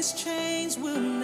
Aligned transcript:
These 0.00 0.12
chains 0.12 0.78
will 0.78 1.19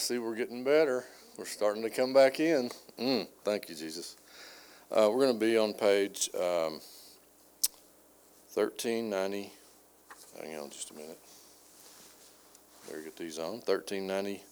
see 0.00 0.18
we're 0.18 0.34
getting 0.34 0.64
better. 0.64 1.04
We're 1.36 1.44
starting 1.44 1.82
to 1.82 1.90
come 1.90 2.12
back 2.12 2.40
in. 2.40 2.70
Mm, 2.98 3.28
thank 3.44 3.68
you, 3.68 3.74
Jesus. 3.74 4.16
Uh, 4.90 5.08
we're 5.12 5.26
going 5.26 5.38
to 5.38 5.38
be 5.38 5.58
on 5.58 5.74
page 5.74 6.30
um, 6.34 6.80
1390. 8.54 9.52
Hang 10.42 10.56
on 10.58 10.70
just 10.70 10.90
a 10.90 10.94
minute. 10.94 11.18
Better 12.86 13.02
get 13.02 13.16
these 13.16 13.38
on. 13.38 13.60
1390. 13.66 14.42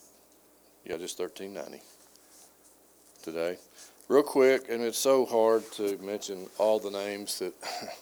Yeah, 0.84 0.96
just 0.98 1.18
1390 1.18 1.82
today. 3.22 3.58
Real 4.08 4.22
quick, 4.22 4.66
and 4.70 4.82
it's 4.82 4.98
so 4.98 5.26
hard 5.26 5.70
to 5.72 5.98
mention 5.98 6.46
all 6.58 6.78
the 6.78 6.90
names 6.90 7.38
that 7.38 7.54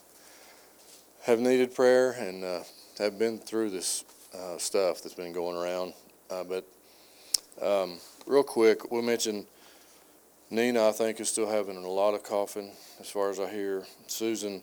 have 1.22 1.38
needed 1.38 1.74
prayer 1.74 2.12
and 2.12 2.44
uh, 2.44 2.62
have 2.98 3.18
been 3.18 3.38
through 3.38 3.70
this 3.70 4.04
uh, 4.34 4.58
stuff 4.58 5.02
that's 5.02 5.14
been 5.14 5.32
going 5.32 5.56
around. 5.56 5.94
Uh, 6.30 6.44
but 6.44 6.66
um, 7.62 7.98
real 8.26 8.42
quick, 8.42 8.90
we 8.90 9.02
mentioned 9.02 9.46
Nina, 10.50 10.88
I 10.88 10.92
think, 10.92 11.20
is 11.20 11.28
still 11.28 11.48
having 11.48 11.76
a 11.76 11.88
lot 11.88 12.14
of 12.14 12.22
coughing, 12.22 12.70
as 13.00 13.08
far 13.08 13.30
as 13.30 13.40
I 13.40 13.50
hear. 13.50 13.84
Susan 14.06 14.62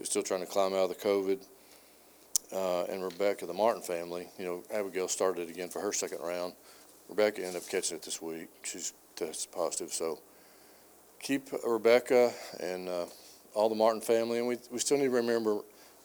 is 0.00 0.08
still 0.08 0.22
trying 0.22 0.40
to 0.40 0.46
climb 0.46 0.72
out 0.74 0.84
of 0.84 0.88
the 0.90 0.94
COVID. 0.94 1.38
Uh, 2.52 2.84
and 2.84 3.02
Rebecca, 3.02 3.46
the 3.46 3.54
Martin 3.54 3.82
family, 3.82 4.28
you 4.38 4.44
know, 4.44 4.62
Abigail 4.70 5.08
started 5.08 5.48
again 5.48 5.70
for 5.70 5.80
her 5.80 5.92
second 5.92 6.18
round. 6.20 6.52
Rebecca 7.08 7.40
ended 7.42 7.62
up 7.62 7.68
catching 7.68 7.96
it 7.96 8.02
this 8.02 8.20
week. 8.20 8.48
She's 8.62 8.92
tested 9.16 9.50
positive. 9.52 9.90
So 9.90 10.18
keep 11.18 11.48
Rebecca 11.66 12.32
and 12.60 12.90
uh, 12.90 13.06
all 13.54 13.70
the 13.70 13.74
Martin 13.74 14.02
family. 14.02 14.38
And 14.38 14.46
we, 14.46 14.58
we 14.70 14.78
still 14.80 14.98
need 14.98 15.04
to 15.04 15.10
remember 15.10 15.60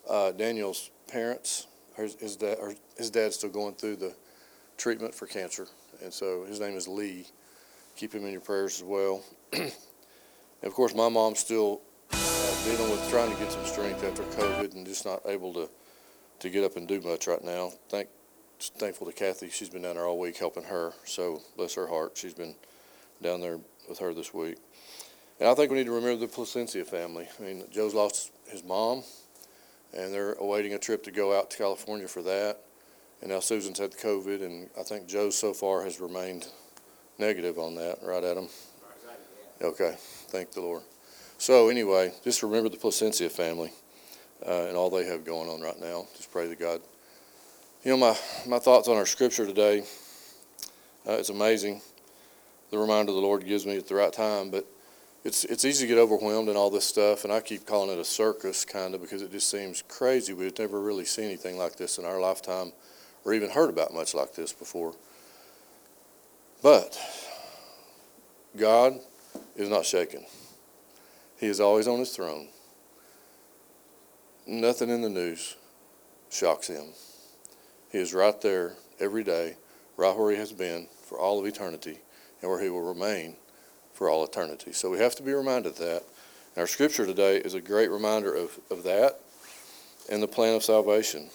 uh, 0.09 0.31
Daniel's 0.31 0.89
parents. 1.07 1.67
His, 1.97 2.35
dad, 2.35 2.57
or 2.61 2.75
his 2.95 3.09
dad's 3.09 3.35
still 3.35 3.49
going 3.49 3.73
through 3.73 3.95
the 3.97 4.15
treatment 4.77 5.15
for 5.15 5.25
cancer. 5.25 5.67
And 6.03 6.13
so 6.13 6.43
his 6.45 6.59
name 6.59 6.75
is 6.75 6.87
Lee. 6.87 7.25
Keep 7.95 8.13
him 8.13 8.25
in 8.25 8.31
your 8.31 8.41
prayers 8.41 8.77
as 8.77 8.83
well. 8.83 9.23
and 9.53 9.71
of 10.63 10.73
course, 10.73 10.93
my 10.93 11.09
mom's 11.09 11.39
still 11.39 11.81
uh, 12.11 12.63
dealing 12.65 12.91
with 12.91 13.09
trying 13.09 13.31
to 13.31 13.37
get 13.39 13.51
some 13.51 13.65
strength 13.65 14.03
after 14.03 14.23
COVID 14.23 14.73
and 14.73 14.85
just 14.85 15.05
not 15.05 15.21
able 15.25 15.53
to, 15.53 15.69
to 16.39 16.49
get 16.49 16.63
up 16.63 16.77
and 16.77 16.87
do 16.87 17.01
much 17.01 17.27
right 17.27 17.43
now. 17.43 17.71
Thank, 17.89 18.09
thankful 18.59 19.07
to 19.07 19.13
Kathy. 19.13 19.49
She's 19.49 19.69
been 19.69 19.81
down 19.81 19.95
there 19.95 20.05
all 20.05 20.19
week 20.19 20.37
helping 20.37 20.63
her. 20.63 20.93
So 21.05 21.41
bless 21.55 21.73
her 21.75 21.87
heart. 21.87 22.13
She's 22.15 22.33
been 22.33 22.55
down 23.21 23.41
there 23.41 23.59
with 23.89 23.99
her 23.99 24.13
this 24.13 24.33
week. 24.33 24.57
And 25.39 25.47
I 25.47 25.53
think 25.53 25.71
we 25.71 25.77
need 25.77 25.85
to 25.85 25.91
remember 25.91 26.25
the 26.25 26.31
Placencia 26.31 26.85
family. 26.85 27.27
I 27.39 27.43
mean, 27.43 27.63
Joe's 27.71 27.93
lost 27.93 28.31
his 28.47 28.63
mom, 28.63 29.03
and 29.93 30.11
they're 30.11 30.33
awaiting 30.33 30.73
a 30.73 30.79
trip 30.79 31.03
to 31.03 31.11
go 31.11 31.37
out 31.37 31.51
to 31.51 31.57
California 31.57 32.07
for 32.07 32.23
that. 32.23 32.59
And 33.21 33.31
now 33.31 33.39
Susan's 33.39 33.79
had 33.79 33.91
the 33.91 33.97
COVID, 33.97 34.43
and 34.43 34.69
I 34.79 34.83
think 34.83 35.07
Joe 35.07 35.29
so 35.29 35.53
far 35.53 35.83
has 35.83 35.99
remained 35.99 36.47
negative 37.17 37.57
on 37.57 37.75
that, 37.75 37.99
right, 38.03 38.23
Adam? 38.23 38.47
Okay, 39.61 39.95
thank 40.27 40.51
the 40.51 40.61
Lord. 40.61 40.83
So 41.37 41.69
anyway, 41.69 42.13
just 42.23 42.43
remember 42.43 42.69
the 42.69 42.77
Placencia 42.77 43.31
family 43.31 43.71
uh, 44.45 44.67
and 44.67 44.77
all 44.77 44.89
they 44.89 45.05
have 45.05 45.25
going 45.25 45.49
on 45.49 45.61
right 45.61 45.79
now. 45.79 46.05
Just 46.15 46.31
pray 46.31 46.47
to 46.47 46.55
God. 46.55 46.81
You 47.83 47.91
know, 47.91 47.97
my, 47.97 48.17
my 48.47 48.59
thoughts 48.59 48.87
on 48.87 48.97
our 48.97 49.05
scripture 49.05 49.45
today, 49.45 49.83
uh, 51.07 51.13
it's 51.13 51.29
amazing 51.29 51.81
the 52.69 52.77
reminder 52.77 53.11
the 53.11 53.19
Lord 53.19 53.45
gives 53.45 53.65
me 53.65 53.77
at 53.77 53.87
the 53.87 53.95
right 53.95 54.11
time, 54.11 54.49
but 54.49 54.65
it's, 55.23 55.45
it's 55.45 55.65
easy 55.65 55.85
to 55.85 55.93
get 55.93 55.99
overwhelmed 55.99 56.49
in 56.49 56.57
all 56.57 56.69
this 56.69 56.85
stuff, 56.85 57.23
and 57.23 57.31
I 57.31 57.39
keep 57.39 57.65
calling 57.65 57.89
it 57.89 57.99
a 57.99 58.05
circus 58.05 58.65
kind 58.65 58.93
of 58.93 59.01
because 59.01 59.21
it 59.21 59.31
just 59.31 59.49
seems 59.49 59.83
crazy. 59.87 60.33
We've 60.33 60.57
never 60.57 60.79
really 60.79 61.05
seen 61.05 61.25
anything 61.25 61.57
like 61.57 61.75
this 61.77 61.97
in 61.97 62.05
our 62.05 62.19
lifetime 62.19 62.73
or 63.27 63.33
even 63.33 63.49
heard 63.49 63.69
about 63.69 63.93
much 63.93 64.15
like 64.15 64.33
this 64.33 64.53
before. 64.53 64.95
But 66.63 66.97
God 68.55 68.93
is 69.57 69.69
not 69.69 69.85
shaken. 69.85 70.25
He 71.37 71.47
is 71.47 71.59
always 71.59 71.89
on 71.89 71.99
his 71.99 72.15
throne. 72.15 72.47
Nothing 74.47 74.89
in 74.89 75.01
the 75.01 75.09
news 75.09 75.57
shocks 76.29 76.67
him. 76.67 76.85
He 77.91 77.97
is 77.97 78.13
right 78.13 78.39
there 78.39 78.75
every 78.97 79.25
day, 79.25 79.57
right 79.97 80.15
where 80.15 80.31
he 80.31 80.37
has 80.37 80.53
been 80.53 80.87
for 81.03 81.19
all 81.19 81.37
of 81.37 81.45
eternity, 81.45 81.99
and 82.41 82.49
where 82.49 82.63
he 82.63 82.69
will 82.69 82.81
remain 82.81 83.35
for 83.91 84.09
all 84.09 84.23
eternity. 84.23 84.71
So 84.71 84.89
we 84.89 84.99
have 84.99 85.15
to 85.15 85.23
be 85.23 85.33
reminded 85.33 85.73
of 85.73 85.77
that. 85.79 86.03
And 86.55 86.61
our 86.61 86.67
scripture 86.67 87.05
today 87.05 87.37
is 87.37 87.55
a 87.55 87.61
great 87.61 87.91
reminder 87.91 88.33
of, 88.33 88.57
of 88.71 88.83
that 88.83 89.19
and 90.09 90.23
the 90.23 90.27
plan 90.27 90.55
of 90.55 90.63
salvation 90.63 91.29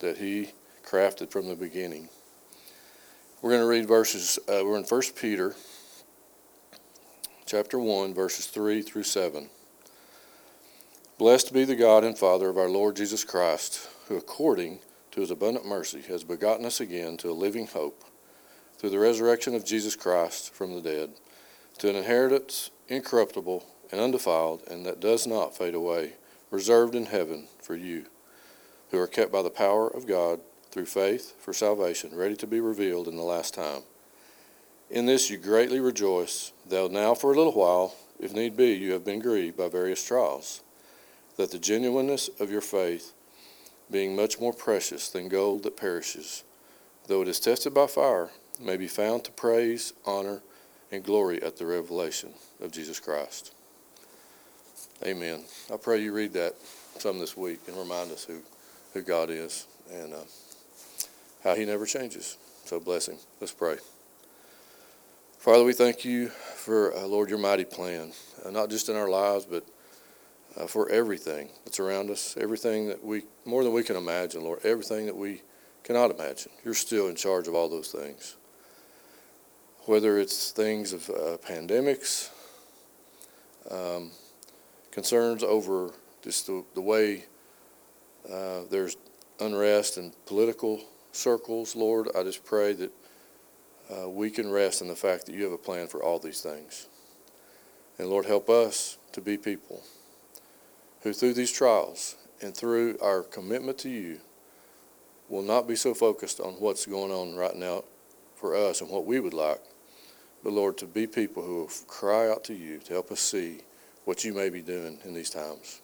that 0.00 0.18
he 0.18 0.50
crafted 0.86 1.32
from 1.32 1.48
the 1.48 1.56
beginning. 1.56 2.08
We're 3.42 3.50
going 3.50 3.62
to 3.62 3.66
read 3.66 3.88
verses, 3.88 4.38
uh, 4.48 4.62
we're 4.64 4.78
in 4.78 4.84
1 4.84 5.02
Peter 5.20 5.56
chapter 7.44 7.76
1, 7.76 8.14
verses 8.14 8.46
3 8.46 8.82
through 8.82 9.02
7. 9.02 9.48
Blessed 11.18 11.52
be 11.52 11.64
the 11.64 11.74
God 11.74 12.04
and 12.04 12.16
Father 12.16 12.48
of 12.48 12.56
our 12.56 12.68
Lord 12.68 12.94
Jesus 12.94 13.24
Christ, 13.24 13.88
who 14.06 14.16
according 14.16 14.78
to 15.10 15.20
his 15.20 15.32
abundant 15.32 15.66
mercy 15.66 16.02
has 16.02 16.22
begotten 16.22 16.64
us 16.64 16.80
again 16.80 17.16
to 17.16 17.30
a 17.30 17.32
living 17.32 17.66
hope 17.66 18.04
through 18.78 18.90
the 18.90 18.98
resurrection 19.00 19.56
of 19.56 19.64
Jesus 19.64 19.96
Christ 19.96 20.54
from 20.54 20.72
the 20.74 20.80
dead, 20.80 21.10
to 21.78 21.90
an 21.90 21.96
inheritance 21.96 22.70
incorruptible 22.86 23.66
and 23.90 24.00
undefiled, 24.00 24.62
and 24.70 24.86
that 24.86 25.00
does 25.00 25.26
not 25.26 25.56
fade 25.56 25.74
away, 25.74 26.12
reserved 26.52 26.94
in 26.94 27.06
heaven 27.06 27.48
for 27.60 27.74
you, 27.74 28.04
who 28.92 29.00
are 29.00 29.08
kept 29.08 29.32
by 29.32 29.42
the 29.42 29.50
power 29.50 29.88
of 29.88 30.06
God 30.06 30.38
through 30.76 30.84
faith 30.84 31.32
for 31.40 31.54
salvation, 31.54 32.14
ready 32.14 32.36
to 32.36 32.46
be 32.46 32.60
revealed 32.60 33.08
in 33.08 33.16
the 33.16 33.22
last 33.22 33.54
time. 33.54 33.80
In 34.90 35.06
this 35.06 35.30
you 35.30 35.38
greatly 35.38 35.80
rejoice, 35.80 36.52
though 36.68 36.86
now 36.86 37.14
for 37.14 37.32
a 37.32 37.36
little 37.36 37.54
while, 37.54 37.94
if 38.20 38.34
need 38.34 38.58
be, 38.58 38.74
you 38.74 38.92
have 38.92 39.02
been 39.02 39.20
grieved 39.20 39.56
by 39.56 39.68
various 39.68 40.06
trials, 40.06 40.62
that 41.38 41.50
the 41.50 41.58
genuineness 41.58 42.28
of 42.38 42.50
your 42.50 42.60
faith, 42.60 43.14
being 43.90 44.14
much 44.14 44.38
more 44.38 44.52
precious 44.52 45.08
than 45.08 45.30
gold 45.30 45.62
that 45.62 45.78
perishes, 45.78 46.44
though 47.06 47.22
it 47.22 47.28
is 47.28 47.40
tested 47.40 47.72
by 47.72 47.86
fire, 47.86 48.28
may 48.60 48.76
be 48.76 48.86
found 48.86 49.24
to 49.24 49.32
praise, 49.32 49.94
honor, 50.04 50.42
and 50.92 51.02
glory 51.02 51.42
at 51.42 51.56
the 51.56 51.64
revelation 51.64 52.34
of 52.60 52.70
Jesus 52.70 53.00
Christ. 53.00 53.54
Amen. 55.02 55.42
I 55.72 55.78
pray 55.78 56.02
you 56.02 56.12
read 56.12 56.34
that 56.34 56.54
some 56.98 57.18
this 57.18 57.34
week 57.34 57.60
and 57.66 57.78
remind 57.78 58.12
us 58.12 58.24
who, 58.24 58.42
who 58.92 59.00
God 59.00 59.30
is 59.30 59.66
and 59.90 60.12
uh, 60.12 60.18
how 61.42 61.54
He 61.54 61.64
never 61.64 61.86
changes. 61.86 62.36
So 62.64 62.80
bless 62.80 63.08
Him. 63.08 63.16
Let's 63.40 63.52
pray. 63.52 63.76
Father, 65.38 65.64
we 65.64 65.72
thank 65.72 66.04
you 66.04 66.28
for, 66.28 66.92
uh, 66.96 67.06
Lord, 67.06 67.30
your 67.30 67.38
mighty 67.38 67.64
plan, 67.64 68.12
uh, 68.44 68.50
not 68.50 68.68
just 68.68 68.88
in 68.88 68.96
our 68.96 69.08
lives, 69.08 69.46
but 69.46 69.64
uh, 70.56 70.66
for 70.66 70.88
everything 70.88 71.50
that's 71.64 71.78
around 71.78 72.10
us, 72.10 72.36
everything 72.40 72.88
that 72.88 73.04
we, 73.04 73.22
more 73.44 73.62
than 73.62 73.72
we 73.72 73.84
can 73.84 73.96
imagine, 73.96 74.42
Lord, 74.42 74.58
everything 74.64 75.06
that 75.06 75.16
we 75.16 75.42
cannot 75.84 76.10
imagine. 76.10 76.50
You're 76.64 76.74
still 76.74 77.06
in 77.08 77.14
charge 77.14 77.46
of 77.46 77.54
all 77.54 77.68
those 77.68 77.92
things. 77.92 78.36
Whether 79.84 80.18
it's 80.18 80.50
things 80.50 80.92
of 80.92 81.08
uh, 81.10 81.36
pandemics, 81.46 82.30
um, 83.70 84.10
concerns 84.90 85.44
over 85.44 85.90
just 86.22 86.46
the, 86.46 86.64
the 86.74 86.80
way 86.80 87.24
uh, 88.28 88.62
there's 88.70 88.96
unrest 89.38 89.96
and 89.96 90.12
political 90.26 90.80
circles, 91.16 91.74
Lord, 91.74 92.08
I 92.16 92.22
just 92.22 92.44
pray 92.44 92.72
that 92.74 92.92
uh, 93.90 94.08
we 94.08 94.30
can 94.30 94.50
rest 94.50 94.82
in 94.82 94.88
the 94.88 94.96
fact 94.96 95.26
that 95.26 95.34
you 95.34 95.44
have 95.44 95.52
a 95.52 95.58
plan 95.58 95.86
for 95.86 96.02
all 96.02 96.18
these 96.18 96.40
things. 96.40 96.86
And 97.98 98.08
Lord, 98.08 98.26
help 98.26 98.50
us 98.50 98.98
to 99.12 99.20
be 99.20 99.36
people 99.36 99.82
who, 101.02 101.12
through 101.12 101.34
these 101.34 101.52
trials 101.52 102.16
and 102.42 102.54
through 102.54 102.98
our 103.00 103.22
commitment 103.22 103.78
to 103.78 103.88
you, 103.88 104.20
will 105.28 105.42
not 105.42 105.66
be 105.66 105.76
so 105.76 105.94
focused 105.94 106.40
on 106.40 106.54
what's 106.54 106.86
going 106.86 107.10
on 107.10 107.34
right 107.34 107.56
now 107.56 107.84
for 108.34 108.54
us 108.54 108.80
and 108.80 108.90
what 108.90 109.06
we 109.06 109.18
would 109.18 109.34
like, 109.34 109.60
but 110.44 110.52
Lord, 110.52 110.76
to 110.78 110.86
be 110.86 111.06
people 111.06 111.42
who 111.42 111.56
will 111.56 111.70
cry 111.86 112.28
out 112.30 112.44
to 112.44 112.54
you 112.54 112.78
to 112.78 112.92
help 112.92 113.10
us 113.10 113.20
see 113.20 113.60
what 114.04 114.24
you 114.24 114.32
may 114.32 114.50
be 114.50 114.62
doing 114.62 114.98
in 115.04 115.14
these 115.14 115.30
times. 115.30 115.80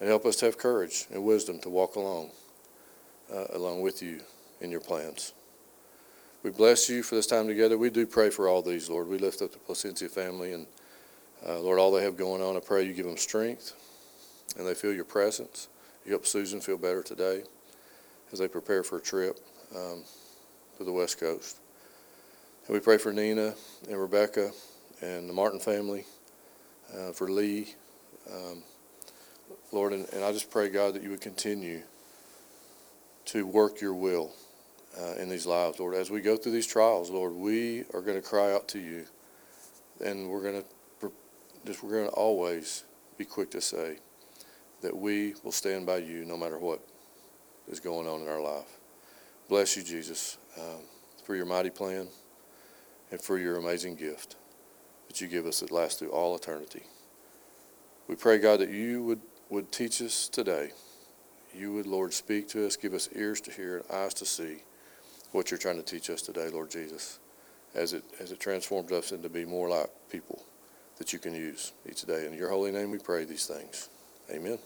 And 0.00 0.08
help 0.08 0.26
us 0.26 0.36
to 0.36 0.46
have 0.46 0.58
courage 0.58 1.06
and 1.10 1.24
wisdom 1.24 1.58
to 1.60 1.70
walk 1.70 1.96
along, 1.96 2.30
uh, 3.32 3.46
along 3.54 3.80
with 3.80 4.02
you 4.02 4.20
in 4.60 4.70
your 4.70 4.80
plans. 4.80 5.32
We 6.42 6.50
bless 6.50 6.88
you 6.88 7.02
for 7.02 7.16
this 7.16 7.26
time 7.26 7.48
together. 7.48 7.76
We 7.76 7.90
do 7.90 8.06
pray 8.06 8.30
for 8.30 8.48
all 8.48 8.62
these, 8.62 8.88
Lord. 8.88 9.08
We 9.08 9.18
lift 9.18 9.42
up 9.42 9.52
the 9.52 9.58
Placencia 9.58 10.08
family 10.08 10.52
and, 10.52 10.66
uh, 11.46 11.58
Lord, 11.60 11.78
all 11.78 11.90
they 11.90 12.04
have 12.04 12.16
going 12.16 12.40
on. 12.40 12.56
I 12.56 12.60
pray 12.60 12.84
you 12.84 12.94
give 12.94 13.06
them 13.06 13.16
strength 13.16 13.74
and 14.56 14.66
they 14.66 14.74
feel 14.74 14.92
your 14.92 15.04
presence. 15.04 15.68
You 16.04 16.12
help 16.12 16.26
Susan 16.26 16.60
feel 16.60 16.78
better 16.78 17.02
today 17.02 17.42
as 18.32 18.38
they 18.38 18.48
prepare 18.48 18.84
for 18.84 18.98
a 18.98 19.00
trip 19.00 19.38
um, 19.74 20.04
to 20.78 20.84
the 20.84 20.92
West 20.92 21.18
Coast. 21.18 21.58
And 22.66 22.74
we 22.74 22.80
pray 22.80 22.98
for 22.98 23.12
Nina 23.12 23.54
and 23.88 24.00
Rebecca 24.00 24.52
and 25.02 25.28
the 25.28 25.32
Martin 25.32 25.60
family, 25.60 26.04
uh, 26.96 27.12
for 27.12 27.30
Lee. 27.30 27.74
Um, 28.32 28.62
Lord, 29.72 29.92
and, 29.92 30.06
and 30.12 30.24
I 30.24 30.32
just 30.32 30.50
pray, 30.50 30.68
God, 30.68 30.94
that 30.94 31.02
you 31.02 31.10
would 31.10 31.20
continue 31.20 31.82
to 33.26 33.46
work 33.46 33.80
your 33.80 33.94
will 33.94 34.32
uh, 34.98 35.14
in 35.14 35.28
these 35.28 35.46
lives, 35.46 35.78
Lord. 35.78 35.94
As 35.94 36.10
we 36.10 36.20
go 36.20 36.36
through 36.36 36.52
these 36.52 36.66
trials, 36.66 37.10
Lord, 37.10 37.34
we 37.34 37.84
are 37.94 38.00
going 38.00 38.20
to 38.20 38.26
cry 38.26 38.52
out 38.52 38.68
to 38.68 38.78
you, 38.78 39.04
and 40.04 40.28
we're 40.28 40.42
going 40.42 40.62
to 40.62 40.68
just 41.66 41.82
we're 41.82 41.90
going 41.90 42.08
to 42.08 42.14
always 42.14 42.84
be 43.16 43.24
quick 43.24 43.50
to 43.50 43.60
say 43.60 43.98
that 44.80 44.96
we 44.96 45.34
will 45.42 45.52
stand 45.52 45.86
by 45.86 45.98
you 45.98 46.24
no 46.24 46.36
matter 46.36 46.58
what 46.58 46.80
is 47.68 47.80
going 47.80 48.06
on 48.06 48.22
in 48.22 48.28
our 48.28 48.40
life. 48.40 48.78
Bless 49.48 49.76
you, 49.76 49.82
Jesus, 49.82 50.38
um, 50.58 50.80
for 51.24 51.34
your 51.34 51.46
mighty 51.46 51.70
plan 51.70 52.08
and 53.10 53.20
for 53.20 53.38
your 53.38 53.56
amazing 53.56 53.96
gift 53.96 54.36
that 55.08 55.20
you 55.20 55.26
give 55.26 55.46
us 55.46 55.60
that 55.60 55.70
lasts 55.70 55.98
through 55.98 56.10
all 56.10 56.36
eternity. 56.36 56.82
We 58.06 58.14
pray, 58.14 58.38
God, 58.38 58.60
that 58.60 58.70
you 58.70 59.02
would, 59.02 59.20
would 59.50 59.72
teach 59.72 60.00
us 60.00 60.28
today. 60.28 60.70
You 61.54 61.72
would, 61.74 61.86
Lord, 61.86 62.14
speak 62.14 62.48
to 62.48 62.66
us, 62.66 62.76
give 62.76 62.94
us 62.94 63.08
ears 63.14 63.40
to 63.42 63.50
hear 63.50 63.78
and 63.78 63.90
eyes 63.90 64.14
to 64.14 64.24
see 64.24 64.62
what 65.32 65.50
you're 65.50 65.58
trying 65.58 65.76
to 65.76 65.82
teach 65.82 66.10
us 66.10 66.22
today, 66.22 66.48
Lord 66.48 66.70
Jesus, 66.70 67.18
as 67.74 67.92
it, 67.92 68.04
as 68.20 68.32
it 68.32 68.40
transforms 68.40 68.92
us 68.92 69.12
into 69.12 69.28
be 69.28 69.44
more 69.44 69.68
like 69.68 69.90
people 70.10 70.44
that 70.98 71.12
you 71.12 71.18
can 71.18 71.34
use 71.34 71.72
each 71.88 72.02
day. 72.02 72.26
In 72.26 72.32
your 72.32 72.50
holy 72.50 72.72
name 72.72 72.90
we 72.90 72.98
pray 72.98 73.24
these 73.24 73.46
things. 73.46 73.88
Amen. 74.30 74.58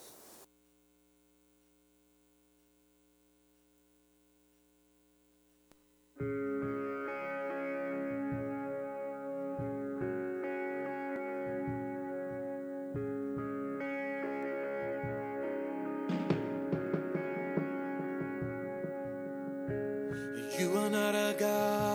You 20.72 20.78
are 20.78 20.88
not 20.88 21.14
a 21.14 21.34
God 21.38 21.91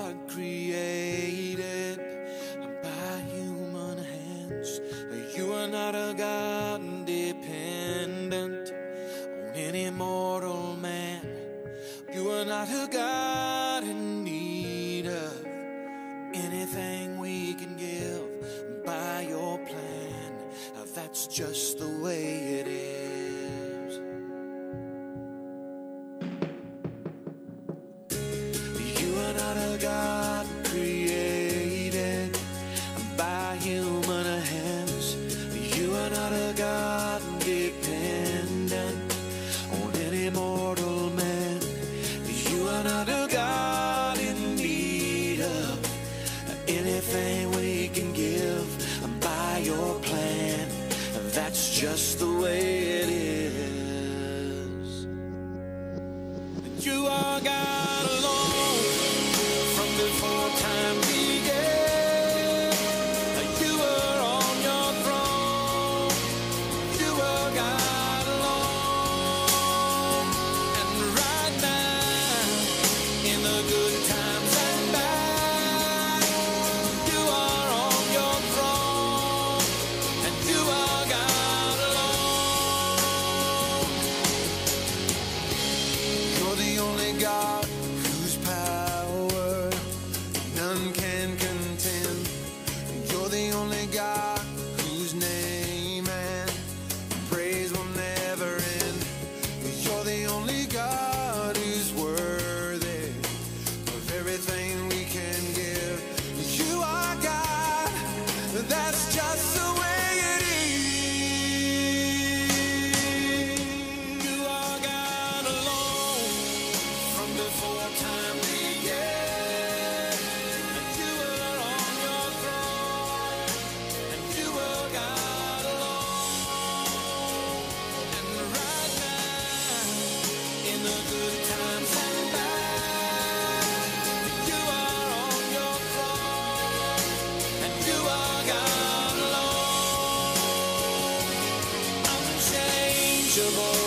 Unchangeable, 143.38 143.87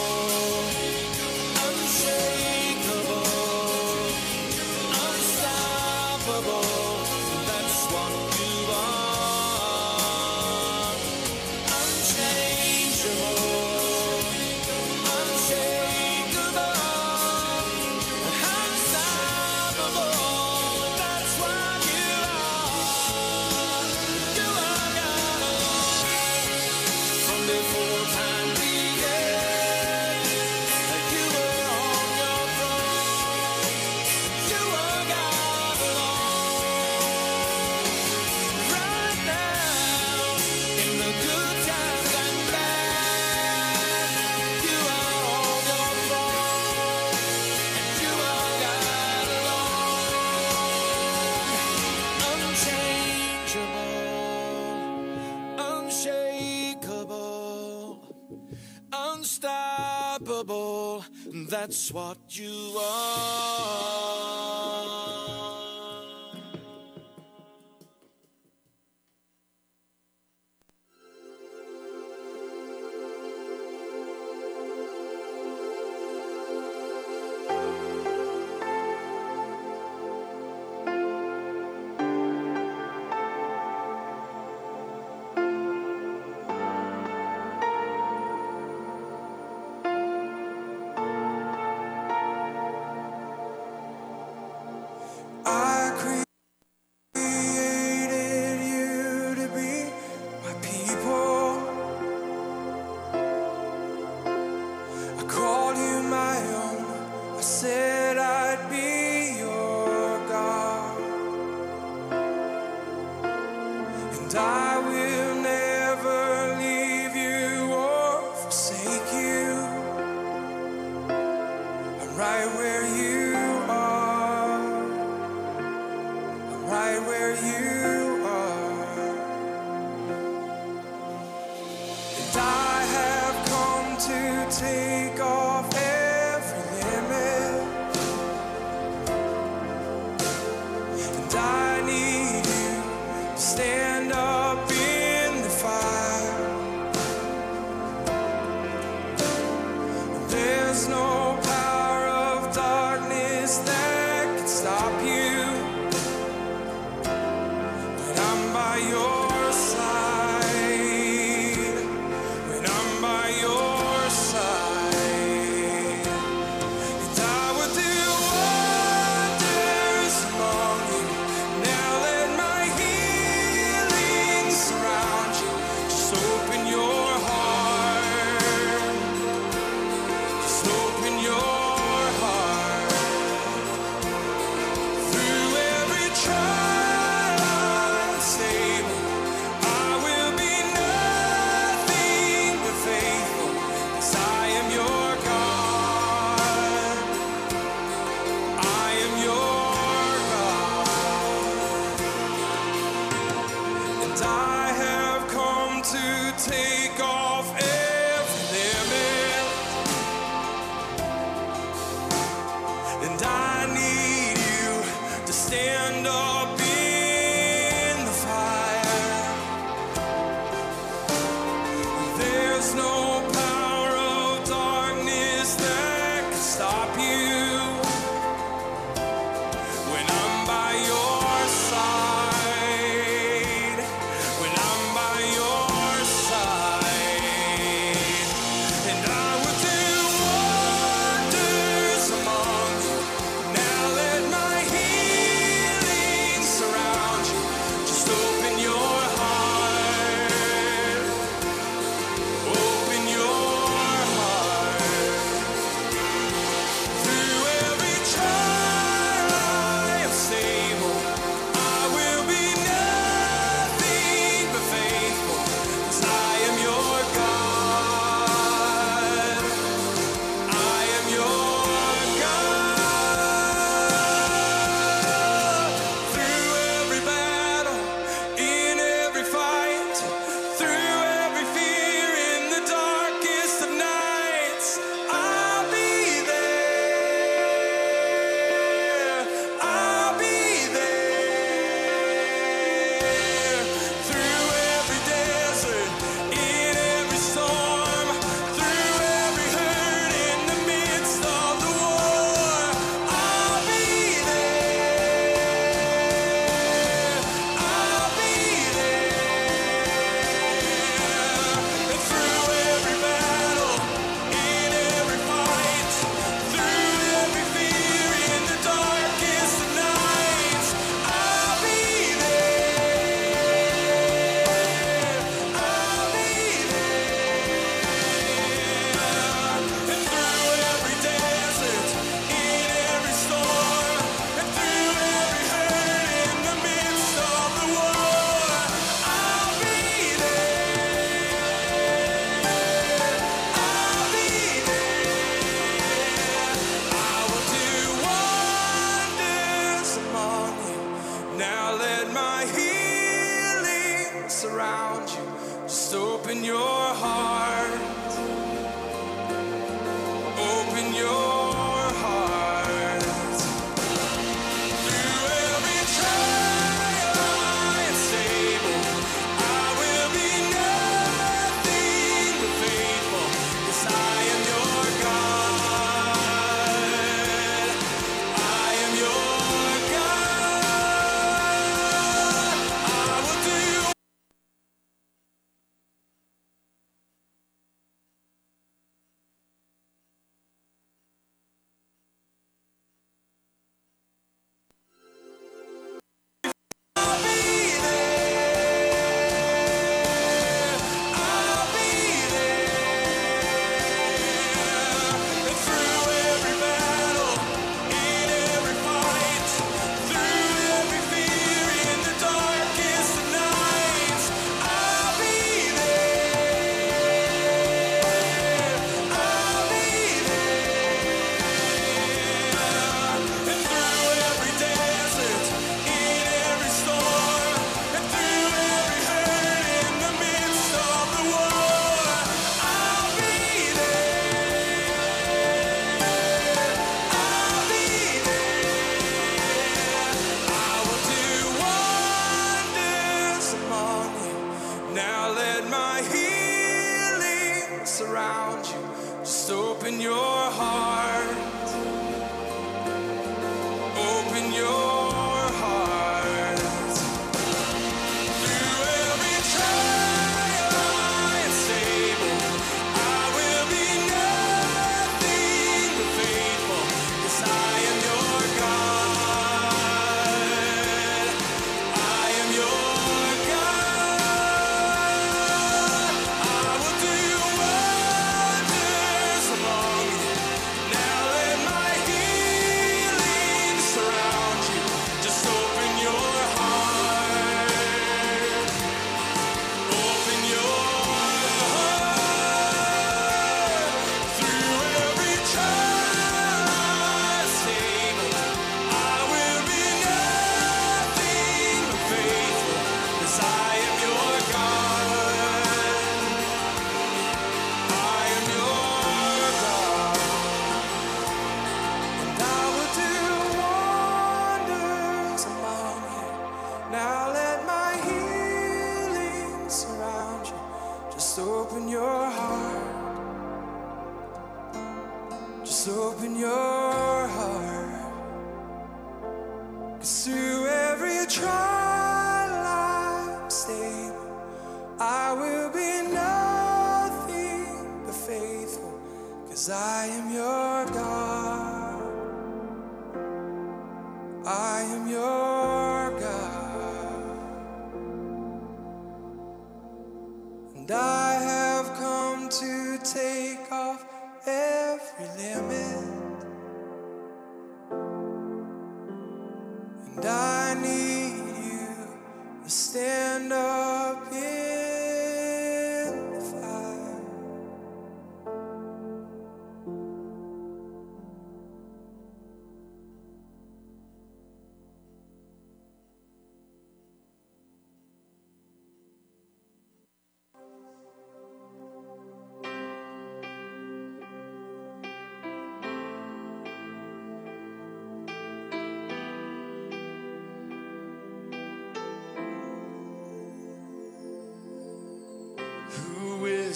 What 61.70 62.19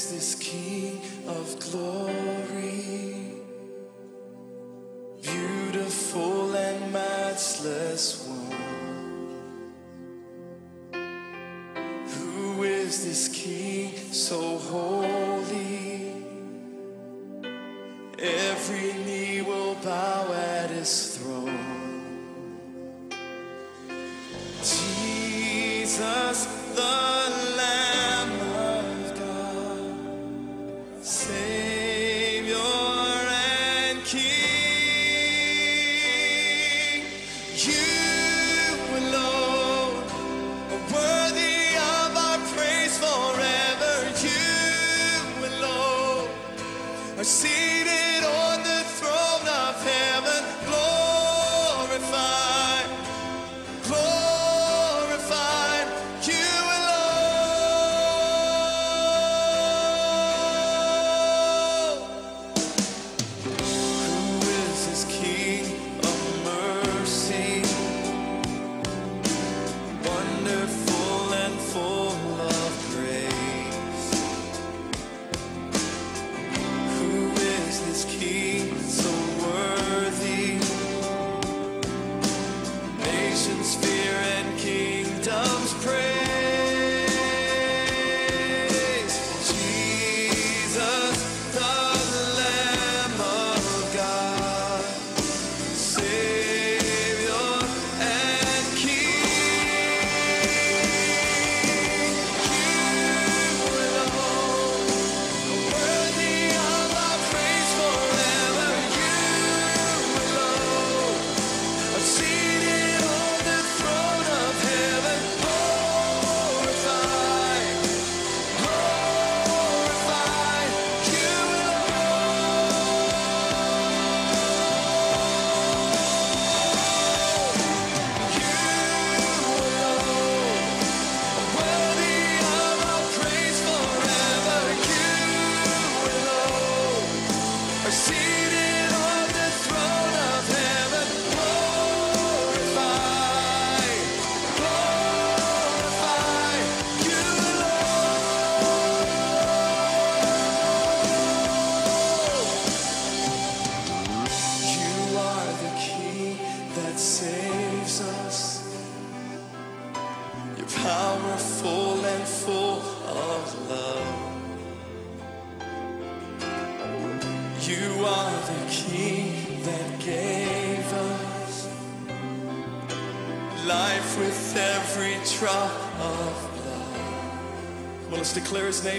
is 0.04 0.10
this 0.12 0.34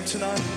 tonight. 0.05 0.54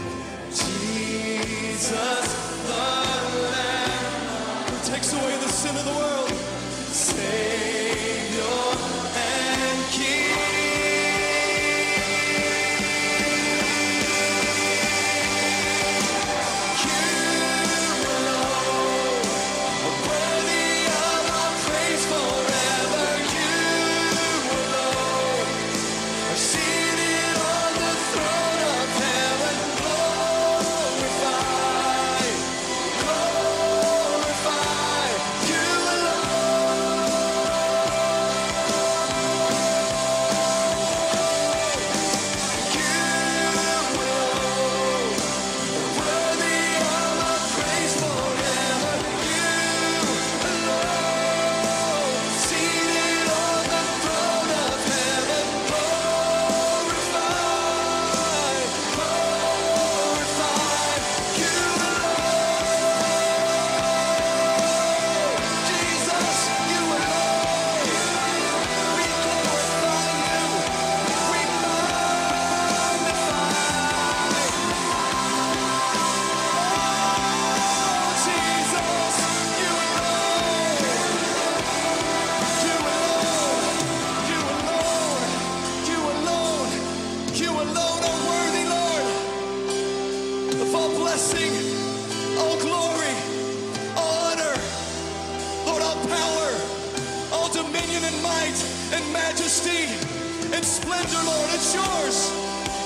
Lord. 101.29 101.51
It's 101.57 101.75
yours. 101.75 102.19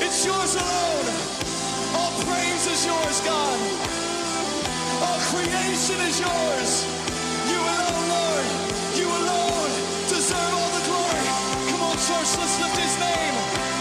It's 0.04 0.26
yours 0.26 0.54
alone. 0.56 1.06
All 1.98 2.12
praise 2.26 2.66
is 2.74 2.86
yours, 2.86 3.20
God. 3.22 3.58
All 5.06 5.20
creation 5.32 5.98
is 6.10 6.20
yours. 6.20 6.70
You 7.52 7.60
alone, 7.74 8.06
Lord. 8.16 8.46
You 9.00 9.08
alone 9.08 9.72
deserve 10.08 10.54
all 10.60 10.72
the 10.78 10.84
glory. 10.90 11.28
Come 11.70 11.82
on, 11.88 11.96
church, 12.08 12.30
let's 12.40 12.56
lift 12.62 12.78
his 12.78 12.96
name. 13.00 13.71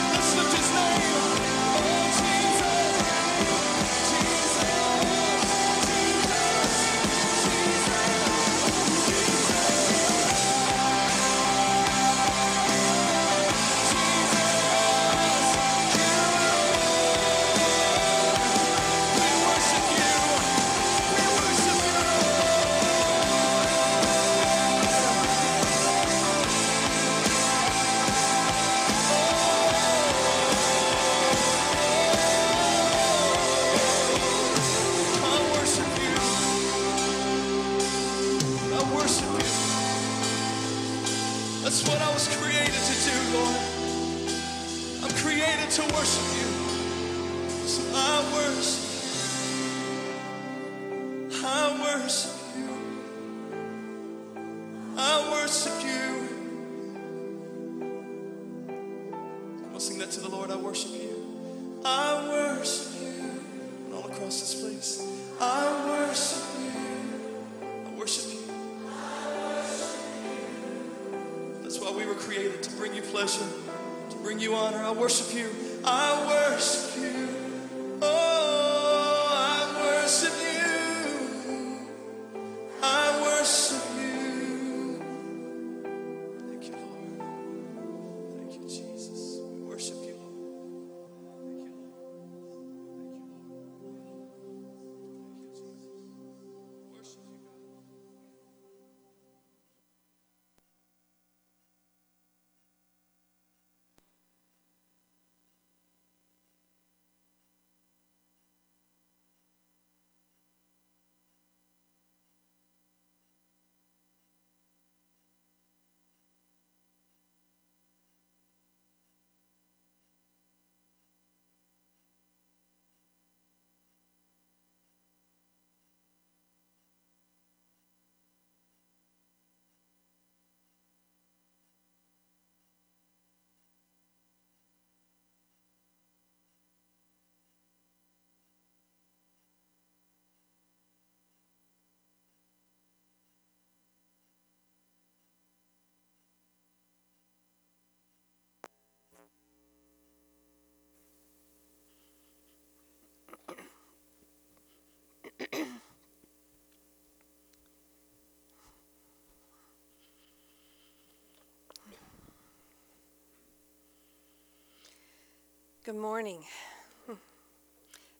Good 165.84 165.96
morning. 165.96 166.44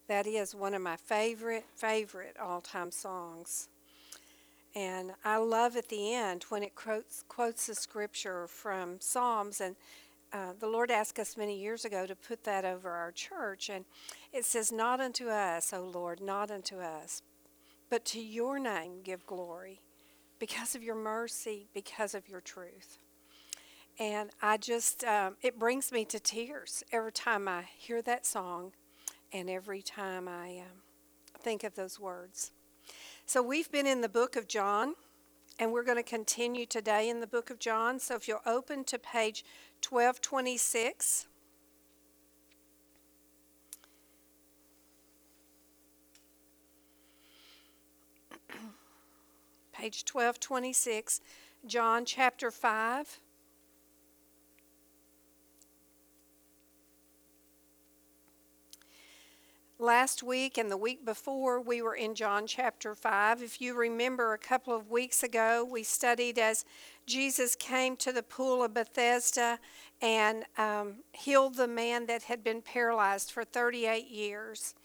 That 0.08 0.26
is 0.26 0.56
one 0.56 0.74
of 0.74 0.82
my 0.82 0.96
favorite, 0.96 1.66
favorite 1.76 2.36
all 2.42 2.60
time 2.60 2.90
songs. 2.90 3.70
And 4.74 5.12
I 5.24 5.38
love 5.38 5.76
at 5.78 5.90
the 5.90 6.12
end 6.16 6.46
when 6.50 6.64
it 6.64 6.74
quotes, 6.74 7.24
quotes 7.28 7.68
the 7.68 7.76
scripture 7.76 8.48
from 8.48 9.00
Psalms. 9.00 9.62
And 9.62 9.76
uh, 10.34 10.54
the 10.60 10.66
Lord 10.66 10.90
asked 10.90 11.20
us 11.20 11.38
many 11.38 11.56
years 11.56 11.86
ago 11.86 12.08
to 12.08 12.16
put 12.16 12.46
that 12.46 12.66
over 12.66 12.90
our 12.90 13.12
church. 13.12 13.70
And 13.70 13.86
it 14.34 14.44
says, 14.44 14.72
Not 14.72 15.00
unto 15.00 15.30
us, 15.30 15.72
O 15.72 15.84
Lord, 15.84 16.20
not 16.20 16.50
unto 16.50 16.80
us, 16.80 17.22
but 17.92 18.06
to 18.06 18.20
your 18.20 18.58
name 18.58 19.04
give 19.04 19.28
glory 19.28 19.82
because 20.40 20.74
of 20.74 20.82
your 20.82 20.96
mercy, 20.96 21.68
because 21.76 22.16
of 22.16 22.28
your 22.28 22.42
truth. 22.42 22.98
And 24.02 24.32
I 24.42 24.58
just, 24.58 25.04
um, 25.04 25.38
it 25.44 25.60
brings 25.60 25.92
me 25.92 26.06
to 26.06 26.20
tears 26.20 26.84
every 26.92 27.12
time 27.12 27.48
I 27.48 27.66
hear 27.78 28.02
that 28.02 28.26
song 28.26 28.72
and 29.32 29.48
every 29.48 29.84
time 29.84 30.28
I 30.28 30.58
um, 30.62 30.82
think 31.40 31.64
of 31.64 31.76
those 31.76 32.00
words. 32.00 32.52
So 33.28 33.44
we've 33.44 33.72
been 33.72 33.86
in 33.86 34.02
the 34.02 34.10
book 34.10 34.36
of 34.36 34.48
John, 34.48 34.96
and 35.60 35.72
we're 35.72 35.84
going 35.84 35.98
to 35.98 36.04
continue 36.04 36.66
today 36.66 37.10
in 37.10 37.20
the 37.20 37.28
book 37.28 37.52
of 37.52 37.60
John. 37.60 38.00
So 38.00 38.16
if 38.16 38.28
you'll 38.28 38.40
open 38.44 38.86
to 38.86 38.98
page 38.98 39.46
1226. 39.88 41.28
page 49.72 50.04
1226, 50.12 51.22
John 51.68 52.04
chapter 52.04 52.50
5. 52.50 53.20
Last 59.82 60.22
week 60.22 60.60
and 60.60 60.70
the 60.70 60.78
week 60.78 61.04
before, 61.04 61.60
we 61.60 61.82
were 61.82 61.96
in 61.96 62.14
John 62.14 62.46
chapter 62.46 62.94
5. 62.94 63.42
If 63.42 63.60
you 63.60 63.74
remember, 63.76 64.32
a 64.32 64.38
couple 64.38 64.76
of 64.76 64.92
weeks 64.92 65.24
ago, 65.24 65.68
we 65.68 65.82
studied 65.82 66.38
as 66.38 66.66
Jesus 67.08 67.56
came 67.56 67.96
to 67.96 68.12
the 68.12 68.22
pool 68.22 68.64
of 68.64 68.76
Bethesda 68.76 69.58
and 70.00 70.44
um, 70.56 70.98
healed 71.14 71.56
the 71.56 71.68
man 71.68 72.06
that 72.06 72.22
had 72.22 72.44
been 72.44 72.62
paralyzed 72.62 73.32
for 73.32 73.44
38 73.44 74.08
years. 74.08 74.76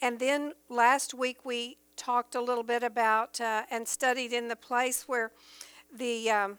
And 0.00 0.18
then 0.18 0.54
last 0.68 1.14
week, 1.14 1.44
we 1.44 1.76
talked 1.96 2.34
a 2.34 2.40
little 2.40 2.64
bit 2.64 2.82
about 2.82 3.40
uh, 3.40 3.62
and 3.70 3.86
studied 3.86 4.32
in 4.32 4.48
the 4.48 4.56
place 4.56 5.04
where 5.06 5.30
the 5.96 6.28
um, 6.32 6.58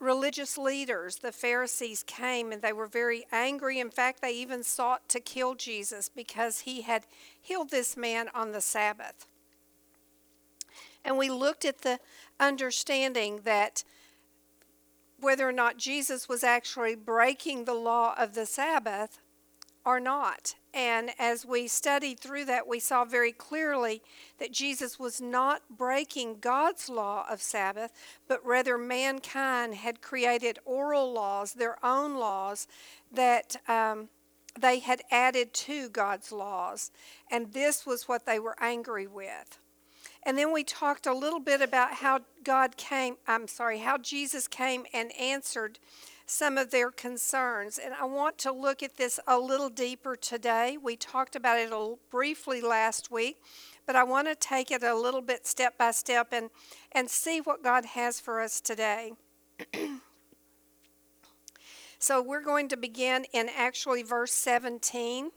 religious 0.00 0.56
leaders, 0.56 1.16
the 1.16 1.30
Pharisees, 1.30 2.02
came 2.02 2.50
and 2.50 2.62
they 2.62 2.72
were 2.72 2.86
very 2.86 3.26
angry. 3.30 3.78
In 3.78 3.90
fact, 3.90 4.22
they 4.22 4.32
even 4.32 4.64
sought 4.64 5.08
to 5.10 5.20
kill 5.20 5.54
Jesus 5.54 6.08
because 6.08 6.60
he 6.60 6.82
had 6.82 7.06
healed 7.40 7.70
this 7.70 7.96
man 7.96 8.28
on 8.34 8.52
the 8.52 8.60
Sabbath. 8.60 9.26
And 11.04 11.16
we 11.16 11.30
looked 11.30 11.64
at 11.64 11.82
the 11.82 11.98
understanding 12.38 13.40
that 13.44 13.84
whether 15.18 15.46
or 15.48 15.52
not 15.52 15.76
Jesus 15.76 16.28
was 16.28 16.42
actually 16.42 16.94
breaking 16.94 17.64
the 17.64 17.74
law 17.74 18.14
of 18.18 18.34
the 18.34 18.46
Sabbath 18.46 19.18
or 19.84 20.00
not. 20.00 20.54
And 20.72 21.10
as 21.18 21.44
we 21.44 21.66
studied 21.66 22.20
through 22.20 22.44
that, 22.44 22.68
we 22.68 22.78
saw 22.78 23.04
very 23.04 23.32
clearly 23.32 24.02
that 24.38 24.52
Jesus 24.52 24.98
was 24.98 25.20
not 25.20 25.62
breaking 25.68 26.38
God's 26.40 26.88
law 26.88 27.26
of 27.28 27.42
Sabbath, 27.42 27.92
but 28.28 28.44
rather 28.44 28.78
mankind 28.78 29.74
had 29.74 30.00
created 30.00 30.58
oral 30.64 31.12
laws, 31.12 31.54
their 31.54 31.84
own 31.84 32.16
laws, 32.16 32.68
that 33.10 33.56
um, 33.66 34.08
they 34.58 34.78
had 34.78 35.02
added 35.10 35.52
to 35.54 35.88
God's 35.88 36.30
laws. 36.30 36.92
And 37.30 37.52
this 37.52 37.84
was 37.84 38.06
what 38.08 38.26
they 38.26 38.38
were 38.38 38.56
angry 38.60 39.06
with. 39.06 39.58
And 40.22 40.36
then 40.36 40.52
we 40.52 40.64
talked 40.64 41.06
a 41.06 41.14
little 41.14 41.40
bit 41.40 41.62
about 41.62 41.94
how 41.94 42.20
God 42.44 42.76
came, 42.76 43.16
I'm 43.26 43.48
sorry, 43.48 43.78
how 43.78 43.96
Jesus 43.98 44.46
came 44.46 44.84
and 44.92 45.10
answered 45.18 45.78
some 46.30 46.56
of 46.56 46.70
their 46.70 46.90
concerns. 46.90 47.78
And 47.78 47.92
I 47.92 48.04
want 48.04 48.38
to 48.38 48.52
look 48.52 48.82
at 48.82 48.96
this 48.96 49.18
a 49.26 49.38
little 49.38 49.68
deeper 49.68 50.14
today. 50.14 50.78
We 50.80 50.96
talked 50.96 51.34
about 51.34 51.58
it 51.58 51.72
a 51.72 51.94
briefly 52.10 52.60
last 52.60 53.10
week, 53.10 53.38
but 53.86 53.96
I 53.96 54.04
want 54.04 54.28
to 54.28 54.34
take 54.36 54.70
it 54.70 54.82
a 54.82 54.94
little 54.94 55.22
bit 55.22 55.46
step 55.46 55.76
by 55.76 55.90
step 55.90 56.28
and, 56.32 56.50
and 56.92 57.10
see 57.10 57.40
what 57.40 57.64
God 57.64 57.84
has 57.84 58.20
for 58.20 58.40
us 58.40 58.60
today. 58.60 59.12
so 61.98 62.22
we're 62.22 62.44
going 62.44 62.68
to 62.68 62.76
begin 62.76 63.26
in 63.32 63.48
actually 63.54 64.04
verse 64.04 64.32
17. 64.32 65.26
It 65.26 65.32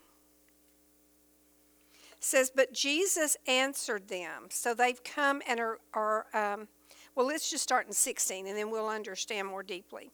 says, 2.20 2.52
But 2.54 2.72
Jesus 2.72 3.36
answered 3.48 4.08
them. 4.08 4.44
So 4.48 4.74
they've 4.74 5.02
come 5.02 5.42
and 5.48 5.58
are, 5.58 5.78
are 5.92 6.26
um, 6.32 6.68
well, 7.14 7.26
let's 7.26 7.48
just 7.48 7.62
start 7.62 7.86
in 7.86 7.92
16 7.92 8.46
and 8.46 8.56
then 8.56 8.70
we'll 8.70 8.88
understand 8.88 9.46
more 9.46 9.62
deeply. 9.62 10.10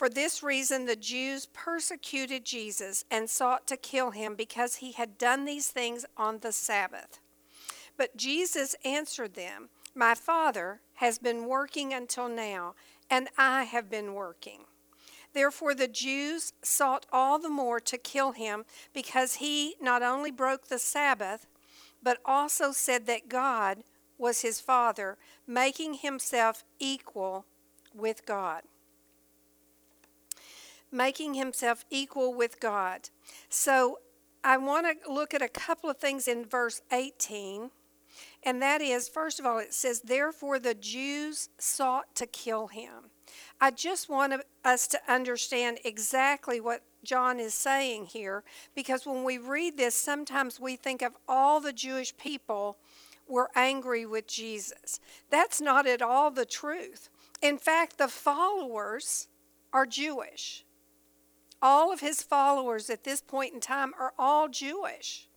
For 0.00 0.08
this 0.08 0.42
reason, 0.42 0.86
the 0.86 0.96
Jews 0.96 1.44
persecuted 1.52 2.46
Jesus 2.46 3.04
and 3.10 3.28
sought 3.28 3.66
to 3.66 3.76
kill 3.76 4.12
him 4.12 4.34
because 4.34 4.76
he 4.76 4.92
had 4.92 5.18
done 5.18 5.44
these 5.44 5.68
things 5.68 6.06
on 6.16 6.38
the 6.38 6.52
Sabbath. 6.52 7.20
But 7.98 8.16
Jesus 8.16 8.74
answered 8.82 9.34
them, 9.34 9.68
My 9.94 10.14
Father 10.14 10.80
has 10.94 11.18
been 11.18 11.44
working 11.44 11.92
until 11.92 12.30
now, 12.30 12.76
and 13.10 13.28
I 13.36 13.64
have 13.64 13.90
been 13.90 14.14
working. 14.14 14.60
Therefore, 15.34 15.74
the 15.74 15.86
Jews 15.86 16.54
sought 16.62 17.04
all 17.12 17.38
the 17.38 17.50
more 17.50 17.78
to 17.80 17.98
kill 17.98 18.32
him 18.32 18.64
because 18.94 19.34
he 19.34 19.74
not 19.82 20.02
only 20.02 20.30
broke 20.30 20.68
the 20.68 20.78
Sabbath, 20.78 21.46
but 22.02 22.20
also 22.24 22.72
said 22.72 23.04
that 23.04 23.28
God 23.28 23.84
was 24.16 24.40
his 24.40 24.62
Father, 24.62 25.18
making 25.46 25.92
himself 25.92 26.64
equal 26.78 27.44
with 27.94 28.24
God 28.24 28.62
making 30.92 31.34
himself 31.34 31.84
equal 31.90 32.34
with 32.34 32.60
God. 32.60 33.10
So 33.48 33.98
I 34.42 34.56
want 34.56 34.86
to 34.86 35.12
look 35.12 35.34
at 35.34 35.42
a 35.42 35.48
couple 35.48 35.90
of 35.90 35.98
things 35.98 36.26
in 36.26 36.44
verse 36.44 36.82
18. 36.92 37.70
And 38.42 38.62
that 38.62 38.80
is, 38.80 39.08
first 39.08 39.38
of 39.38 39.46
all, 39.46 39.58
it 39.58 39.74
says, 39.74 40.00
Therefore 40.00 40.58
the 40.58 40.74
Jews 40.74 41.50
sought 41.58 42.14
to 42.16 42.26
kill 42.26 42.68
him. 42.68 43.10
I 43.60 43.70
just 43.70 44.08
want 44.08 44.34
us 44.64 44.86
to 44.88 44.98
understand 45.08 45.78
exactly 45.84 46.60
what 46.60 46.82
John 47.04 47.38
is 47.38 47.54
saying 47.54 48.06
here, 48.06 48.42
because 48.74 49.06
when 49.06 49.24
we 49.24 49.38
read 49.38 49.76
this, 49.76 49.94
sometimes 49.94 50.58
we 50.58 50.76
think 50.76 51.02
of 51.02 51.12
all 51.28 51.60
the 51.60 51.72
Jewish 51.72 52.16
people 52.16 52.76
were 53.28 53.50
angry 53.54 54.04
with 54.04 54.26
Jesus. 54.26 55.00
That's 55.30 55.60
not 55.60 55.86
at 55.86 56.02
all 56.02 56.30
the 56.30 56.44
truth. 56.44 57.08
In 57.40 57.56
fact, 57.56 57.96
the 57.96 58.08
followers 58.08 59.28
are 59.72 59.86
Jewish 59.86 60.64
all 61.62 61.92
of 61.92 62.00
his 62.00 62.22
followers 62.22 62.90
at 62.90 63.04
this 63.04 63.20
point 63.20 63.54
in 63.54 63.60
time 63.60 63.92
are 63.98 64.12
all 64.18 64.48
Jewish. 64.48 65.28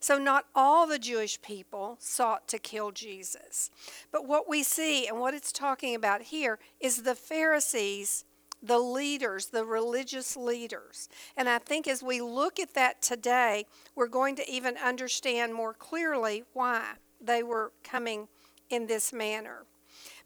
So, 0.00 0.18
not 0.18 0.46
all 0.54 0.86
the 0.86 0.98
Jewish 0.98 1.40
people 1.42 1.96
sought 2.00 2.48
to 2.48 2.58
kill 2.58 2.90
Jesus. 2.90 3.70
But 4.10 4.26
what 4.26 4.48
we 4.48 4.62
see 4.62 5.06
and 5.06 5.18
what 5.18 5.34
it's 5.34 5.52
talking 5.52 5.94
about 5.94 6.22
here 6.22 6.58
is 6.80 7.02
the 7.02 7.14
Pharisees, 7.14 8.24
the 8.62 8.78
leaders, 8.78 9.46
the 9.46 9.64
religious 9.64 10.36
leaders. 10.36 11.08
And 11.36 11.48
I 11.48 11.58
think 11.58 11.88
as 11.88 12.02
we 12.02 12.20
look 12.20 12.60
at 12.60 12.74
that 12.74 13.00
today, 13.00 13.66
we're 13.94 14.08
going 14.08 14.36
to 14.36 14.50
even 14.50 14.76
understand 14.76 15.54
more 15.54 15.74
clearly 15.74 16.44
why 16.52 16.94
they 17.20 17.42
were 17.42 17.72
coming 17.82 18.28
in 18.70 18.86
this 18.86 19.12
manner. 19.12 19.64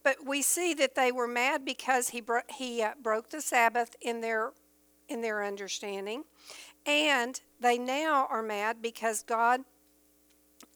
But 0.03 0.25
we 0.25 0.43
see 0.43 0.73
that 0.75 0.95
they 0.95 1.11
were 1.13 1.27
mad 1.27 1.65
because 1.65 2.11
he, 2.11 2.21
bro- 2.21 2.41
he 2.49 2.83
uh, 2.83 2.93
broke 3.03 3.31
the 3.31 3.41
Sabbath 3.41 3.97
in 4.01 4.21
their 4.21 4.53
in 5.09 5.21
their 5.21 5.45
understanding. 5.45 6.25
And 6.85 7.41
they 7.61 7.79
now 7.79 8.27
are 8.31 8.43
mad 8.43 8.81
because 8.81 9.23
God, 9.23 9.63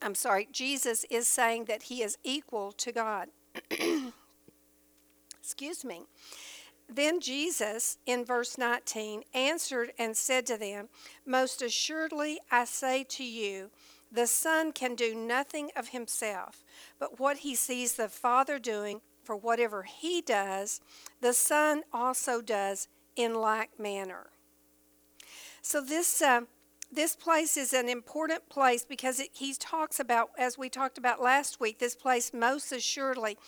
I'm 0.03 0.14
sorry, 0.14 0.49
Jesus 0.51 1.05
is 1.11 1.26
saying 1.26 1.66
that 1.66 1.85
he 1.85 2.03
is 2.03 2.18
equal 2.24 2.72
to 2.72 2.93
God. 2.93 3.28
Excuse 5.41 5.85
me. 5.85 6.03
Then 6.93 7.20
Jesus, 7.20 7.99
in 8.05 8.24
verse 8.24 8.59
19, 8.59 9.22
answered 9.33 9.93
and 9.97 10.16
said 10.16 10.45
to 10.47 10.57
them, 10.57 10.89
Most 11.24 11.62
assuredly 11.62 12.41
I 12.51 12.64
say 12.64 13.05
to 13.11 13.24
you, 13.24 13.70
the 14.11 14.26
Son 14.26 14.72
can 14.72 14.97
do 14.97 15.14
nothing 15.14 15.70
of 15.76 15.89
himself, 15.89 16.64
but 16.99 17.20
what 17.20 17.39
he 17.39 17.55
sees 17.55 17.95
the 17.95 18.09
Father 18.09 18.59
doing, 18.59 19.01
for 19.22 19.37
whatever 19.37 19.85
he 19.85 20.20
does, 20.20 20.81
the 21.20 21.33
Son 21.33 21.83
also 21.93 22.41
does 22.41 22.89
in 23.23 23.35
like 23.35 23.79
manner. 23.79 24.27
So 25.62 25.81
this 25.81 26.23
uh, 26.23 26.43
this 26.93 27.14
place 27.14 27.57
is 27.57 27.73
an 27.73 27.89
important 27.89 28.49
place 28.49 28.85
because 28.85 29.21
it, 29.21 29.31
he 29.33 29.55
talks 29.55 30.01
about, 30.01 30.31
as 30.37 30.59
we 30.59 30.68
talked 30.68 30.99
about 30.99 31.23
last 31.23 31.61
week, 31.61 31.79
this 31.79 31.95
place 31.95 32.33
most 32.35 32.73
assuredly. 32.73 33.39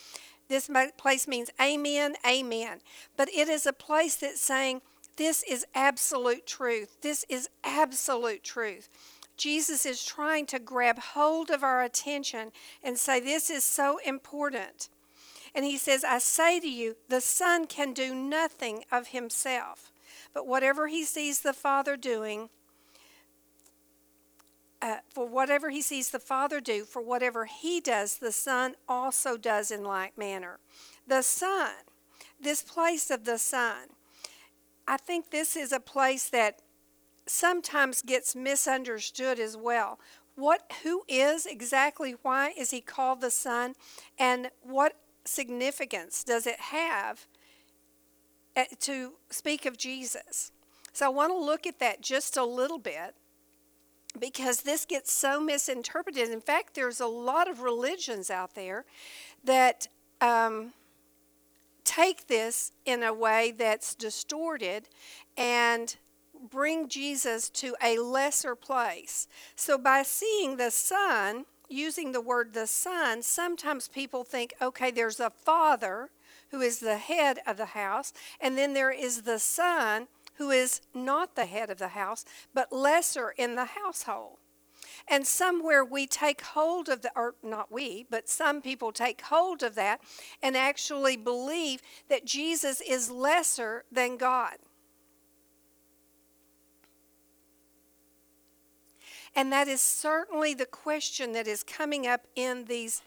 This 0.49 0.71
place 0.97 1.27
means 1.27 1.51
amen, 1.61 2.15
amen. 2.27 2.81
But 3.17 3.29
it 3.31 3.49
is 3.49 3.67
a 3.67 3.73
place 3.73 4.17
that's 4.17 4.41
saying 4.41 4.83
This 5.17 5.43
is 5.49 5.67
absolute 5.75 6.47
truth. 6.47 7.01
This 7.01 7.25
is 7.29 7.49
absolute 7.65 8.45
truth. 8.45 8.89
Jesus 9.37 9.85
is 9.87 10.05
trying 10.05 10.47
to 10.47 10.59
grab 10.59 10.99
hold 10.99 11.51
of 11.51 11.65
our 11.65 11.83
attention 11.83 12.53
and 12.83 12.97
say, 12.99 13.19
This 13.19 13.51
is 13.51 13.65
so 13.65 13.99
important. 14.05 14.89
And 15.55 15.65
he 15.65 15.77
says, 15.77 16.05
I 16.05 16.19
say 16.19 16.61
to 16.61 16.69
you, 16.69 16.97
the 17.09 17.21
Son 17.21 17.67
can 17.67 17.93
do 17.93 18.15
nothing 18.15 18.85
of 18.91 19.09
himself, 19.09 19.93
but 20.33 20.47
whatever 20.47 20.89
he 20.89 21.05
sees 21.05 21.41
the 21.41 21.53
Father 21.53 21.97
doing, 21.97 22.49
uh, 24.81 24.97
for 25.09 25.27
whatever 25.27 25.71
he 25.71 25.81
sees 25.81 26.11
the 26.11 26.19
Father 26.19 26.61
do, 26.61 26.85
for 26.85 27.01
whatever 27.01 27.45
he 27.45 27.81
does, 27.81 28.17
the 28.19 28.33
Son 28.33 28.75
also 28.89 29.37
does 29.37 29.71
in 29.71 29.85
like 29.85 30.19
manner. 30.19 30.59
The 31.07 31.23
Son, 31.23 31.71
this 32.41 32.63
place 32.63 33.11
of 33.11 33.25
the 33.25 33.39
Son, 33.39 33.89
I 34.89 34.97
think 34.97 35.31
this 35.31 35.55
is 35.55 35.71
a 35.71 35.79
place 35.79 36.29
that 36.31 36.61
sometimes 37.27 38.03
gets 38.03 38.35
misunderstood 38.35 39.39
as 39.39 39.57
well. 39.57 40.01
What, 40.35 40.73
who 40.83 41.03
is 41.09 41.47
exactly, 41.47 42.17
why 42.23 42.53
is 42.59 42.71
he 42.71 42.81
called 42.81 43.21
the 43.21 43.31
Son, 43.31 43.75
and 44.19 44.51
what 44.63 44.97
significance 45.25 46.25
does 46.25 46.47
it 46.47 46.61
have 46.61 47.27
uh, 48.57 48.65
to 48.81 49.13
speak 49.31 49.67
of 49.67 49.77
Jesus? 49.77 50.53
So 50.93 51.07
I 51.07 51.09
want 51.09 51.33
to 51.33 51.39
look 51.39 51.67
at 51.67 51.79
that 51.79 52.03
just 52.03 52.37
a 52.37 52.45
little 52.45 52.79
bit 52.79 53.15
because 54.19 54.63
this 54.63 54.85
gets 54.85 55.13
so 55.13 55.41
misinterpreted. 55.41 56.29
In 56.31 56.41
fact, 56.41 56.75
there's 56.75 57.01
a 57.01 57.07
lot 57.07 57.49
of 57.49 57.61
religions 57.61 58.31
out 58.31 58.55
there 58.55 58.85
that 59.43 59.89
um, 60.21 60.73
take 61.85 62.27
this 62.27 62.73
in 62.85 63.03
a 63.03 63.13
way 63.13 63.53
that's 63.57 63.95
distorted 63.95 64.89
and 65.37 65.97
bring 66.51 66.89
Jesus 66.89 67.49
to 67.51 67.75
a 67.83 67.99
lesser 67.99 68.55
place. 68.55 69.29
So 69.57 69.79
by 69.79 70.03
seeing 70.03 70.57
the 70.57 70.71
Son, 70.71 71.47
using 71.73 72.13
the 72.13 72.21
word 72.21 72.53
the 72.53 72.67
Son, 72.67 73.23
sometimes 73.23 73.89
people 73.89 74.25
think, 74.25 74.55
okay, 74.61 74.91
there's 74.91 75.21
a 75.21 75.31
father 75.31 76.11
who 76.51 76.61
is 76.61 76.79
the 76.79 76.99
head 76.99 77.39
of 77.47 77.57
the 77.57 77.67
house, 77.67 78.13
and 78.41 78.57
then 78.57 78.75
there 78.75 78.93
is 78.93 79.23
the 79.23 79.39
Son 79.39 80.07
who 80.35 80.51
is 80.51 80.81
not 80.95 81.35
the 81.35 81.47
head 81.47 81.71
of 81.71 81.79
the 81.79 81.89
house, 81.89 82.25
but 82.55 82.73
lesser 82.73 83.35
in 83.37 83.55
the 83.55 83.65
household. 83.65 84.39
And 85.09 85.27
somewhere 85.27 85.85
we 85.85 86.07
take 86.07 86.43
hold 86.43 86.89
of 86.89 87.03
the, 87.03 87.11
or 87.17 87.35
not 87.43 87.73
we, 87.73 88.07
but 88.09 88.29
some 88.29 88.63
people 88.63 88.93
take 88.93 89.21
hold 89.23 89.63
of 89.63 89.75
that 89.75 90.01
and 90.43 90.57
actually 90.57 91.17
believe 91.17 91.81
that 92.09 92.25
Jesus 92.25 92.81
is 92.81 93.11
lesser 93.11 93.85
than 93.91 94.17
God. 94.17 94.55
And 99.35 99.53
that 99.53 99.69
is 99.69 99.81
certainly 99.81 100.55
the 100.55 100.67
question 100.67 101.33
that 101.33 101.47
is 101.47 101.63
coming 101.63 102.07
up 102.07 102.27
in 102.35 102.67
these 102.67 103.03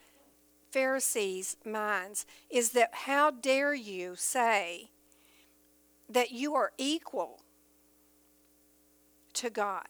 Pharisees' 0.72 1.56
minds 1.64 2.26
is 2.50 2.72
that 2.72 2.90
how 2.92 3.32
dare 3.32 3.74
you 3.74 4.16
say 4.16 4.90
that 6.10 6.32
you 6.32 6.56
are 6.56 6.72
equal 6.78 7.42
to 9.34 9.50
God? 9.50 9.86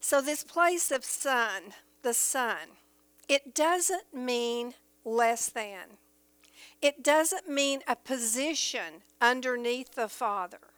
So, 0.00 0.20
this 0.20 0.44
place 0.44 0.90
of 0.90 1.04
Son, 1.04 1.62
the 2.02 2.12
Son, 2.12 2.76
it 3.28 3.54
doesn't 3.54 4.12
mean 4.12 4.74
less 5.04 5.48
than. 5.48 5.98
It 6.82 7.02
doesn't 7.02 7.48
mean 7.48 7.80
a 7.88 7.96
position 7.96 9.02
underneath 9.20 9.94
the 9.94 10.08
Father 10.08 10.73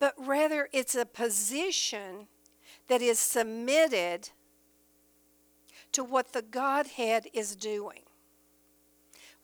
but 0.00 0.14
rather 0.18 0.68
it's 0.72 0.96
a 0.96 1.06
position 1.06 2.26
that 2.88 3.02
is 3.02 3.20
submitted 3.20 4.30
to 5.92 6.02
what 6.02 6.32
the 6.32 6.42
Godhead 6.42 7.28
is 7.32 7.54
doing, 7.54 8.02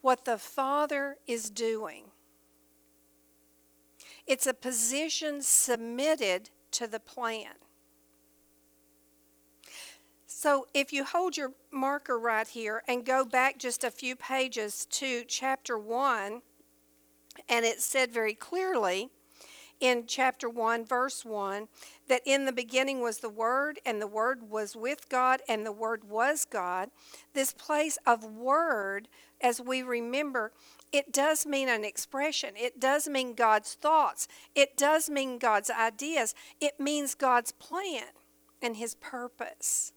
what 0.00 0.24
the 0.24 0.38
Father 0.38 1.18
is 1.26 1.50
doing. 1.50 2.04
It's 4.26 4.46
a 4.46 4.54
position 4.54 5.42
submitted 5.42 6.50
to 6.72 6.88
the 6.88 7.00
plan. 7.00 7.52
So 10.26 10.66
if 10.74 10.92
you 10.92 11.04
hold 11.04 11.36
your 11.36 11.52
marker 11.70 12.18
right 12.18 12.46
here 12.46 12.82
and 12.88 13.04
go 13.04 13.24
back 13.24 13.58
just 13.58 13.84
a 13.84 13.90
few 13.90 14.16
pages 14.16 14.86
to 14.90 15.24
chapter 15.26 15.78
1, 15.78 16.42
and 17.48 17.64
it 17.64 17.80
said 17.80 18.10
very 18.10 18.34
clearly 18.34 19.10
in 19.80 20.04
chapter 20.06 20.48
1, 20.48 20.84
verse 20.84 21.24
1, 21.24 21.68
that 22.08 22.22
in 22.24 22.44
the 22.44 22.52
beginning 22.52 23.00
was 23.00 23.18
the 23.18 23.28
Word, 23.28 23.78
and 23.84 24.00
the 24.00 24.06
Word 24.06 24.50
was 24.50 24.74
with 24.74 25.08
God, 25.08 25.40
and 25.48 25.64
the 25.66 25.72
Word 25.72 26.08
was 26.08 26.44
God. 26.44 26.90
This 27.34 27.52
place 27.52 27.98
of 28.06 28.24
Word, 28.24 29.08
as 29.40 29.60
we 29.60 29.82
remember, 29.82 30.52
it 30.92 31.12
does 31.12 31.46
mean 31.46 31.68
an 31.68 31.84
expression. 31.84 32.54
It 32.56 32.80
does 32.80 33.08
mean 33.08 33.34
God's 33.34 33.74
thoughts. 33.74 34.28
It 34.54 34.76
does 34.76 35.10
mean 35.10 35.38
God's 35.38 35.70
ideas. 35.70 36.34
It 36.60 36.80
means 36.80 37.14
God's 37.14 37.52
plan 37.52 38.04
and 38.62 38.76
His 38.76 38.94
purpose. 38.94 39.92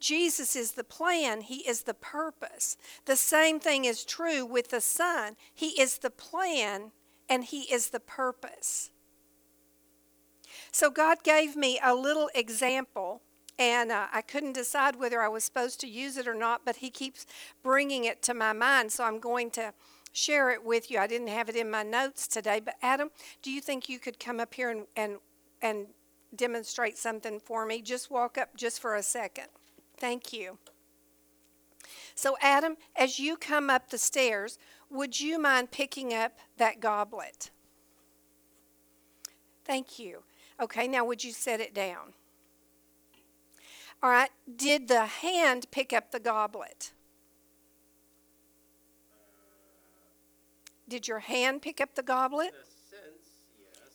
Jesus 0.00 0.56
is 0.56 0.72
the 0.72 0.84
plan, 0.84 1.42
He 1.42 1.68
is 1.68 1.82
the 1.82 1.94
purpose. 1.94 2.76
The 3.04 3.16
same 3.16 3.60
thing 3.60 3.84
is 3.84 4.04
true 4.04 4.44
with 4.44 4.70
the 4.70 4.80
Son. 4.80 5.36
He 5.54 5.80
is 5.80 5.98
the 5.98 6.10
plan 6.10 6.92
and 7.32 7.44
He 7.44 7.62
is 7.72 7.88
the 7.88 8.00
purpose. 8.00 8.90
So 10.70 10.90
God 10.90 11.24
gave 11.24 11.56
me 11.56 11.80
a 11.82 11.94
little 11.94 12.28
example, 12.34 13.22
and 13.58 13.90
uh, 13.90 14.08
I 14.12 14.20
couldn't 14.20 14.52
decide 14.52 14.96
whether 14.96 15.22
I 15.22 15.28
was 15.28 15.42
supposed 15.42 15.80
to 15.80 15.88
use 15.88 16.18
it 16.18 16.28
or 16.28 16.34
not, 16.34 16.60
but 16.66 16.76
He 16.76 16.90
keeps 16.90 17.24
bringing 17.62 18.04
it 18.04 18.20
to 18.24 18.34
my 18.34 18.52
mind, 18.52 18.92
so 18.92 19.04
I'm 19.04 19.18
going 19.18 19.50
to 19.52 19.72
share 20.12 20.50
it 20.50 20.62
with 20.62 20.90
you. 20.90 20.98
I 20.98 21.06
didn't 21.06 21.28
have 21.28 21.48
it 21.48 21.56
in 21.56 21.70
my 21.70 21.82
notes 21.82 22.28
today, 22.28 22.60
but 22.62 22.74
Adam, 22.82 23.08
do 23.40 23.50
you 23.50 23.62
think 23.62 23.88
you 23.88 23.98
could 23.98 24.20
come 24.20 24.38
up 24.38 24.52
here 24.52 24.68
and, 24.68 24.82
and, 24.94 25.16
and 25.62 25.86
demonstrate 26.36 26.98
something 26.98 27.40
for 27.40 27.64
me? 27.64 27.80
Just 27.80 28.10
walk 28.10 28.36
up 28.36 28.54
just 28.58 28.78
for 28.78 28.94
a 28.94 29.02
second. 29.02 29.46
Thank 29.96 30.34
you. 30.34 30.58
So, 32.14 32.36
Adam, 32.42 32.76
as 32.94 33.18
you 33.18 33.38
come 33.38 33.70
up 33.70 33.88
the 33.88 33.96
stairs, 33.96 34.58
would 34.92 35.18
you 35.20 35.40
mind 35.40 35.70
picking 35.70 36.12
up 36.12 36.38
that 36.58 36.80
goblet? 36.80 37.50
Thank 39.64 39.98
you. 39.98 40.22
Okay, 40.60 40.86
now 40.86 41.04
would 41.04 41.24
you 41.24 41.32
set 41.32 41.60
it 41.60 41.74
down? 41.74 42.12
All 44.02 44.10
right, 44.10 44.30
did 44.56 44.88
the 44.88 45.06
hand 45.06 45.66
pick 45.70 45.92
up 45.92 46.10
the 46.10 46.20
goblet? 46.20 46.92
Did 50.88 51.08
your 51.08 51.20
hand 51.20 51.62
pick 51.62 51.80
up 51.80 51.94
the 51.94 52.02
goblet? 52.02 52.52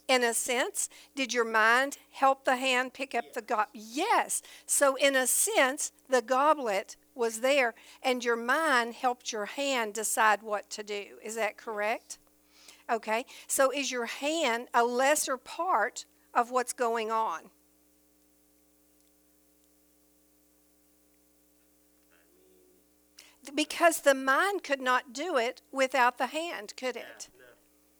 In 0.07 0.23
a 0.23 0.33
sense, 0.33 0.89
did 1.15 1.33
your 1.33 1.43
mind 1.43 1.97
help 2.11 2.45
the 2.45 2.55
hand 2.55 2.93
pick 2.93 3.13
up 3.13 3.33
the 3.33 3.41
goblet? 3.41 3.67
Yes. 3.73 4.41
So, 4.65 4.95
in 4.95 5.17
a 5.17 5.27
sense, 5.27 5.91
the 6.09 6.21
goblet 6.21 6.95
was 7.17 7.41
there, 7.41 7.73
and 8.01 8.23
your 8.23 8.35
mind 8.35 8.93
helped 8.93 9.31
your 9.31 9.45
hand 9.45 9.93
decide 9.93 10.41
what 10.41 10.69
to 10.71 10.83
do. 10.83 11.17
Is 11.23 11.35
that 11.35 11.57
correct? 11.57 12.19
Okay, 12.89 13.25
so 13.47 13.71
is 13.71 13.91
your 13.91 14.05
hand 14.05 14.67
a 14.73 14.83
lesser 14.85 15.37
part 15.37 16.05
of 16.33 16.51
what's 16.51 16.73
going 16.73 17.11
on? 17.11 17.49
Because 23.53 24.01
the 24.01 24.13
mind 24.13 24.63
could 24.63 24.81
not 24.81 25.13
do 25.13 25.37
it 25.37 25.61
without 25.71 26.17
the 26.17 26.27
hand, 26.27 26.73
could 26.77 26.95
it? 26.95 27.29
Yeah, 27.29 27.39
No, 27.39 27.45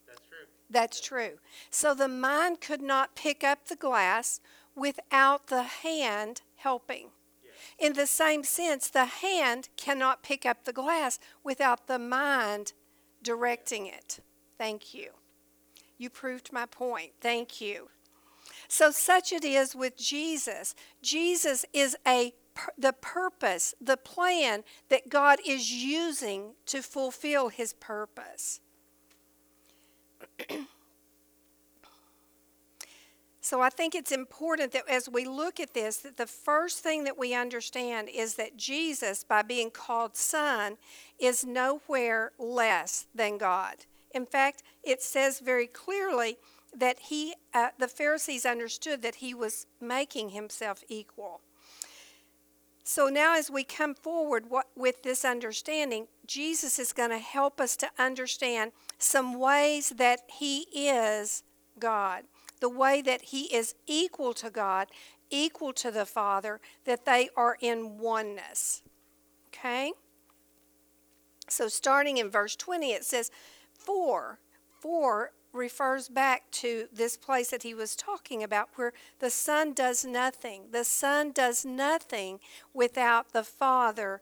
that's 0.06 0.20
true. 0.28 0.46
That's 0.70 1.00
true. 1.00 1.38
So 1.70 1.94
the 1.94 2.08
mind 2.08 2.60
could 2.60 2.82
not 2.82 3.14
pick 3.14 3.42
up 3.42 3.66
the 3.66 3.76
glass 3.76 4.40
without 4.74 5.46
the 5.48 5.62
hand 5.62 6.42
helping. 6.56 7.10
In 7.78 7.94
the 7.94 8.06
same 8.06 8.44
sense, 8.44 8.88
the 8.88 9.06
hand 9.06 9.68
cannot 9.76 10.22
pick 10.22 10.46
up 10.46 10.64
the 10.64 10.72
glass 10.72 11.18
without 11.42 11.86
the 11.86 11.98
mind 11.98 12.72
directing 13.22 13.86
it. 13.86 14.20
Thank 14.56 14.94
you. 14.94 15.10
You 15.96 16.10
proved 16.10 16.52
my 16.52 16.66
point. 16.66 17.12
Thank 17.20 17.60
you. 17.60 17.88
So 18.68 18.90
such 18.90 19.32
it 19.32 19.44
is 19.44 19.74
with 19.74 19.96
Jesus. 19.96 20.74
Jesus 21.02 21.64
is 21.72 21.96
a 22.06 22.34
the 22.76 22.92
purpose, 22.92 23.72
the 23.80 23.96
plan 23.96 24.64
that 24.88 25.08
God 25.08 25.38
is 25.46 25.70
using 25.70 26.54
to 26.66 26.82
fulfill 26.82 27.50
his 27.50 27.72
purpose. 27.72 28.60
So 33.48 33.62
I 33.62 33.70
think 33.70 33.94
it's 33.94 34.12
important 34.12 34.72
that 34.72 34.86
as 34.90 35.08
we 35.08 35.24
look 35.24 35.58
at 35.58 35.72
this, 35.72 35.96
that 36.00 36.18
the 36.18 36.26
first 36.26 36.80
thing 36.80 37.04
that 37.04 37.16
we 37.16 37.34
understand 37.34 38.10
is 38.14 38.34
that 38.34 38.58
Jesus, 38.58 39.24
by 39.24 39.40
being 39.40 39.70
called 39.70 40.16
Son, 40.16 40.76
is 41.18 41.46
nowhere 41.46 42.32
less 42.38 43.06
than 43.14 43.38
God. 43.38 43.86
In 44.10 44.26
fact, 44.26 44.64
it 44.84 45.00
says 45.00 45.40
very 45.40 45.66
clearly 45.66 46.36
that 46.76 46.98
he, 47.08 47.36
uh, 47.54 47.68
the 47.78 47.88
Pharisees 47.88 48.44
understood 48.44 49.00
that 49.00 49.14
he 49.14 49.32
was 49.32 49.64
making 49.80 50.28
himself 50.28 50.84
equal. 50.86 51.40
So 52.84 53.06
now, 53.06 53.34
as 53.34 53.50
we 53.50 53.64
come 53.64 53.94
forward 53.94 54.50
what, 54.50 54.66
with 54.76 55.02
this 55.04 55.24
understanding, 55.24 56.08
Jesus 56.26 56.78
is 56.78 56.92
going 56.92 57.10
to 57.12 57.18
help 57.18 57.62
us 57.62 57.78
to 57.78 57.88
understand 57.98 58.72
some 58.98 59.38
ways 59.38 59.94
that 59.96 60.20
he 60.38 60.66
is 60.70 61.44
God, 61.78 62.24
the 62.60 62.68
way 62.68 63.02
that 63.02 63.22
he 63.22 63.54
is 63.54 63.74
equal 63.86 64.34
to 64.34 64.50
God, 64.50 64.88
equal 65.30 65.72
to 65.74 65.90
the 65.90 66.06
Father, 66.06 66.60
that 66.84 67.04
they 67.04 67.28
are 67.36 67.56
in 67.60 67.98
oneness. 67.98 68.82
Okay? 69.48 69.92
So, 71.48 71.68
starting 71.68 72.18
in 72.18 72.30
verse 72.30 72.56
20, 72.56 72.92
it 72.92 73.04
says, 73.04 73.30
For, 73.72 74.38
for 74.78 75.32
refers 75.52 76.08
back 76.08 76.50
to 76.50 76.86
this 76.92 77.16
place 77.16 77.50
that 77.50 77.62
he 77.62 77.74
was 77.74 77.96
talking 77.96 78.42
about 78.42 78.68
where 78.74 78.92
the 79.18 79.30
Son 79.30 79.72
does 79.72 80.04
nothing. 80.04 80.64
The 80.72 80.84
Son 80.84 81.32
does 81.32 81.64
nothing 81.64 82.40
without 82.74 83.32
the 83.32 83.42
Father 83.42 84.20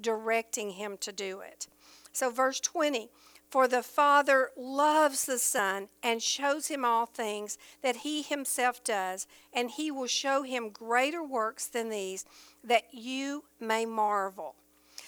directing 0.00 0.72
him 0.72 0.98
to 0.98 1.12
do 1.12 1.40
it. 1.40 1.66
So, 2.12 2.30
verse 2.30 2.60
20 2.60 3.08
For 3.48 3.68
the 3.68 3.82
Father 3.82 4.50
loves 4.56 5.24
the 5.24 5.38
Son 5.38 5.88
and 6.02 6.22
shows 6.22 6.68
him 6.68 6.84
all 6.84 7.06
things 7.06 7.58
that 7.82 7.98
he 7.98 8.22
himself 8.22 8.82
does, 8.82 9.26
and 9.52 9.70
he 9.70 9.90
will 9.90 10.08
show 10.08 10.42
him 10.42 10.70
greater 10.70 11.22
works 11.22 11.66
than 11.66 11.88
these, 11.88 12.24
that 12.64 12.92
you 12.92 13.44
may 13.60 13.86
marvel. 13.86 14.56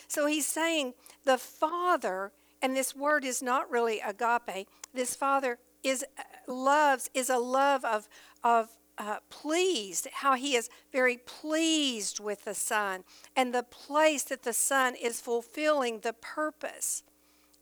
So, 0.07 0.27
he's 0.27 0.47
saying 0.47 0.95
the 1.25 1.39
Father 1.39 2.33
and 2.61 2.77
this 2.77 2.95
word 2.95 3.25
is 3.25 3.43
not 3.43 3.71
really 3.71 4.01
agape. 4.01 4.69
This 4.93 5.15
Father 5.15 5.59
is 5.83 6.05
loves 6.47 7.09
is 7.15 7.31
a 7.31 7.39
love 7.39 7.85
of 7.85 8.09
of 8.43 8.71
uh, 8.97 9.19
pleased, 9.31 10.09
how 10.13 10.35
he 10.35 10.57
is 10.57 10.69
very 10.93 11.19
pleased 11.19 12.19
with 12.19 12.45
the 12.45 12.55
Son, 12.55 13.05
and 13.37 13.55
the 13.55 13.63
place 13.63 14.25
that 14.25 14.43
the 14.43 14.53
Son 14.53 14.97
is 14.97 15.21
fulfilling 15.21 16.01
the 16.01 16.13
purpose 16.13 17.05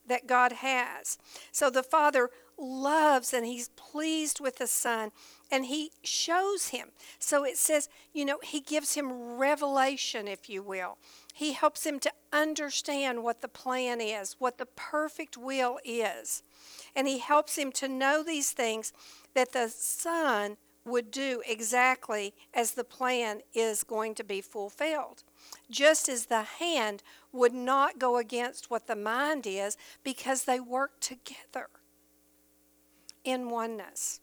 that 0.08 0.26
God 0.26 0.52
has. 0.52 1.18
So 1.52 1.70
the 1.70 1.82
Father 1.82 2.30
loves 2.58 3.34
and 3.34 3.44
he's 3.44 3.68
pleased 3.76 4.40
with 4.40 4.56
the 4.56 4.66
Son, 4.66 5.10
and 5.50 5.66
he 5.66 5.90
shows 6.02 6.68
him. 6.68 6.88
So 7.18 7.44
it 7.44 7.58
says, 7.58 7.88
you 8.12 8.24
know, 8.24 8.38
he 8.42 8.60
gives 8.60 8.94
him 8.94 9.36
revelation, 9.36 10.26
if 10.26 10.48
you 10.48 10.62
will. 10.62 10.98
He 11.34 11.52
helps 11.52 11.84
him 11.84 11.98
to 12.00 12.12
understand 12.32 13.22
what 13.22 13.42
the 13.42 13.48
plan 13.48 14.00
is, 14.00 14.36
what 14.38 14.58
the 14.58 14.66
perfect 14.66 15.36
will 15.36 15.78
is. 15.84 16.42
And 16.94 17.06
he 17.06 17.18
helps 17.18 17.56
him 17.56 17.72
to 17.72 17.88
know 17.88 18.22
these 18.22 18.52
things 18.52 18.92
that 19.34 19.52
the 19.52 19.68
Son 19.68 20.56
would 20.86 21.10
do 21.10 21.42
exactly 21.46 22.32
as 22.54 22.72
the 22.72 22.84
plan 22.84 23.40
is 23.52 23.82
going 23.82 24.14
to 24.14 24.24
be 24.24 24.40
fulfilled. 24.40 25.24
Just 25.70 26.08
as 26.08 26.26
the 26.26 26.42
hand 26.42 27.02
would 27.36 27.54
not 27.54 27.98
go 27.98 28.16
against 28.16 28.70
what 28.70 28.86
the 28.86 28.96
mind 28.96 29.46
is 29.46 29.76
because 30.02 30.44
they 30.44 30.60
work 30.60 31.00
together 31.00 31.68
in 33.24 33.50
oneness. 33.50 34.20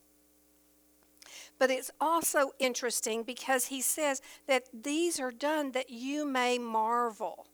But 1.60 1.70
it's 1.70 1.92
also 2.02 2.52
interesting 2.60 3.24
because 3.24 3.68
he 3.68 3.82
says 3.82 4.22
that 4.48 4.64
these 4.74 5.20
are 5.20 5.32
done 5.32 5.72
that 5.72 5.90
you 5.90 6.26
may 6.26 6.58
marvel. 6.58 7.48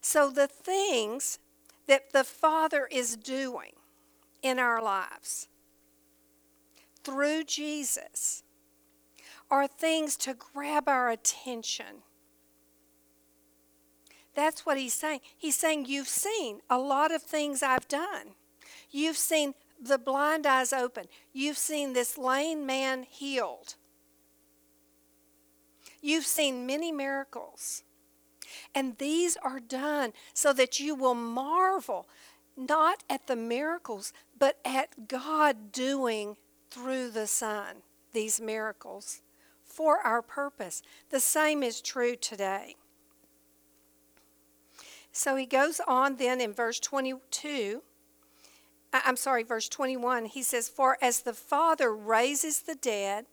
So 0.00 0.30
the 0.30 0.46
things 0.48 1.38
that 1.86 2.12
the 2.12 2.24
Father 2.24 2.88
is 2.90 3.16
doing 3.16 3.72
in 4.42 4.58
our 4.58 4.82
lives 4.82 5.48
through 7.02 7.44
Jesus 7.44 8.42
are 9.50 9.66
things 9.66 10.16
to 10.18 10.34
grab 10.34 10.88
our 10.88 11.10
attention. 11.10 12.02
That's 14.34 14.64
what 14.64 14.78
he's 14.78 14.94
saying. 14.94 15.20
He's 15.36 15.56
saying, 15.56 15.86
You've 15.86 16.08
seen 16.08 16.60
a 16.68 16.78
lot 16.78 17.12
of 17.12 17.22
things 17.22 17.62
I've 17.62 17.88
done. 17.88 18.34
You've 18.90 19.16
seen 19.16 19.54
the 19.80 19.98
blind 19.98 20.46
eyes 20.46 20.72
open. 20.72 21.06
You've 21.32 21.58
seen 21.58 21.92
this 21.92 22.18
lame 22.18 22.66
man 22.66 23.04
healed. 23.08 23.76
You've 26.00 26.26
seen 26.26 26.66
many 26.66 26.92
miracles. 26.92 27.82
And 28.74 28.98
these 28.98 29.36
are 29.42 29.60
done 29.60 30.12
so 30.34 30.52
that 30.52 30.80
you 30.80 30.94
will 30.94 31.14
marvel 31.14 32.08
not 32.56 33.04
at 33.08 33.26
the 33.26 33.36
miracles, 33.36 34.12
but 34.38 34.58
at 34.64 35.08
God 35.08 35.72
doing 35.72 36.36
through 36.70 37.10
the 37.10 37.26
Son 37.26 37.82
these 38.12 38.40
miracles 38.40 39.22
for 39.64 39.98
our 39.98 40.20
purpose. 40.20 40.82
The 41.10 41.20
same 41.20 41.62
is 41.62 41.80
true 41.80 42.16
today. 42.16 42.76
So 45.12 45.36
he 45.36 45.46
goes 45.46 45.80
on 45.86 46.16
then 46.16 46.40
in 46.40 46.52
verse 46.52 46.80
22 46.80 47.82
I'm 48.92 49.16
sorry, 49.16 49.42
verse 49.42 49.68
21, 49.68 50.26
he 50.26 50.42
says, 50.42 50.68
For 50.68 50.98
as 51.00 51.20
the 51.20 51.32
Father 51.32 51.94
raises 51.94 52.62
the 52.62 52.74
dead 52.74 53.26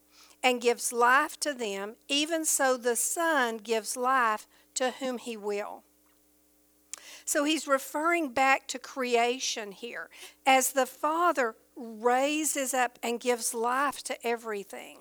and 0.44 0.62
gives 0.62 0.94
life 0.94 1.40
to 1.42 1.54
them, 1.54 1.96
even 2.08 2.46
so 2.46 2.78
the 2.78 2.96
Son 2.96 3.58
gives 3.58 3.98
life 3.98 4.48
to 4.76 4.92
whom 5.00 5.18
he 5.18 5.36
will. 5.36 5.84
So 7.26 7.44
he's 7.44 7.68
referring 7.68 8.30
back 8.30 8.68
to 8.68 8.80
creation 8.80 9.72
here. 9.72 10.10
As 10.46 10.72
the 10.72 10.86
Father 10.86 11.56
raises 11.76 12.74
up 12.74 13.00
and 13.02 13.20
gives 13.20 13.54
life 13.54 14.04
to 14.04 14.26
everything, 14.26 15.00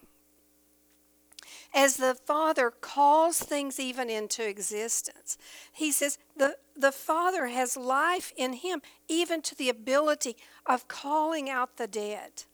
as 1.77 1.99
the 1.99 2.15
Father 2.15 2.71
calls 2.71 3.39
things 3.39 3.79
even 3.79 4.09
into 4.09 4.49
existence. 4.49 5.37
He 5.71 5.93
says 5.93 6.19
the, 6.35 6.57
the 6.75 6.91
Father 6.91 7.49
has 7.49 7.77
life 7.77 8.33
in 8.35 8.55
him, 8.55 8.81
even 9.09 9.43
to 9.43 9.55
the 9.55 9.69
ability 9.69 10.37
of 10.65 10.89
calling 10.89 11.51
out 11.51 11.77
the 11.77 11.87
dead, 11.87 12.45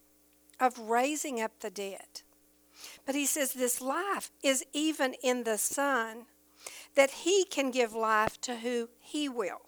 of 0.58 0.76
raising 0.76 1.40
up 1.40 1.52
the 1.60 1.70
dead. 1.70 2.22
But 3.06 3.14
he 3.14 3.24
says 3.24 3.52
this 3.52 3.80
life 3.80 4.32
is 4.42 4.64
even 4.72 5.14
in 5.22 5.44
the 5.44 5.56
Son, 5.56 6.26
that 6.96 7.10
he 7.10 7.44
can 7.44 7.70
give 7.70 7.94
life 7.94 8.40
to 8.40 8.56
who 8.56 8.88
he 8.98 9.28
will. 9.28 9.62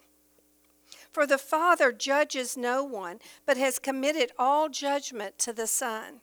For 1.13 1.25
the 1.25 1.37
Father 1.37 1.93
judges 1.93 2.57
no 2.57 2.83
one, 2.83 3.19
but 3.45 3.55
has 3.55 3.79
committed 3.79 4.33
all 4.37 4.67
judgment 4.67 5.37
to 5.39 5.53
the 5.53 5.65
Son 5.67 6.19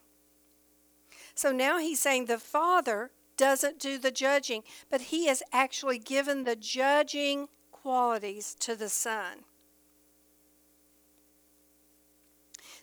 so 1.35 1.53
now 1.53 1.79
he's 1.79 2.01
saying 2.01 2.27
the 2.27 2.39
Father 2.39 3.11
doesn't 3.37 3.79
do 3.79 3.99
the 3.99 4.11
judging, 4.11 4.63
but 4.91 5.03
he 5.03 5.27
has 5.27 5.43
actually 5.53 5.99
given 5.99 6.45
the 6.45 6.57
judging 6.57 7.49
qualities 7.71 8.55
to 8.61 8.77
the 8.77 8.89
Son. 8.89 9.45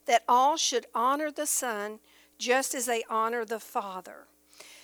That 0.06 0.24
all 0.28 0.58
should 0.58 0.88
honor 0.94 1.32
the 1.32 1.46
Son 1.46 2.00
just 2.38 2.74
as 2.74 2.86
they 2.86 3.04
honor 3.10 3.46
the 3.46 3.60
Father. 3.60 4.28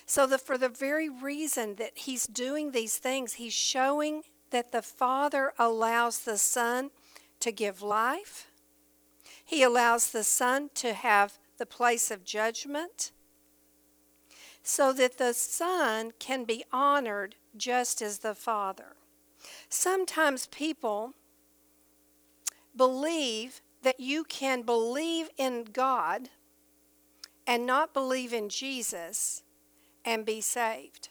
So, 0.05 0.27
the, 0.27 0.37
for 0.37 0.57
the 0.57 0.69
very 0.69 1.09
reason 1.09 1.75
that 1.75 1.93
he's 1.95 2.27
doing 2.27 2.71
these 2.71 2.97
things, 2.97 3.33
he's 3.33 3.53
showing 3.53 4.23
that 4.51 4.71
the 4.71 4.83
Father 4.83 5.53
allows 5.57 6.19
the 6.19 6.37
Son 6.37 6.91
to 7.39 7.51
give 7.51 7.81
life, 7.81 8.51
he 9.43 9.63
allows 9.63 10.11
the 10.11 10.23
Son 10.23 10.69
to 10.75 10.93
have 10.93 11.39
the 11.57 11.65
place 11.65 12.11
of 12.11 12.23
judgment 12.23 13.11
so 14.67 14.91
that 14.91 15.19
the 15.19 15.31
Son 15.31 16.11
can 16.17 16.43
be 16.43 16.65
honored 16.73 17.35
just 17.55 18.01
as 18.01 18.19
the 18.19 18.33
Father. 18.33 18.95
Sometimes 19.69 20.47
people 20.47 21.13
believe 22.75 23.61
that 23.83 23.99
you 23.99 24.23
can 24.23 24.63
believe 24.63 25.29
in 25.37 25.65
God 25.71 26.29
and 27.45 27.67
not 27.67 27.93
believe 27.93 28.33
in 28.33 28.49
Jesus 28.49 29.43
and 30.03 30.25
be 30.25 30.41
saved. 30.41 31.09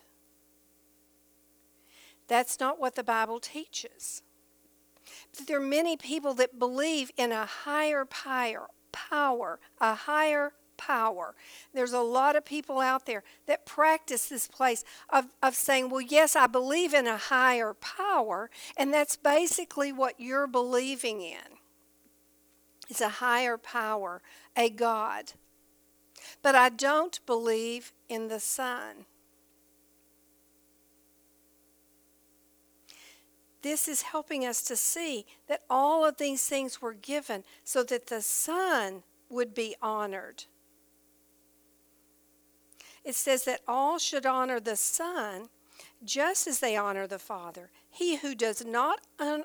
That's 2.27 2.59
not 2.59 2.81
what 2.81 2.97
the 2.97 3.05
Bible 3.05 3.39
teaches. 3.39 4.23
But 5.39 5.47
there 5.47 5.59
are 5.59 5.65
many 5.65 5.97
people 5.97 6.35
that 6.35 6.59
believe 6.59 7.13
in 7.17 7.31
a 7.31 7.47
higher 7.47 8.05
power, 8.05 8.67
power, 8.91 9.61
a 9.81 9.95
higher 9.95 10.55
power. 10.77 11.35
There's 11.73 11.93
a 11.93 12.01
lot 12.01 12.37
of 12.37 12.45
people 12.45 12.81
out 12.81 13.07
there 13.07 13.23
that 13.47 13.67
practice 13.67 14.27
this 14.29 14.47
place 14.49 14.85
of, 15.11 15.27
of 15.43 15.55
saying, 15.55 15.91
well, 15.91 16.01
yes, 16.01 16.37
I 16.37 16.47
believe 16.47 16.95
in 16.95 17.07
a 17.07 17.17
higher 17.17 17.75
power, 17.75 18.51
and 18.77 18.93
that's 18.93 19.17
basically 19.17 19.93
what 19.93 20.21
you're 20.21 20.47
believing 20.47 21.21
in. 21.21 21.59
It's 22.91 23.01
a 23.01 23.09
higher 23.09 23.57
power, 23.57 24.21
a 24.57 24.71
God. 24.71 25.33
but 26.43 26.55
I 26.55 26.69
don't 26.69 27.19
believe 27.27 27.93
in 28.09 28.29
the 28.29 28.41
Son. 28.41 29.07
This 33.63 33.89
is 33.89 34.03
helping 34.03 34.45
us 34.45 34.63
to 34.65 34.77
see 34.77 35.25
that 35.49 35.63
all 35.71 36.05
of 36.05 36.19
these 36.19 36.47
things 36.47 36.83
were 36.83 36.93
given 36.93 37.45
so 37.65 37.83
that 37.85 38.09
the 38.09 38.21
Son 38.21 39.03
would 39.31 39.55
be 39.55 39.75
honored. 39.81 40.45
It 43.05 43.15
says 43.15 43.45
that 43.45 43.61
all 43.69 43.99
should 43.99 44.27
honor 44.27 44.61
the 44.61 44.77
Son 44.77 45.49
just 46.03 46.47
as 46.47 46.61
they 46.61 46.77
honor 46.77 47.07
the 47.07 47.19
Father. 47.19 47.71
He 47.91 48.17
who 48.17 48.35
does 48.35 48.65
not 48.65 49.01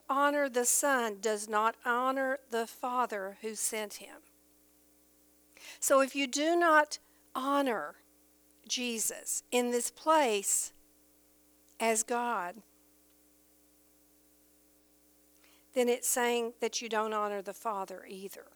honor 0.10 0.50
the 0.50 0.66
Son 0.66 1.18
does 1.22 1.48
not 1.48 1.76
honor 1.86 2.40
the 2.50 2.68
Father 2.68 3.38
who 3.42 3.56
sent 3.56 3.96
him. 3.96 4.18
So 5.80 6.02
if 6.02 6.16
you 6.16 6.28
do 6.28 6.56
not 6.56 7.00
honor 7.36 7.96
Jesus 8.68 9.44
in 9.52 9.72
this 9.72 9.92
place 9.92 10.74
as 11.80 12.04
God, 12.04 12.56
then 15.74 15.88
it's 15.88 16.10
saying 16.10 16.54
that 16.62 16.82
you 16.82 16.90
don't 16.90 17.14
honor 17.14 17.42
the 17.42 17.54
Father 17.54 18.04
either. 18.08 18.48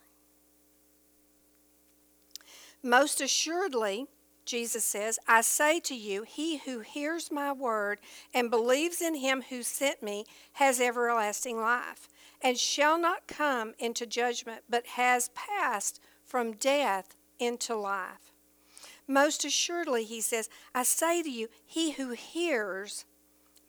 Most 2.82 3.22
assuredly, 3.22 4.08
Jesus 4.46 4.84
says, 4.84 5.20
I 5.28 5.42
say 5.42 5.80
to 5.82 5.96
you, 5.96 6.24
he 6.24 6.58
who 6.58 6.80
hears 6.80 7.32
my 7.32 7.52
word 7.52 8.00
and 8.34 8.52
believes 8.52 9.02
in 9.02 9.16
him 9.16 9.44
who 9.50 9.64
sent 9.64 10.04
me 10.04 10.26
has 10.54 10.82
everlasting 10.82 11.60
life, 11.60 12.10
and 12.42 12.58
shall 12.58 13.00
not 13.00 13.28
come 13.28 13.74
into 13.80 14.06
judgment, 14.06 14.64
but 14.70 14.86
has 14.86 15.30
passed 15.30 16.02
from 16.24 16.54
death 16.54 17.16
into 17.40 17.76
life. 17.76 18.34
Most 19.08 19.46
assuredly, 19.46 20.04
he 20.04 20.22
says, 20.22 20.50
I 20.74 20.84
say 20.84 21.22
to 21.24 21.30
you, 21.30 21.48
he 21.66 21.94
who 21.94 22.12
hears 22.12 23.06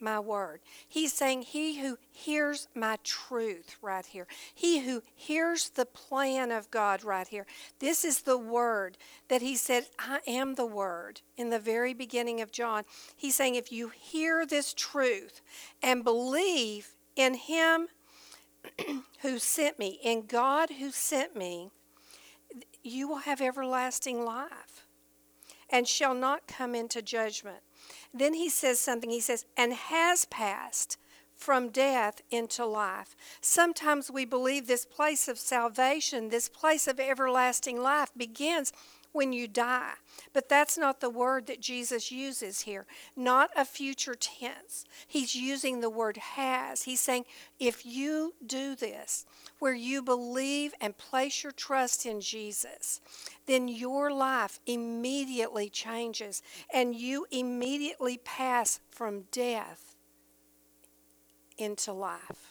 my 0.04 0.20
word. 0.20 0.60
He's 0.86 1.12
saying, 1.12 1.42
He 1.42 1.80
who 1.80 1.98
hears 2.12 2.68
my 2.74 2.98
truth 3.02 3.76
right 3.82 4.06
here. 4.06 4.26
He 4.54 4.80
who 4.80 5.02
hears 5.14 5.70
the 5.70 5.86
plan 5.86 6.52
of 6.52 6.70
God 6.70 7.02
right 7.02 7.26
here. 7.26 7.46
This 7.80 8.04
is 8.04 8.20
the 8.20 8.38
word 8.38 8.96
that 9.28 9.42
He 9.42 9.56
said, 9.56 9.86
I 9.98 10.20
am 10.26 10.54
the 10.54 10.66
word 10.66 11.22
in 11.36 11.50
the 11.50 11.58
very 11.58 11.94
beginning 11.94 12.40
of 12.40 12.52
John. 12.52 12.84
He's 13.16 13.34
saying, 13.34 13.56
if 13.56 13.72
you 13.72 13.88
hear 13.88 14.46
this 14.46 14.74
truth 14.74 15.40
and 15.82 16.04
believe 16.04 16.94
in 17.16 17.34
Him 17.34 17.88
who 19.22 19.38
sent 19.38 19.78
me, 19.78 19.98
in 20.04 20.26
God 20.26 20.70
who 20.78 20.90
sent 20.90 21.34
me, 21.34 21.70
you 22.82 23.08
will 23.08 23.16
have 23.16 23.40
everlasting 23.40 24.24
life 24.24 24.86
and 25.70 25.88
shall 25.88 26.14
not 26.14 26.46
come 26.46 26.74
into 26.74 27.02
judgment 27.02 27.62
then 28.14 28.34
he 28.34 28.48
says 28.48 28.78
something. 28.78 29.10
He 29.10 29.20
says, 29.20 29.44
and 29.56 29.72
has 29.72 30.24
passed 30.26 30.96
from 31.34 31.68
death 31.68 32.22
into 32.30 32.64
life. 32.64 33.16
Sometimes 33.40 34.10
we 34.10 34.24
believe 34.24 34.66
this 34.66 34.86
place 34.86 35.26
of 35.26 35.38
salvation, 35.38 36.28
this 36.28 36.48
place 36.48 36.86
of 36.86 37.00
everlasting 37.00 37.82
life 37.82 38.10
begins 38.16 38.72
when 39.14 39.32
you 39.32 39.46
die. 39.46 39.92
But 40.32 40.48
that's 40.48 40.76
not 40.76 41.00
the 41.00 41.08
word 41.08 41.46
that 41.46 41.60
Jesus 41.60 42.10
uses 42.10 42.62
here, 42.62 42.84
not 43.16 43.48
a 43.56 43.64
future 43.64 44.16
tense. 44.16 44.84
He's 45.06 45.36
using 45.36 45.80
the 45.80 45.88
word 45.88 46.16
has. 46.16 46.82
He's 46.82 47.00
saying, 47.00 47.24
if 47.60 47.86
you 47.86 48.34
do 48.44 48.74
this, 48.74 49.24
where 49.60 49.72
you 49.72 50.02
believe 50.02 50.74
and 50.80 50.98
place 50.98 51.44
your 51.44 51.52
trust 51.52 52.04
in 52.04 52.20
Jesus, 52.20 53.00
then 53.46 53.68
your 53.68 54.12
life 54.12 54.58
immediately 54.66 55.70
changes 55.70 56.42
and 56.72 56.94
you 56.96 57.26
immediately 57.30 58.18
pass 58.18 58.80
from 58.90 59.24
death 59.30 59.94
into 61.56 61.92
life 61.92 62.50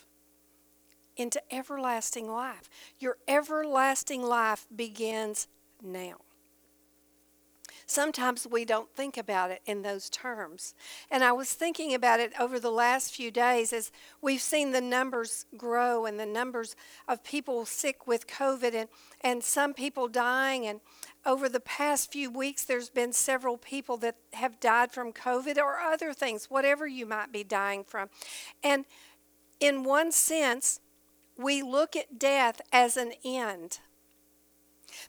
into 1.16 1.39
everlasting 1.53 2.28
life. 2.28 2.68
Your 2.97 3.18
everlasting 3.28 4.24
life 4.24 4.66
begins 4.76 5.47
now. 5.80 6.16
Sometimes 7.94 8.48
we 8.50 8.66
don't 8.66 8.89
think 8.96 9.18
about 9.18 9.52
it 9.52 9.62
in 9.68 9.84
those 9.84 10.10
terms. 10.10 10.74
And 11.12 11.24
I 11.24 11.32
was 11.32 11.54
thinking 11.54 11.94
about 11.94 12.20
it 12.20 12.34
over 12.39 12.60
the 12.60 12.72
last 12.72 13.14
few 13.14 13.30
days 13.30 13.72
as 13.72 13.91
we've 14.20 14.41
seen 14.41 14.72
the 14.72 14.82
numbers 14.82 15.46
grow 15.56 16.08
and 16.08 16.20
the 16.20 16.26
numbers 16.26 16.76
of 17.08 17.24
people 17.24 17.68
sick 17.68 18.08
with 18.08 18.26
COVID 18.26 18.74
and, 18.74 18.89
and 19.22 19.44
some 19.44 19.76
people 19.76 20.08
dying. 20.08 20.66
And 20.66 20.82
over 21.24 21.48
the 21.48 21.60
past 21.60 22.12
few 22.12 22.32
weeks, 22.32 22.66
there's 22.66 22.89
been 22.89 23.14
several 23.14 23.60
people 23.60 23.98
that 23.98 24.16
have 24.34 24.60
died 24.60 24.91
from 24.91 25.14
COVID 25.14 25.58
or 25.58 25.78
other 25.78 26.14
things, 26.14 26.50
whatever 26.50 26.88
you 26.88 27.06
might 27.06 27.32
be 27.32 27.44
dying 27.44 27.84
from. 27.84 28.10
And 28.64 28.86
in 29.60 29.84
one 29.84 30.12
sense, 30.12 30.80
we 31.38 31.62
look 31.62 31.96
at 31.96 32.18
death 32.18 32.60
as 32.72 32.98
an 32.98 33.14
end. 33.24 33.78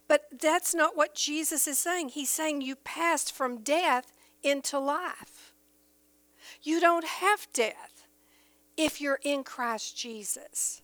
But 0.08 0.24
that's 0.40 0.74
not 0.74 0.96
what 0.96 1.14
Jesus 1.14 1.66
is 1.66 1.78
saying. 1.78 2.10
He's 2.10 2.30
saying 2.30 2.62
you 2.62 2.76
passed 2.76 3.32
from 3.32 3.62
death 3.62 4.12
into 4.42 4.78
life. 4.78 5.52
You 6.62 6.80
don't 6.80 7.04
have 7.04 7.46
death 7.52 8.06
if 8.76 9.00
you're 9.00 9.20
in 9.22 9.44
Christ 9.44 9.96
Jesus. 9.96 10.82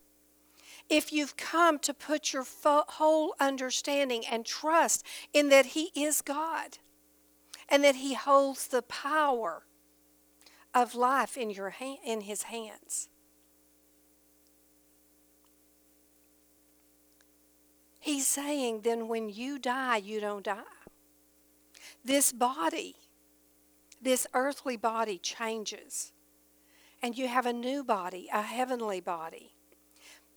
If 0.88 1.12
you've 1.12 1.36
come 1.36 1.78
to 1.80 1.94
put 1.94 2.32
your 2.32 2.44
whole 2.64 3.34
understanding 3.38 4.24
and 4.30 4.44
trust 4.44 5.06
in 5.32 5.48
that 5.50 5.66
He 5.66 5.90
is 5.94 6.20
God 6.20 6.78
and 7.68 7.84
that 7.84 7.96
He 7.96 8.14
holds 8.14 8.66
the 8.66 8.82
power 8.82 9.62
of 10.74 10.94
life 10.94 11.36
in, 11.36 11.50
your 11.50 11.70
hand, 11.70 11.98
in 12.04 12.22
His 12.22 12.44
hands. 12.44 13.08
He's 18.00 18.26
saying, 18.26 18.80
then 18.80 19.08
when 19.08 19.28
you 19.28 19.58
die, 19.58 19.98
you 19.98 20.20
don't 20.20 20.44
die. 20.44 20.62
This 22.04 22.32
body, 22.32 22.96
this 24.00 24.26
earthly 24.32 24.76
body 24.76 25.18
changes. 25.18 26.12
And 27.02 27.16
you 27.16 27.28
have 27.28 27.46
a 27.46 27.52
new 27.52 27.84
body, 27.84 28.28
a 28.32 28.42
heavenly 28.42 29.00
body. 29.00 29.54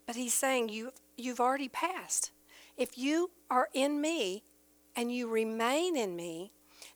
But 0.06 0.16
he's 0.16 0.34
saying 0.34 0.70
you've 0.70 0.92
you've 1.18 1.40
already 1.40 1.70
passed. 1.70 2.32
If 2.78 2.98
you 2.98 3.32
are 3.50 3.70
in 3.74 4.02
me 4.02 4.44
and 4.96 5.14
you 5.14 5.30
remain 5.30 5.96
in 5.96 6.16
me, 6.16 6.52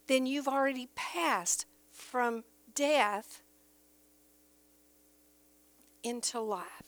then 0.08 0.26
you've 0.26 0.48
already 0.48 0.90
passed 0.96 1.66
from 1.92 2.44
death 2.74 3.42
into 6.04 6.40
life. 6.40 6.87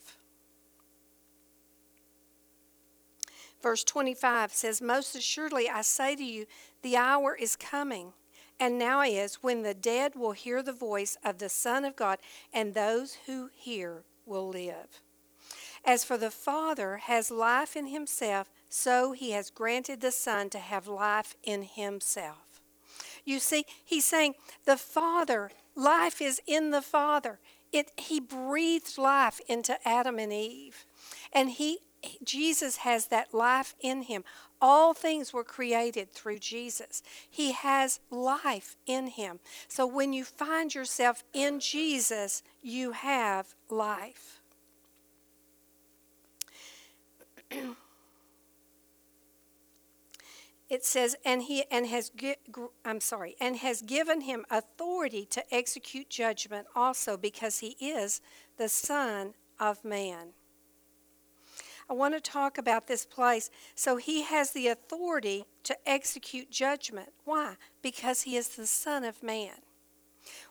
Verse 3.62 3.84
25 3.84 4.54
says, 4.54 4.82
Most 4.82 5.16
assuredly 5.16 5.70
I 5.70 5.82
say 5.82 6.16
to 6.16 6.24
you, 6.24 6.46
the 6.82 6.96
hour 6.96 7.36
is 7.36 7.56
coming, 7.56 8.14
and 8.60 8.78
now 8.78 9.02
is, 9.02 9.36
when 9.42 9.64
the 9.64 9.74
dead 9.74 10.16
will 10.16 10.32
hear 10.32 10.64
the 10.64 10.74
voice 10.74 11.18
of 11.24 11.40
the 11.40 11.50
Son 11.50 11.84
of 11.84 11.96
God, 11.96 12.20
and 12.54 12.74
those 12.74 13.18
who 13.26 13.50
hear 13.54 14.04
will 14.26 14.48
live. 14.48 15.02
As 15.86 16.04
for 16.04 16.18
the 16.18 16.32
Father 16.32 16.98
has 16.98 17.32
life 17.32 17.76
in 17.76 17.88
himself, 17.88 18.50
so 18.70 19.12
he 19.12 19.32
has 19.32 19.50
granted 19.50 20.02
the 20.02 20.12
Son 20.12 20.50
to 20.52 20.60
have 20.60 20.88
life 20.88 21.36
in 21.44 21.64
himself. 21.64 22.62
You 23.26 23.40
see, 23.40 23.66
he's 23.84 24.06
saying 24.06 24.36
the 24.66 24.78
Father, 24.78 25.52
life 25.76 26.22
is 26.22 26.42
in 26.48 26.72
the 26.72 26.82
Father. 26.82 27.40
It, 27.72 27.92
he 27.98 28.20
breathed 28.20 28.98
life 28.98 29.40
into 29.48 29.78
Adam 29.88 30.18
and 30.18 30.34
Eve. 30.34 30.86
And 31.32 31.52
he 31.52 31.80
Jesus 32.24 32.78
has 32.78 33.08
that 33.08 33.34
life 33.34 33.76
in 33.80 34.04
him. 34.04 34.24
All 34.62 34.94
things 34.94 35.34
were 35.34 35.44
created 35.44 36.14
through 36.14 36.40
Jesus. 36.40 37.02
He 37.30 37.52
has 37.54 38.00
life 38.10 38.76
in 38.86 39.08
him. 39.08 39.40
So 39.68 39.86
when 39.86 40.14
you 40.14 40.24
find 40.24 40.74
yourself 40.74 41.24
in 41.34 41.60
Jesus, 41.60 42.44
you 42.62 42.92
have 42.92 43.56
life. 43.70 44.40
it 50.70 50.86
says 50.86 51.16
and 51.26 51.44
he 51.44 51.64
and 51.72 51.88
has 51.88 52.12
I'm 52.86 53.02
sorry 53.02 53.36
and 53.42 53.58
has 53.58 53.82
given 53.82 54.22
him 54.22 54.46
authority 54.52 55.26
to 55.32 55.44
execute 55.54 56.10
judgment 56.10 56.68
also 56.76 57.18
because 57.18 57.60
he 57.60 57.76
is 57.80 58.22
the 58.58 58.70
son 58.70 59.34
of 59.60 59.84
man. 59.84 60.34
I 61.90 61.94
want 61.94 62.14
to 62.14 62.22
talk 62.22 62.58
about 62.58 62.88
this 62.88 63.06
place. 63.06 63.50
So 63.74 63.98
he 63.98 64.22
has 64.24 64.52
the 64.52 64.68
authority 64.68 65.46
to 65.64 65.76
execute 65.90 66.52
judgment. 66.52 67.10
Why? 67.26 67.56
Because 67.82 68.22
he 68.22 68.36
is 68.36 68.50
the 68.50 68.68
Son 68.68 69.04
of 69.04 69.24
Man. 69.24 69.56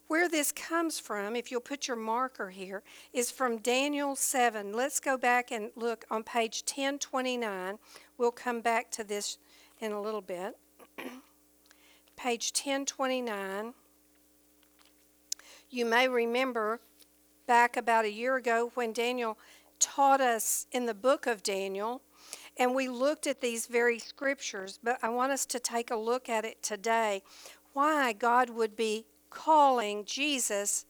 Where 0.09 0.29
this 0.29 0.51
comes 0.51 0.99
from, 0.99 1.37
if 1.37 1.51
you'll 1.51 1.61
put 1.61 1.87
your 1.87 1.97
marker 1.97 2.51
here, 2.51 2.83
is 3.13 3.31
from 3.31 3.59
Daniel 3.59 4.17
7. 4.17 4.73
Let's 4.73 4.99
go 4.99 5.17
back 5.17 5.53
and 5.53 5.71
look 5.77 6.07
on 6.11 6.25
page 6.25 6.65
1029. 6.67 7.79
We'll 8.17 8.33
come 8.33 8.61
back 8.61 8.91
to 8.93 9.05
this 9.05 9.39
in 9.81 9.93
a 9.93 10.01
little 10.01 10.23
bit. 10.23 10.57
page 12.17 12.53
1029. 12.55 13.75
You 15.71 15.85
may 15.85 16.09
remember 16.09 16.81
back 17.47 17.77
about 17.77 18.05
a 18.05 18.13
year 18.13 18.37
ago 18.37 18.73
when 18.75 18.93
Daniel 18.93 19.39
taught 19.79 20.21
us 20.21 20.67
in 20.73 20.87
the 20.87 20.95
book 20.95 21.27
of 21.27 21.43
Daniel, 21.43 22.03
and 22.57 22.75
we 22.75 22.89
looked 22.89 23.27
at 23.27 23.41
these 23.41 23.67
very 23.67 23.99
scriptures, 23.99 24.79
but 24.83 24.99
I 25.03 25.09
want 25.09 25.33
us 25.33 25.47
to 25.47 25.59
take 25.59 25.91
a 25.91 25.97
look 25.97 26.29
at 26.29 26.45
it 26.45 26.63
today. 26.63 27.23
Why 27.73 28.13
God 28.13 28.51
would 28.51 28.77
be 28.77 29.07
calling 29.31 30.05
Jesus 30.05 30.87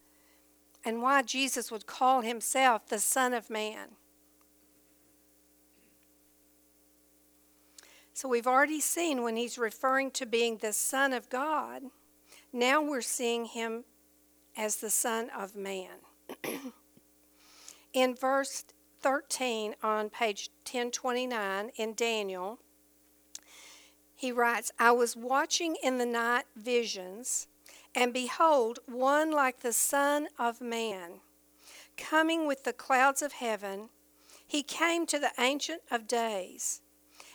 and 0.85 1.03
why 1.03 1.23
Jesus 1.23 1.71
would 1.71 1.87
call 1.87 2.23
himself 2.23 2.87
the 2.87 2.99
Son 2.99 3.35
of 3.35 3.51
Man. 3.51 3.89
So 8.15 8.29
we've 8.29 8.47
already 8.47 8.81
seen 8.81 9.23
when 9.23 9.37
he's 9.37 9.59
referring 9.59 10.11
to 10.13 10.27
being 10.27 10.57
the 10.57 10.73
Son 10.73 11.13
of 11.13 11.29
God, 11.29 11.83
now 12.53 12.83
we're 12.83 13.01
seeing 13.01 13.45
him 13.45 13.85
as 14.57 14.77
the 14.77 14.91
Son 14.91 15.31
of 15.37 15.55
Man. 15.55 15.99
in 17.93 18.15
verse 18.15 18.65
13 19.01 19.75
on 19.83 20.11
page 20.11 20.51
1029 20.65 21.71
in 21.77 21.95
Daniel, 21.95 22.59
he 24.15 24.33
writes, 24.33 24.73
I 24.79 24.91
was 24.93 25.17
watching 25.17 25.77
in 25.83 25.99
the 25.99 26.07
night 26.07 26.45
visions, 26.57 27.47
and 27.95 28.13
behold, 28.13 28.81
one 28.87 29.31
like 29.31 29.61
the 29.61 29.73
Son 29.73 30.29
of 30.39 30.61
Man, 30.61 31.21
coming 31.97 32.47
with 32.47 32.65
the 32.65 32.73
clouds 32.73 33.23
of 33.23 33.33
heaven. 33.33 33.91
He 34.47 34.63
came 34.63 35.07
to 35.07 35.19
the 35.19 35.33
Ancient 35.39 35.83
of 35.91 36.09
Days 36.09 36.81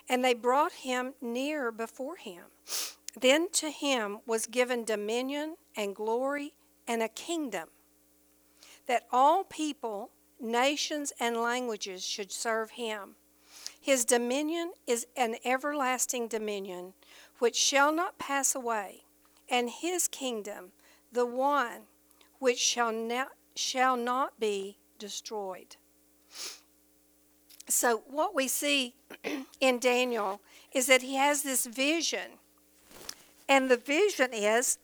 and 0.09 0.23
they 0.23 0.33
brought 0.33 0.73
him 0.73 1.13
near 1.21 1.71
before 1.71 2.17
him. 2.17 2.45
Then 3.19 3.49
to 3.53 3.69
him 3.69 4.19
was 4.25 4.45
given 4.47 4.83
dominion 4.83 5.55
and 5.75 5.95
glory 5.95 6.53
and 6.87 7.01
a 7.01 7.07
kingdom, 7.07 7.69
that 8.87 9.03
all 9.11 9.43
people, 9.43 10.11
nations, 10.39 11.13
and 11.19 11.37
languages 11.37 12.05
should 12.05 12.31
serve 12.31 12.71
him. 12.71 13.15
His 13.79 14.05
dominion 14.05 14.73
is 14.87 15.07
an 15.15 15.35
everlasting 15.43 16.27
dominion 16.27 16.93
which 17.39 17.55
shall 17.55 17.91
not 17.91 18.17
pass 18.17 18.55
away, 18.55 19.03
and 19.49 19.69
his 19.69 20.07
kingdom 20.07 20.71
the 21.11 21.25
one 21.25 21.81
which 22.39 22.59
shall 22.59 22.91
not, 22.91 23.29
shall 23.55 23.95
not 23.95 24.39
be 24.39 24.77
destroyed. 24.99 25.75
So, 27.69 28.03
what 28.07 28.35
we 28.35 28.47
see 28.47 28.95
in 29.59 29.79
Daniel 29.79 30.41
is 30.73 30.87
that 30.87 31.01
he 31.01 31.15
has 31.15 31.43
this 31.43 31.65
vision. 31.65 32.39
And 33.47 33.69
the 33.69 33.77
vision 33.77 34.33
is 34.33 34.77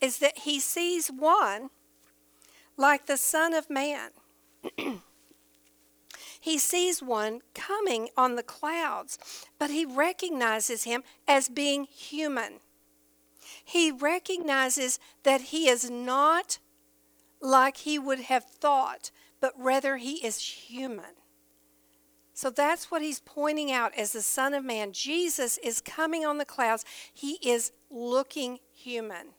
is 0.00 0.18
that 0.18 0.38
he 0.38 0.60
sees 0.60 1.08
one 1.08 1.70
like 2.76 3.06
the 3.06 3.16
son 3.16 3.52
of 3.52 3.68
man. 3.68 4.10
he 6.40 6.58
sees 6.58 7.02
one 7.02 7.40
coming 7.54 8.08
on 8.16 8.36
the 8.36 8.42
clouds, 8.42 9.18
but 9.58 9.70
he 9.70 9.84
recognizes 9.84 10.84
him 10.84 11.02
as 11.26 11.48
being 11.48 11.84
human. 11.84 12.60
He 13.64 13.90
recognizes 13.90 14.98
that 15.22 15.40
he 15.40 15.68
is 15.68 15.90
not 15.90 16.58
like 17.40 17.78
he 17.78 17.98
would 17.98 18.20
have 18.20 18.44
thought, 18.44 19.10
but 19.40 19.52
rather 19.56 19.96
he 19.96 20.24
is 20.24 20.38
human. 20.38 21.16
So 22.34 22.50
that's 22.50 22.90
what 22.90 23.02
he's 23.02 23.20
pointing 23.20 23.72
out 23.72 23.92
as 23.96 24.12
the 24.12 24.22
Son 24.22 24.54
of 24.54 24.64
Man. 24.64 24.92
Jesus 24.92 25.58
is 25.58 25.80
coming 25.80 26.24
on 26.24 26.38
the 26.38 26.44
clouds, 26.44 26.84
he 27.12 27.38
is 27.42 27.72
looking 27.90 28.60
human. 28.72 29.30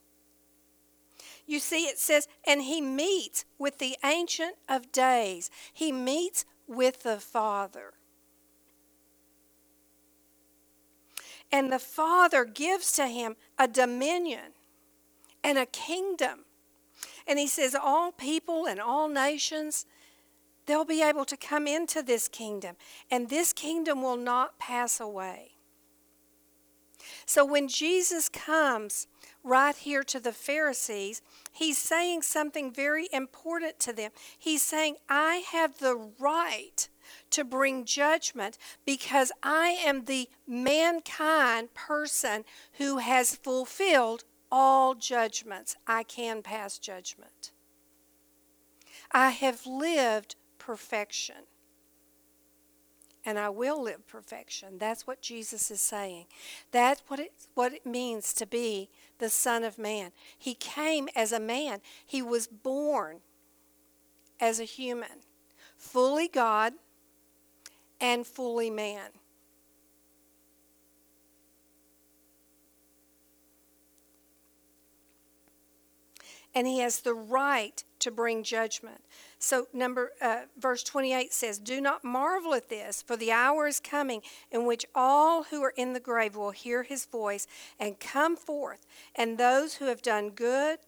You 1.50 1.58
see, 1.58 1.86
it 1.88 1.98
says, 1.98 2.28
and 2.46 2.62
he 2.62 2.80
meets 2.80 3.44
with 3.58 3.80
the 3.80 3.98
Ancient 4.06 4.54
of 4.70 4.92
Days, 4.92 5.50
he 5.74 5.92
meets 5.92 6.46
with 6.68 7.02
the 7.02 7.18
Father. 7.18 7.94
And 11.52 11.74
the 11.74 11.80
Father 11.80 12.46
gives 12.46 12.92
to 12.98 13.08
him 13.08 13.36
a 13.58 13.68
dominion 13.68 14.54
and 15.44 15.58
a 15.58 15.66
kingdom. 15.66 16.46
And 17.26 17.40
he 17.40 17.48
says, 17.48 17.74
All 17.74 18.12
people 18.12 18.68
and 18.68 18.80
all 18.80 19.10
nations 19.10 19.88
they'll 20.68 20.86
be 20.86 21.02
able 21.02 21.26
to 21.26 21.36
come 21.36 21.66
into 21.66 22.04
this 22.04 22.28
kingdom, 22.28 22.76
and 23.10 23.28
this 23.28 23.54
kingdom 23.54 24.04
will 24.04 24.18
not 24.18 24.60
pass 24.60 25.00
away. 25.00 25.54
So 27.26 27.44
when 27.44 27.68
Jesus 27.68 28.30
comes 28.30 29.08
right 29.50 29.76
here 29.76 30.04
to 30.04 30.20
the 30.20 30.32
Pharisees, 30.32 31.22
he's 31.52 31.78
saying 31.78 32.22
something 32.22 32.72
very 32.72 33.10
important 33.12 33.80
to 33.80 33.94
them. 33.94 34.12
He's 34.38 34.62
saying, 34.62 34.98
I 35.10 35.44
have 35.52 35.80
the 35.80 36.12
right 36.20 36.88
to 37.32 37.44
bring 37.44 37.86
judgment 37.86 38.58
because 38.86 39.32
I 39.42 39.70
am 39.84 40.06
the 40.06 40.30
mankind 40.48 41.74
person 41.74 42.46
who 42.74 42.98
has 42.98 43.36
fulfilled 43.36 44.24
all 44.52 44.96
judgments. 44.96 45.76
I 45.88 46.04
can 46.04 46.42
pass 46.42 46.78
judgment. 46.78 47.52
I 49.12 49.30
have 49.32 49.66
lived 49.66 50.36
perfection. 50.58 51.48
And 53.26 53.38
I 53.38 53.50
will 53.50 53.84
live 53.84 54.08
perfection. 54.08 54.78
That's 54.78 55.06
what 55.06 55.22
Jesus 55.22 55.70
is 55.70 55.82
saying. 55.82 56.26
That's 56.72 57.02
what 57.08 57.20
it, 57.20 57.34
what 57.54 57.74
it 57.74 57.86
means 57.86 58.34
to 58.36 58.46
be 58.46 58.90
the 59.20 59.30
Son 59.30 59.64
of 59.64 59.78
Man. 59.78 60.12
He 60.38 60.54
came 60.54 61.08
as 61.16 61.32
a 61.32 61.40
man, 61.40 61.80
He 62.06 62.22
was 62.22 62.48
born 62.48 63.20
as 64.40 64.60
a 64.60 64.64
human, 64.64 65.24
fully 65.78 66.28
God 66.28 66.74
and 68.02 68.26
fully 68.26 68.70
man. 68.70 69.12
And 76.56 76.66
he 76.66 76.80
has 76.80 77.02
the 77.02 77.14
right 77.14 77.84
to 78.00 78.12
bring 78.12 78.44
judgment. 78.44 79.02
So, 79.40 79.68
number 79.74 80.12
uh, 80.22 80.42
verse 80.58 80.84
28 80.84 81.34
says, 81.34 81.60
Do 81.60 81.80
not 81.82 82.04
marvel 82.04 82.54
at 82.54 82.70
this, 82.70 83.02
for 83.02 83.16
the 83.16 83.32
hour 83.32 83.68
is 83.68 83.80
coming 83.80 84.22
in 84.52 84.66
which 84.66 84.86
all 84.94 85.44
who 85.44 85.64
are 85.64 85.74
in 85.76 85.94
the 85.94 86.00
grave 86.00 86.36
will 86.36 86.52
hear 86.52 86.84
his 86.84 87.06
voice 87.06 87.48
and 87.80 88.00
come 88.00 88.36
forth, 88.36 88.86
and 89.16 89.38
those 89.38 89.76
who 89.76 89.86
have 89.86 90.02
done 90.02 90.32
good 90.32 90.80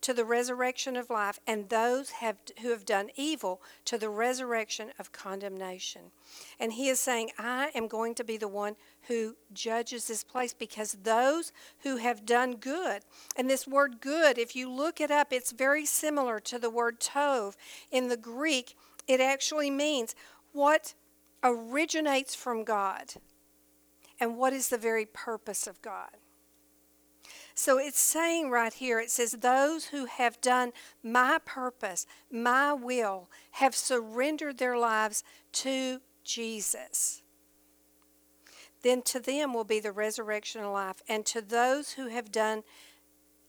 to 0.00 0.14
the 0.14 0.24
resurrection 0.24 0.96
of 0.96 1.10
life, 1.10 1.40
and 1.46 1.68
those 1.68 2.10
have, 2.10 2.36
who 2.62 2.70
have 2.70 2.84
done 2.84 3.10
evil 3.16 3.60
to 3.84 3.98
the 3.98 4.08
resurrection 4.08 4.92
of 4.98 5.12
condemnation. 5.12 6.12
And 6.60 6.74
he 6.74 6.88
is 6.88 7.00
saying, 7.00 7.30
I 7.38 7.70
am 7.74 7.88
going 7.88 8.14
to 8.16 8.24
be 8.24 8.36
the 8.36 8.48
one 8.48 8.76
who 9.08 9.36
judges 9.52 10.06
this 10.06 10.22
place 10.22 10.54
because 10.54 10.98
those 11.02 11.52
who 11.80 11.96
have 11.96 12.26
done 12.26 12.56
good, 12.56 13.02
and 13.36 13.50
this 13.50 13.66
word 13.66 14.00
good, 14.00 14.38
if 14.38 14.54
you 14.54 14.70
look 14.70 15.00
it 15.00 15.10
up, 15.10 15.32
it's 15.32 15.52
very 15.52 15.84
similar 15.84 16.38
to 16.40 16.58
the 16.58 16.70
word 16.70 17.00
tov. 17.00 17.54
In 17.90 18.08
the 18.08 18.16
Greek, 18.16 18.76
it 19.06 19.20
actually 19.20 19.70
means 19.70 20.14
what 20.52 20.94
originates 21.42 22.34
from 22.34 22.64
God 22.64 23.14
and 24.20 24.36
what 24.36 24.52
is 24.52 24.68
the 24.68 24.78
very 24.78 25.06
purpose 25.06 25.66
of 25.66 25.80
God. 25.82 26.10
So 27.58 27.76
it's 27.76 27.98
saying 27.98 28.50
right 28.50 28.72
here, 28.72 29.00
it 29.00 29.10
says, 29.10 29.32
Those 29.32 29.86
who 29.86 30.04
have 30.04 30.40
done 30.40 30.70
my 31.02 31.40
purpose, 31.44 32.06
my 32.30 32.72
will, 32.72 33.28
have 33.50 33.74
surrendered 33.74 34.58
their 34.58 34.78
lives 34.78 35.24
to 35.54 35.98
Jesus. 36.22 37.22
Then 38.82 39.02
to 39.02 39.18
them 39.18 39.52
will 39.52 39.64
be 39.64 39.80
the 39.80 39.90
resurrection 39.90 40.62
of 40.62 40.70
life. 40.70 41.02
And 41.08 41.26
to 41.26 41.40
those 41.40 41.94
who 41.94 42.06
have 42.06 42.30
done 42.30 42.62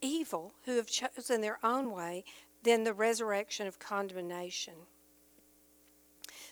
evil, 0.00 0.54
who 0.64 0.74
have 0.74 0.88
chosen 0.88 1.40
their 1.40 1.60
own 1.62 1.92
way, 1.92 2.24
then 2.64 2.82
the 2.82 2.92
resurrection 2.92 3.68
of 3.68 3.78
condemnation. 3.78 4.74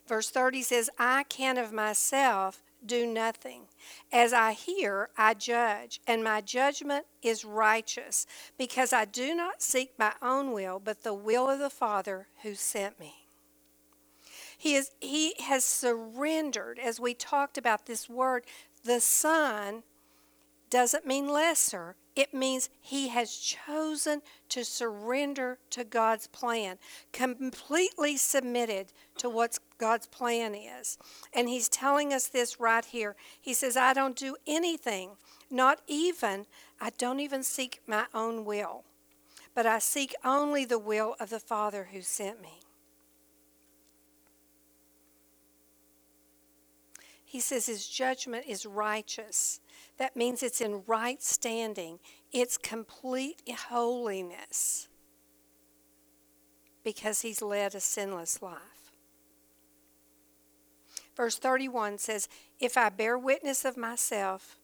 Verse 0.06 0.30
30 0.30 0.62
says, 0.62 0.90
I 0.96 1.24
can 1.24 1.58
of 1.58 1.72
myself 1.72 2.62
do 2.84 3.06
nothing. 3.06 3.62
As 4.12 4.32
I 4.32 4.52
hear, 4.52 5.10
I 5.16 5.34
judge, 5.34 6.00
and 6.06 6.22
my 6.22 6.40
judgment 6.40 7.06
is 7.22 7.44
righteous, 7.44 8.26
because 8.56 8.92
I 8.92 9.04
do 9.04 9.34
not 9.34 9.62
seek 9.62 9.92
my 9.98 10.12
own 10.22 10.52
will, 10.52 10.80
but 10.82 11.02
the 11.02 11.14
will 11.14 11.48
of 11.48 11.58
the 11.58 11.70
Father 11.70 12.28
who 12.42 12.54
sent 12.54 12.98
me. 13.00 13.14
He, 14.56 14.74
is, 14.74 14.90
he 15.00 15.34
has 15.40 15.64
surrendered, 15.64 16.78
as 16.78 16.98
we 16.98 17.14
talked 17.14 17.56
about 17.56 17.86
this 17.86 18.08
word, 18.08 18.44
the 18.84 19.00
Son 19.00 19.84
doesn't 20.70 21.06
mean 21.06 21.28
lesser. 21.28 21.94
It 22.16 22.34
means 22.34 22.68
he 22.80 23.08
has 23.08 23.36
chosen 23.36 24.22
to 24.48 24.64
surrender 24.64 25.58
to 25.70 25.84
God's 25.84 26.26
plan, 26.26 26.78
completely 27.12 28.16
submitted 28.16 28.92
to 29.18 29.30
what's 29.30 29.60
God's 29.78 30.06
plan 30.06 30.54
is. 30.54 30.98
And 31.32 31.48
He's 31.48 31.68
telling 31.68 32.12
us 32.12 32.26
this 32.28 32.60
right 32.60 32.84
here. 32.84 33.16
He 33.40 33.54
says, 33.54 33.76
I 33.76 33.92
don't 33.94 34.16
do 34.16 34.36
anything, 34.46 35.12
not 35.50 35.80
even, 35.86 36.46
I 36.80 36.90
don't 36.90 37.20
even 37.20 37.42
seek 37.42 37.80
my 37.86 38.06
own 38.12 38.44
will, 38.44 38.84
but 39.54 39.66
I 39.66 39.78
seek 39.78 40.14
only 40.24 40.64
the 40.64 40.78
will 40.78 41.16
of 41.18 41.30
the 41.30 41.40
Father 41.40 41.88
who 41.92 42.02
sent 42.02 42.42
me. 42.42 42.60
He 47.24 47.40
says 47.40 47.66
his 47.66 47.86
judgment 47.86 48.46
is 48.48 48.64
righteous. 48.64 49.60
That 49.98 50.16
means 50.16 50.42
it's 50.42 50.62
in 50.62 50.82
right 50.86 51.22
standing, 51.22 51.98
it's 52.32 52.56
complete 52.56 53.42
holiness 53.68 54.88
because 56.82 57.20
he's 57.20 57.42
led 57.42 57.74
a 57.74 57.80
sinless 57.80 58.40
life. 58.40 58.77
Verse 61.18 61.36
31 61.36 61.98
says, 61.98 62.28
If 62.60 62.78
I 62.78 62.90
bear 62.90 63.18
witness 63.18 63.64
of 63.64 63.76
myself, 63.76 64.56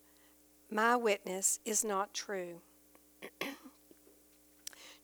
my 0.70 0.94
witness 0.94 1.58
is 1.64 1.84
not 1.84 2.14
true. 2.14 2.60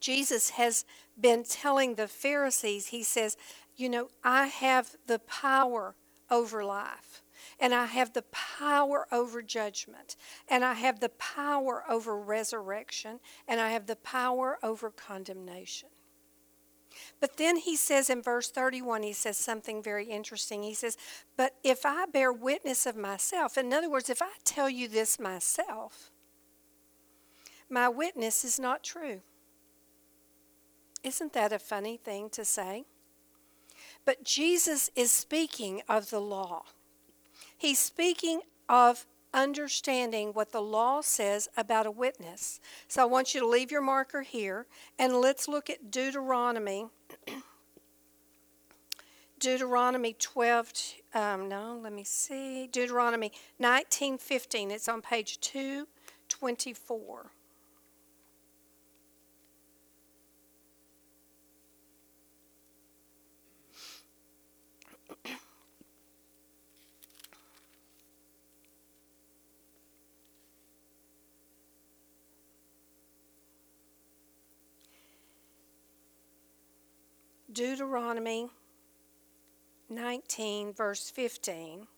Jesus 0.00 0.50
has 0.50 0.84
been 1.20 1.42
telling 1.42 1.96
the 1.96 2.06
Pharisees, 2.06 2.86
he 2.86 3.02
says, 3.02 3.36
You 3.76 3.88
know, 3.88 4.08
I 4.22 4.46
have 4.46 4.94
the 5.08 5.18
power 5.18 5.96
over 6.30 6.64
life 6.64 7.24
and 7.58 7.74
I 7.74 7.86
have 7.86 8.12
the 8.12 8.24
power 8.30 9.06
over 9.10 9.42
judgment, 9.42 10.16
and 10.48 10.64
I 10.64 10.74
have 10.74 11.00
the 11.00 11.08
power 11.10 11.84
over 11.88 12.18
resurrection, 12.18 13.20
and 13.48 13.60
I 13.60 13.70
have 13.70 13.86
the 13.86 13.96
power 13.96 14.58
over 14.62 14.90
condemnation. 14.90 15.88
But 17.20 17.36
then 17.36 17.56
he 17.56 17.76
says 17.76 18.10
in 18.10 18.22
verse 18.22 18.50
31, 18.50 19.02
he 19.02 19.12
says 19.12 19.36
something 19.36 19.82
very 19.82 20.06
interesting. 20.06 20.62
He 20.62 20.74
says, 20.74 20.96
But 21.36 21.54
if 21.62 21.84
I 21.84 22.06
bear 22.06 22.32
witness 22.32 22.86
of 22.86 22.96
myself, 22.96 23.56
in 23.56 23.72
other 23.72 23.90
words, 23.90 24.10
if 24.10 24.22
I 24.22 24.30
tell 24.44 24.68
you 24.68 24.88
this 24.88 25.18
myself, 25.18 26.10
my 27.68 27.88
witness 27.88 28.44
is 28.44 28.58
not 28.58 28.82
true. 28.82 29.20
Isn't 31.02 31.32
that 31.32 31.52
a 31.52 31.58
funny 31.58 31.96
thing 31.96 32.28
to 32.30 32.44
say? 32.44 32.84
But 34.04 34.24
Jesus 34.24 34.90
is 34.96 35.12
speaking 35.12 35.82
of 35.88 36.10
the 36.10 36.20
law. 36.20 36.64
He's 37.56 37.78
speaking 37.78 38.40
of 38.68 39.06
understanding 39.32 40.32
what 40.32 40.52
the 40.52 40.60
law 40.60 41.00
says 41.00 41.48
about 41.56 41.86
a 41.86 41.90
witness. 41.90 42.60
So 42.88 43.02
I 43.02 43.06
want 43.06 43.34
you 43.34 43.40
to 43.40 43.46
leave 43.46 43.70
your 43.70 43.82
marker 43.82 44.22
here 44.22 44.66
and 44.98 45.14
let's 45.14 45.48
look 45.48 45.70
at 45.70 45.90
Deuteronomy. 45.90 46.86
Deuteronomy 49.38 50.14
12, 50.18 50.72
um, 51.14 51.48
no, 51.48 51.80
let 51.82 51.92
me 51.92 52.04
see. 52.04 52.66
Deuteronomy 52.66 53.32
19:15. 53.58 54.70
It's 54.70 54.88
on 54.88 55.00
page 55.00 55.40
224. 55.40 57.30
Deuteronomy 77.60 78.48
19, 79.90 80.72
verse 80.72 81.10
15, 81.10 81.88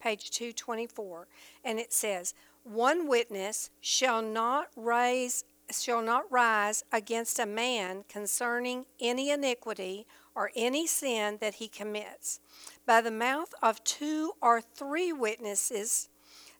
page 0.00 0.30
224, 0.32 1.28
and 1.64 1.78
it 1.78 1.92
says, 1.92 2.34
One 2.64 3.06
witness 3.06 3.70
shall 3.80 4.20
not 4.20 4.66
raise 4.74 5.44
shall 5.70 6.02
not 6.02 6.24
rise 6.28 6.82
against 6.90 7.38
a 7.38 7.46
man 7.46 8.02
concerning 8.08 8.86
any 8.98 9.30
iniquity 9.30 10.08
or 10.34 10.50
any 10.56 10.88
sin 10.88 11.38
that 11.40 11.54
he 11.54 11.68
commits. 11.68 12.40
By 12.84 13.00
the 13.00 13.12
mouth 13.12 13.54
of 13.62 13.84
two 13.84 14.32
or 14.42 14.60
three 14.60 15.12
witnesses, 15.12 16.08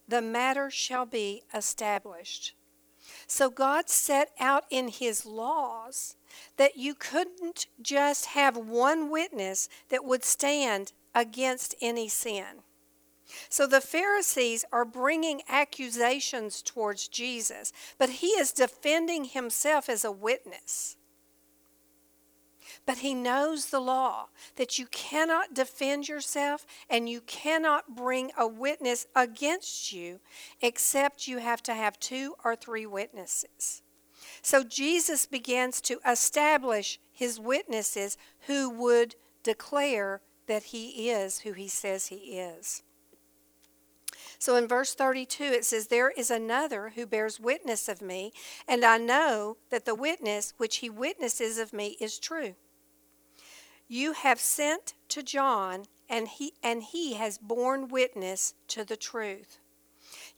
the 0.07 0.23
matter 0.23 0.71
shall 0.71 1.05
be 1.05 1.43
established. 1.53 2.55
So 3.27 3.51
God 3.51 3.89
set 3.89 4.31
out 4.39 4.67
in 4.71 4.87
his 4.87 5.27
laws 5.27 6.15
that 6.57 6.77
you 6.77 6.95
couldn't 6.95 7.67
just 7.81 8.27
have 8.27 8.57
one 8.57 9.11
witness 9.11 9.69
that 9.89 10.05
would 10.05 10.25
stand 10.25 10.93
against 11.15 11.75
any 11.81 12.09
sin. 12.09 12.63
So 13.49 13.67
the 13.67 13.81
Pharisees 13.81 14.65
are 14.73 14.85
bringing 14.85 15.43
accusations 15.49 16.63
towards 16.63 17.09
Jesus, 17.09 17.73
but 17.99 18.09
he 18.09 18.29
is 18.29 18.53
defending 18.53 19.27
himself 19.27 19.89
as 19.89 20.05
a 20.05 20.13
witness. 20.13 20.97
But 22.87 22.99
he 22.99 23.15
knows 23.15 23.67
the 23.67 23.81
law 23.81 24.29
that 24.57 24.79
you 24.79 24.87
cannot 24.87 25.55
defend 25.55 26.09
yourself 26.09 26.67
and 26.89 27.09
you 27.09 27.21
cannot 27.21 27.95
bring 27.95 28.31
a 28.37 28.47
witness 28.47 29.07
against 29.15 29.93
you 29.93 30.21
except 30.61 31.29
you 31.29 31.39
have 31.39 31.63
to 31.65 31.75
have 31.75 31.99
two 31.99 32.35
or 32.45 32.57
three 32.57 32.87
witnesses. 32.87 33.83
So 34.43 34.63
Jesus 34.63 35.27
begins 35.27 35.81
to 35.83 36.01
establish 36.07 36.99
his 37.11 37.41
witnesses 37.41 38.17
who 38.47 38.71
would 38.71 39.15
declare 39.43 40.21
that 40.47 40.65
he 40.65 41.11
is 41.11 41.41
who 41.41 41.53
he 41.53 41.69
says 41.69 42.07
he 42.07 42.39
is. 42.39 42.83
So 44.39 44.55
in 44.57 44.69
verse 44.69 44.95
32, 44.95 45.45
it 45.45 45.65
says, 45.65 45.89
There 45.89 46.11
is 46.11 46.31
another 46.31 46.93
who 46.95 47.07
bears 47.07 47.41
witness 47.41 47.89
of 47.89 48.01
me, 48.01 48.33
and 48.69 48.85
I 48.85 48.99
know 48.99 49.57
that 49.71 49.85
the 49.85 49.95
witness 49.95 50.55
which 50.59 50.77
he 50.77 50.89
witnesses 50.89 51.59
of 51.59 51.73
me 51.73 51.97
is 52.01 52.19
true. 52.19 52.55
You 53.89 54.13
have 54.13 54.39
sent 54.39 54.95
to 55.09 55.23
John, 55.23 55.87
and 56.09 56.29
he, 56.29 56.53
and 56.63 56.83
he 56.83 57.15
has 57.15 57.39
borne 57.39 57.89
witness 57.89 58.55
to 58.69 58.85
the 58.85 58.97
truth. 58.97 59.59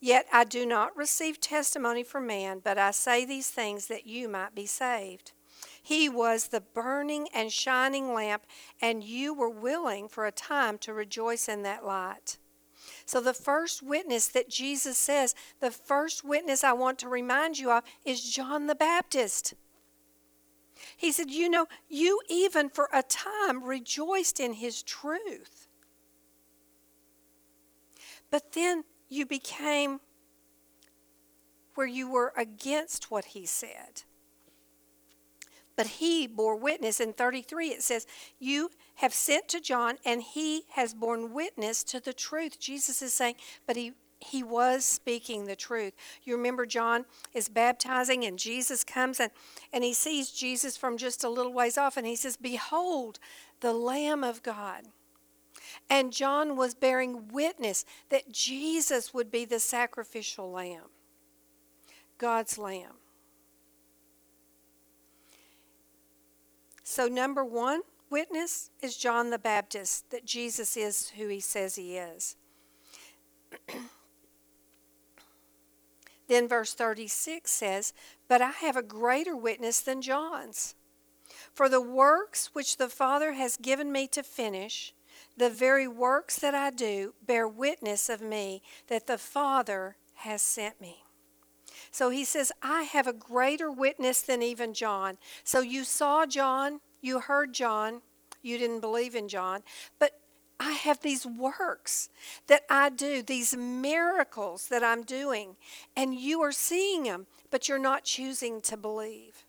Yet 0.01 0.27
I 0.33 0.45
do 0.45 0.65
not 0.65 0.97
receive 0.97 1.41
testimony 1.41 2.03
from 2.03 2.27
man, 2.27 2.61
but 2.65 2.79
I 2.79 2.91
say 2.91 3.25
these 3.25 3.51
things 3.51 3.87
that 3.89 4.07
you 4.07 4.29
might 4.29 4.55
be 4.55 4.65
saved. 4.65 5.33
He 5.83 6.09
was 6.09 6.49
the 6.49 6.63
burning 6.63 7.29
and 7.35 7.53
shining 7.53 8.15
lamp, 8.15 8.47
and 8.81 9.05
you 9.05 9.35
were 9.35 9.51
willing 9.51 10.09
for 10.09 10.27
a 10.27 10.33
time 10.33 10.79
to 10.79 10.95
rejoice 10.95 11.49
in 11.49 11.63
that 11.63 11.85
light. 11.85 12.39
So, 13.05 13.21
the 13.21 13.35
first 13.35 13.83
witness 13.83 14.29
that 14.29 14.49
Jesus 14.49 14.97
says, 14.97 15.35
the 15.61 15.71
first 15.71 16.25
witness 16.25 16.65
I 16.65 16.73
want 16.73 16.99
to 17.01 17.09
remind 17.09 17.59
you 17.59 17.71
of 17.71 17.85
is 18.05 18.31
John 18.31 18.69
the 18.69 18.75
Baptist. 18.75 19.55
He 20.97 21.13
said, 21.13 21.31
You 21.31 21.51
know, 21.51 21.67
you 21.89 22.21
even 22.29 22.71
for 22.71 22.89
a 22.93 23.03
time 23.03 23.65
rejoiced 23.65 24.41
in 24.41 24.55
his 24.55 24.83
truth. 24.83 25.69
But 28.31 28.53
then 28.53 28.85
you 29.11 29.27
became 29.27 30.01
where 31.75 31.87
you 31.87 32.11
were 32.11 32.33
against 32.37 33.11
what 33.11 33.27
he 33.27 33.45
said. 33.45 34.05
But 35.77 35.87
he 35.87 36.27
bore 36.27 36.57
witness. 36.57 37.01
In 37.01 37.13
33, 37.13 37.69
it 37.69 37.83
says, 37.83 38.07
You 38.39 38.71
have 38.97 39.15
sent 39.15 39.49
to 39.49 39.61
John, 39.61 39.97
and 40.05 40.23
he 40.23 40.63
has 40.71 40.95
borne 40.95 41.33
witness 41.33 41.83
to 41.85 42.01
the 42.01 42.13
truth. 42.13 42.61
Jesus 42.61 43.03
is 43.03 43.15
saying, 43.15 43.37
But 43.67 43.77
he 43.77 43.93
he 44.21 44.43
was 44.43 44.85
speaking 44.85 45.47
the 45.47 45.57
truth. 45.57 45.95
You 46.23 46.37
remember 46.37 46.67
John 46.67 47.07
is 47.33 47.49
baptizing 47.49 48.25
and 48.25 48.39
Jesus 48.39 48.85
comes 48.85 49.19
and, 49.19 49.31
and 49.73 49.83
he 49.83 49.95
sees 49.95 50.31
Jesus 50.31 50.77
from 50.77 50.99
just 50.99 51.25
a 51.25 51.31
little 51.31 51.55
ways 51.55 51.79
off 51.79 51.97
and 51.97 52.07
he 52.07 52.17
says, 52.17 52.37
Behold, 52.37 53.19
the 53.61 53.73
Lamb 53.73 54.23
of 54.23 54.43
God. 54.43 54.89
And 55.89 56.13
John 56.13 56.57
was 56.57 56.75
bearing 56.75 57.29
witness 57.29 57.85
that 58.09 58.33
Jesus 58.33 59.13
would 59.13 59.31
be 59.31 59.45
the 59.45 59.61
sacrificial 59.61 60.51
lamb, 60.51 60.91
God's 62.19 62.59
lamb. 62.59 62.95
So, 66.85 67.07
number 67.07 67.45
one 67.45 67.83
witness 68.11 68.71
is 68.83 68.97
John 68.97 69.31
the 69.31 69.39
Baptist 69.39 70.11
that 70.11 70.25
Jesus 70.25 70.77
is 70.77 71.11
who 71.11 71.29
he 71.29 71.41
says 71.41 71.77
he 71.77 71.97
is. 71.97 72.37
Then 76.31 76.47
verse 76.47 76.75
36 76.75 77.51
says, 77.51 77.93
But 78.29 78.41
I 78.41 78.51
have 78.51 78.77
a 78.77 78.83
greater 78.83 79.37
witness 79.37 79.81
than 79.81 80.01
John's. 80.01 80.77
For 81.53 81.69
the 81.69 81.81
works 81.81 82.51
which 82.53 82.77
the 82.77 82.89
Father 82.89 83.33
has 83.33 83.57
given 83.57 83.91
me 83.91 84.07
to 84.09 84.23
finish, 84.23 84.95
the 85.41 85.51
very 85.51 85.89
works 85.89 86.39
that 86.39 86.55
I 86.55 86.69
do, 86.69 87.15
bear 87.27 87.49
witness 87.49 88.11
of 88.11 88.21
me 88.21 88.61
that 88.89 89.07
the 89.07 89.17
Father 89.17 89.97
has 90.17 90.43
sent 90.43 90.79
me. 90.83 91.03
So 91.91 92.11
he 92.11 92.27
says, 92.27 92.53
I 92.63 92.83
have 92.83 93.07
a 93.07 93.15
greater 93.15 93.73
witness 93.73 94.21
than 94.21 94.43
even 94.43 94.75
John. 94.75 95.17
So 95.43 95.61
you 95.61 95.85
saw 95.85 96.27
John, 96.27 96.81
you 97.01 97.21
heard 97.21 97.55
John, 97.55 98.03
You 98.43 98.59
didn't 98.59 98.81
believe 98.81 99.15
in 99.15 99.29
John. 99.29 99.63
But 99.99 100.13
I 100.59 100.73
have 100.73 101.01
these 101.01 101.25
works 101.27 102.11
that 102.47 102.63
I 102.69 102.91
do, 102.91 103.23
these 103.23 103.57
miracles 103.57 104.69
that 104.69 104.85
I'm 104.85 105.03
doing, 105.03 105.57
and 105.97 106.15
you 106.15 106.43
are 106.43 106.53
seeing 106.53 107.05
them, 107.05 107.27
but 107.51 107.67
you're 107.67 107.79
not 107.79 108.05
choosing 108.05 108.61
to 108.63 108.77
believe 108.77 109.47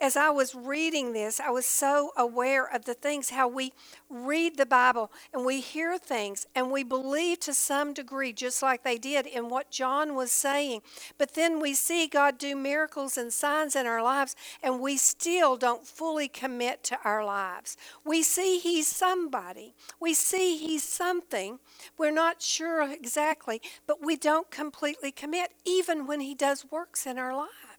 as 0.00 0.16
I 0.16 0.30
was 0.30 0.54
reading 0.54 1.12
this, 1.12 1.40
I 1.40 1.50
was 1.50 1.66
so 1.66 2.12
aware 2.16 2.66
of 2.66 2.86
the 2.86 2.94
things, 2.94 3.30
how 3.30 3.48
we 3.48 3.72
read 4.08 4.56
the 4.56 4.64
Bible 4.64 5.12
and 5.32 5.44
we 5.44 5.60
hear 5.60 5.98
things 5.98 6.46
and 6.54 6.70
we 6.70 6.82
believe 6.82 7.40
to 7.40 7.52
some 7.54 7.92
degree, 7.92 8.32
just 8.32 8.62
like 8.62 8.82
they 8.82 8.96
did 8.96 9.26
in 9.26 9.50
what 9.50 9.70
John 9.70 10.14
was 10.14 10.32
saying. 10.32 10.80
But 11.18 11.34
then 11.34 11.60
we 11.60 11.74
see 11.74 12.06
God 12.06 12.38
do 12.38 12.56
miracles 12.56 13.18
and 13.18 13.32
signs 13.32 13.76
in 13.76 13.86
our 13.86 14.02
lives 14.02 14.34
and 14.62 14.80
we 14.80 14.96
still 14.96 15.56
don't 15.56 15.86
fully 15.86 16.28
commit 16.28 16.82
to 16.84 16.98
our 17.04 17.24
lives. 17.24 17.76
We 18.04 18.22
see 18.22 18.58
He's 18.58 18.86
somebody, 18.86 19.74
we 20.00 20.14
see 20.14 20.56
He's 20.56 20.82
something. 20.82 21.58
We're 21.98 22.10
not 22.10 22.40
sure 22.40 22.90
exactly, 22.90 23.60
but 23.86 24.04
we 24.04 24.16
don't 24.16 24.50
completely 24.50 25.12
commit, 25.12 25.52
even 25.64 26.06
when 26.06 26.20
He 26.20 26.34
does 26.34 26.64
works 26.70 27.06
in 27.06 27.18
our 27.18 27.36
lives 27.36 27.69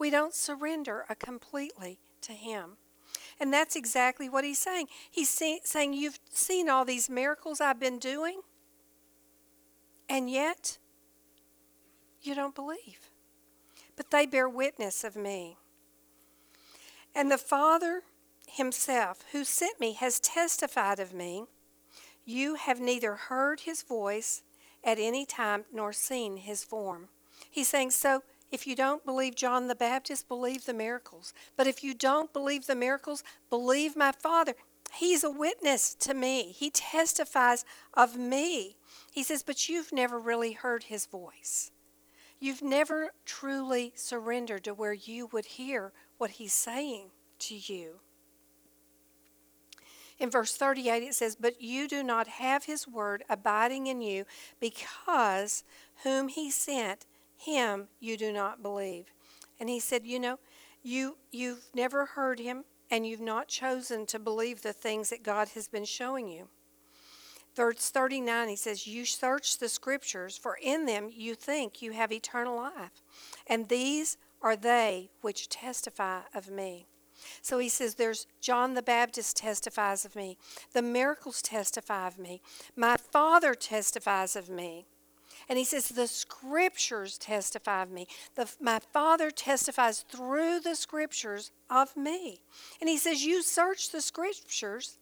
we 0.00 0.10
don't 0.10 0.34
surrender 0.34 1.04
a 1.08 1.14
completely 1.14 1.98
to 2.22 2.32
Him. 2.32 2.78
And 3.38 3.52
that's 3.52 3.76
exactly 3.76 4.28
what 4.28 4.44
he's 4.44 4.58
saying. 4.58 4.86
He's 5.10 5.30
saying, 5.30 5.92
You've 5.94 6.18
seen 6.30 6.68
all 6.68 6.84
these 6.84 7.08
miracles 7.08 7.60
I've 7.60 7.80
been 7.80 7.98
doing, 7.98 8.40
and 10.08 10.30
yet 10.30 10.78
you 12.22 12.34
don't 12.34 12.54
believe. 12.54 13.10
But 13.96 14.10
they 14.10 14.26
bear 14.26 14.48
witness 14.48 15.04
of 15.04 15.16
me. 15.16 15.56
And 17.14 17.30
the 17.30 17.38
Father 17.38 18.02
himself, 18.46 19.24
who 19.32 19.44
sent 19.44 19.80
me, 19.80 19.94
has 19.94 20.20
testified 20.20 21.00
of 21.00 21.14
me. 21.14 21.44
You 22.24 22.56
have 22.56 22.78
neither 22.78 23.14
heard 23.14 23.60
his 23.60 23.82
voice 23.82 24.42
at 24.84 24.98
any 24.98 25.24
time 25.24 25.64
nor 25.72 25.92
seen 25.92 26.36
his 26.38 26.62
form. 26.62 27.08
He's 27.50 27.68
saying, 27.68 27.90
So 27.90 28.22
if 28.50 28.66
you 28.66 28.74
don't 28.74 29.04
believe 29.04 29.34
John 29.34 29.68
the 29.68 29.74
Baptist, 29.74 30.28
believe 30.28 30.64
the 30.64 30.74
miracles. 30.74 31.32
But 31.56 31.66
if 31.66 31.84
you 31.84 31.94
don't 31.94 32.32
believe 32.32 32.66
the 32.66 32.74
miracles, 32.74 33.22
believe 33.48 33.96
my 33.96 34.12
Father. 34.12 34.54
He's 34.94 35.22
a 35.22 35.30
witness 35.30 35.94
to 36.00 36.14
me, 36.14 36.52
He 36.52 36.70
testifies 36.70 37.64
of 37.94 38.16
me. 38.16 38.76
He 39.12 39.22
says, 39.22 39.42
But 39.42 39.68
you've 39.68 39.92
never 39.92 40.18
really 40.18 40.52
heard 40.52 40.84
His 40.84 41.06
voice. 41.06 41.70
You've 42.40 42.62
never 42.62 43.10
truly 43.24 43.92
surrendered 43.94 44.64
to 44.64 44.74
where 44.74 44.94
you 44.94 45.28
would 45.32 45.46
hear 45.46 45.92
what 46.18 46.32
He's 46.32 46.54
saying 46.54 47.10
to 47.40 47.54
you. 47.54 48.00
In 50.20 50.30
verse 50.30 50.54
38, 50.54 51.02
it 51.02 51.14
says, 51.14 51.34
But 51.34 51.62
you 51.62 51.88
do 51.88 52.02
not 52.02 52.28
have 52.28 52.66
his 52.66 52.86
word 52.86 53.24
abiding 53.30 53.86
in 53.86 54.02
you, 54.02 54.26
because 54.60 55.64
whom 56.02 56.28
he 56.28 56.50
sent 56.50 57.06
him 57.40 57.88
you 57.98 58.16
do 58.16 58.32
not 58.32 58.62
believe. 58.62 59.06
And 59.58 59.68
he 59.68 59.80
said, 59.80 60.04
You 60.04 60.18
know, 60.18 60.38
you, 60.82 61.16
you've 61.30 61.68
never 61.74 62.06
heard 62.06 62.38
him, 62.38 62.64
and 62.90 63.06
you've 63.06 63.20
not 63.20 63.48
chosen 63.48 64.06
to 64.06 64.18
believe 64.18 64.62
the 64.62 64.72
things 64.72 65.10
that 65.10 65.22
God 65.22 65.50
has 65.50 65.68
been 65.68 65.84
showing 65.84 66.28
you. 66.28 66.48
Verse 67.54 67.90
39, 67.90 68.48
he 68.48 68.56
says, 68.56 68.86
You 68.86 69.04
search 69.04 69.58
the 69.58 69.68
scriptures, 69.68 70.36
for 70.36 70.58
in 70.62 70.86
them 70.86 71.10
you 71.12 71.34
think 71.34 71.82
you 71.82 71.92
have 71.92 72.12
eternal 72.12 72.56
life. 72.56 73.02
And 73.46 73.68
these 73.68 74.16
are 74.42 74.56
they 74.56 75.10
which 75.20 75.48
testify 75.48 76.20
of 76.34 76.50
me. 76.50 76.86
So 77.42 77.58
he 77.58 77.68
says, 77.68 77.94
There's 77.94 78.26
John 78.40 78.74
the 78.74 78.82
Baptist 78.82 79.36
testifies 79.36 80.04
of 80.04 80.14
me. 80.14 80.38
The 80.72 80.82
miracles 80.82 81.42
testify 81.42 82.06
of 82.06 82.18
me. 82.18 82.40
My 82.76 82.96
Father 82.96 83.54
testifies 83.54 84.36
of 84.36 84.48
me. 84.48 84.86
And 85.48 85.58
he 85.58 85.64
says, 85.64 85.88
The 85.88 86.06
scriptures 86.06 87.18
testify 87.18 87.82
of 87.82 87.90
me. 87.90 88.06
The, 88.34 88.50
my 88.60 88.80
Father 88.92 89.30
testifies 89.30 90.04
through 90.08 90.60
the 90.60 90.74
scriptures 90.74 91.50
of 91.68 91.96
me. 91.96 92.40
And 92.80 92.88
he 92.88 92.98
says, 92.98 93.24
You 93.24 93.42
search 93.42 93.90
the 93.90 94.00
scriptures, 94.00 94.98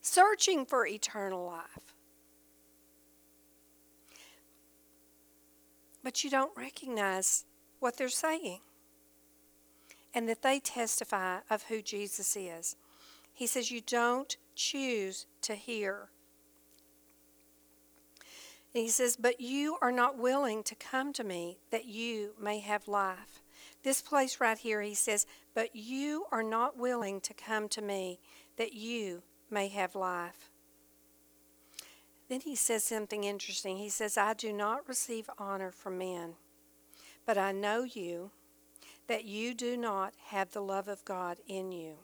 searching 0.00 0.66
for 0.66 0.86
eternal 0.86 1.46
life. 1.46 1.94
But 6.02 6.22
you 6.22 6.30
don't 6.30 6.52
recognize 6.56 7.44
what 7.80 7.96
they're 7.96 8.08
saying 8.08 8.60
and 10.14 10.28
that 10.28 10.42
they 10.42 10.60
testify 10.60 11.38
of 11.50 11.64
who 11.64 11.82
Jesus 11.82 12.36
is. 12.36 12.76
He 13.32 13.46
says, 13.46 13.70
You 13.70 13.80
don't 13.80 14.36
choose 14.54 15.26
to 15.42 15.54
hear 15.54 16.10
and 18.74 18.82
he 18.82 18.88
says, 18.88 19.16
But 19.16 19.40
you 19.40 19.78
are 19.80 19.92
not 19.92 20.18
willing 20.18 20.62
to 20.64 20.74
come 20.74 21.12
to 21.14 21.24
me 21.24 21.58
that 21.70 21.84
you 21.84 22.30
may 22.40 22.58
have 22.58 22.88
life. 22.88 23.40
This 23.84 24.02
place 24.02 24.40
right 24.40 24.58
here, 24.58 24.82
he 24.82 24.94
says, 24.94 25.26
But 25.54 25.76
you 25.76 26.26
are 26.32 26.42
not 26.42 26.76
willing 26.76 27.20
to 27.20 27.34
come 27.34 27.68
to 27.68 27.82
me 27.82 28.18
that 28.56 28.72
you 28.72 29.22
may 29.50 29.68
have 29.68 29.94
life. 29.94 30.50
Then 32.28 32.40
he 32.40 32.56
says 32.56 32.82
something 32.82 33.22
interesting. 33.22 33.76
He 33.76 33.90
says, 33.90 34.18
I 34.18 34.34
do 34.34 34.52
not 34.52 34.88
receive 34.88 35.30
honor 35.38 35.70
from 35.70 35.98
men, 35.98 36.34
but 37.26 37.38
I 37.38 37.52
know 37.52 37.84
you, 37.84 38.30
that 39.06 39.24
you 39.24 39.54
do 39.54 39.76
not 39.76 40.14
have 40.28 40.50
the 40.50 40.62
love 40.62 40.88
of 40.88 41.04
God 41.04 41.38
in 41.46 41.70
you. 41.70 41.94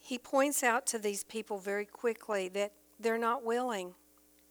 He 0.00 0.18
points 0.18 0.62
out 0.62 0.86
to 0.88 0.98
these 0.98 1.22
people 1.22 1.58
very 1.58 1.84
quickly 1.84 2.48
that 2.48 2.72
they're 2.98 3.18
not 3.18 3.44
willing 3.44 3.94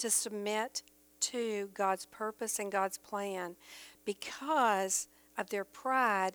to 0.03 0.09
submit 0.09 0.83
to 1.21 1.69
God's 1.73 2.05
purpose 2.07 2.59
and 2.59 2.69
God's 2.69 2.97
plan 2.97 3.55
because 4.03 5.07
of 5.37 5.49
their 5.49 5.63
pride 5.63 6.33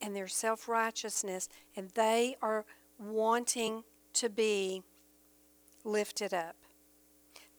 and 0.00 0.16
their 0.16 0.26
self 0.26 0.70
righteousness, 0.70 1.46
and 1.76 1.90
they 1.90 2.36
are 2.40 2.64
wanting 2.98 3.84
to 4.14 4.30
be 4.30 4.82
lifted 5.84 6.32
up. 6.32 6.56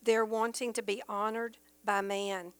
They're 0.03 0.25
wanting 0.25 0.73
to 0.73 0.81
be 0.81 1.03
honored 1.07 1.57
by 1.85 2.01
man. 2.01 2.53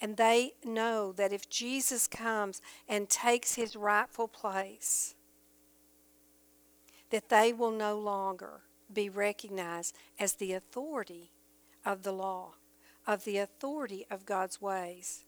And 0.00 0.16
they 0.16 0.52
know 0.64 1.12
that 1.12 1.34
if 1.34 1.50
Jesus 1.50 2.06
comes 2.06 2.62
and 2.88 3.10
takes 3.10 3.56
his 3.56 3.76
rightful 3.76 4.28
place, 4.28 5.14
that 7.10 7.28
they 7.28 7.52
will 7.52 7.72
no 7.72 7.98
longer 7.98 8.62
be 8.90 9.10
recognized 9.10 9.94
as 10.18 10.34
the 10.34 10.54
authority 10.54 11.33
of 11.84 12.02
the 12.02 12.12
law, 12.12 12.52
of 13.06 13.24
the 13.24 13.38
authority 13.38 14.06
of 14.10 14.26
God's 14.26 14.60
ways. 14.60 15.24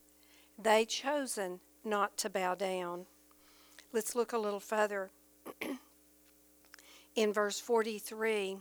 They 0.59 0.84
chosen 0.84 1.61
not 1.84 2.16
to 2.18 2.30
bow 2.30 2.54
down. 2.54 3.07
Let's 3.92 4.14
look 4.16 4.32
a 4.32 4.38
little 4.38 4.61
further. 4.61 5.11
in 7.14 7.32
verse 7.32 7.61
43, 7.61 8.59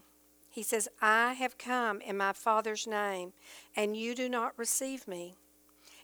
he 0.49 0.63
says, 0.63 0.87
I 1.01 1.33
have 1.33 1.57
come 1.57 2.01
in 2.01 2.17
my 2.17 2.31
Father's 2.31 2.87
name, 2.87 3.33
and 3.75 3.97
you 3.97 4.15
do 4.15 4.29
not 4.29 4.53
receive 4.57 5.07
me. 5.07 5.35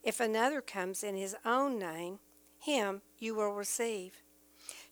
If 0.03 0.19
another 0.19 0.61
comes 0.61 1.03
in 1.03 1.15
his 1.15 1.35
own 1.45 1.77
name, 1.77 2.19
him 2.59 3.01
you 3.17 3.35
will 3.35 3.53
receive. 3.53 4.21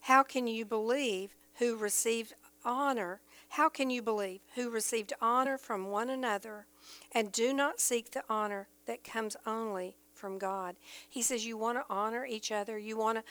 How 0.02 0.22
can 0.22 0.46
you 0.46 0.64
believe 0.64 1.34
who 1.58 1.76
received 1.76 2.34
honor? 2.64 3.20
How 3.50 3.68
can 3.68 3.90
you 3.90 4.02
believe 4.02 4.40
who 4.54 4.70
received 4.70 5.12
honor 5.20 5.58
from 5.58 5.88
one 5.88 6.08
another 6.08 6.66
and 7.12 7.32
do 7.32 7.52
not 7.52 7.80
seek 7.80 8.10
the 8.10 8.24
honor 8.28 8.68
that 8.86 9.04
comes 9.04 9.36
only 9.46 9.96
from 10.14 10.38
God. 10.38 10.76
He 11.08 11.22
says 11.22 11.46
you 11.46 11.56
want 11.56 11.78
to 11.78 11.84
honor 11.88 12.26
each 12.26 12.52
other, 12.52 12.78
you 12.78 12.96
want 12.96 13.18
to 13.18 13.24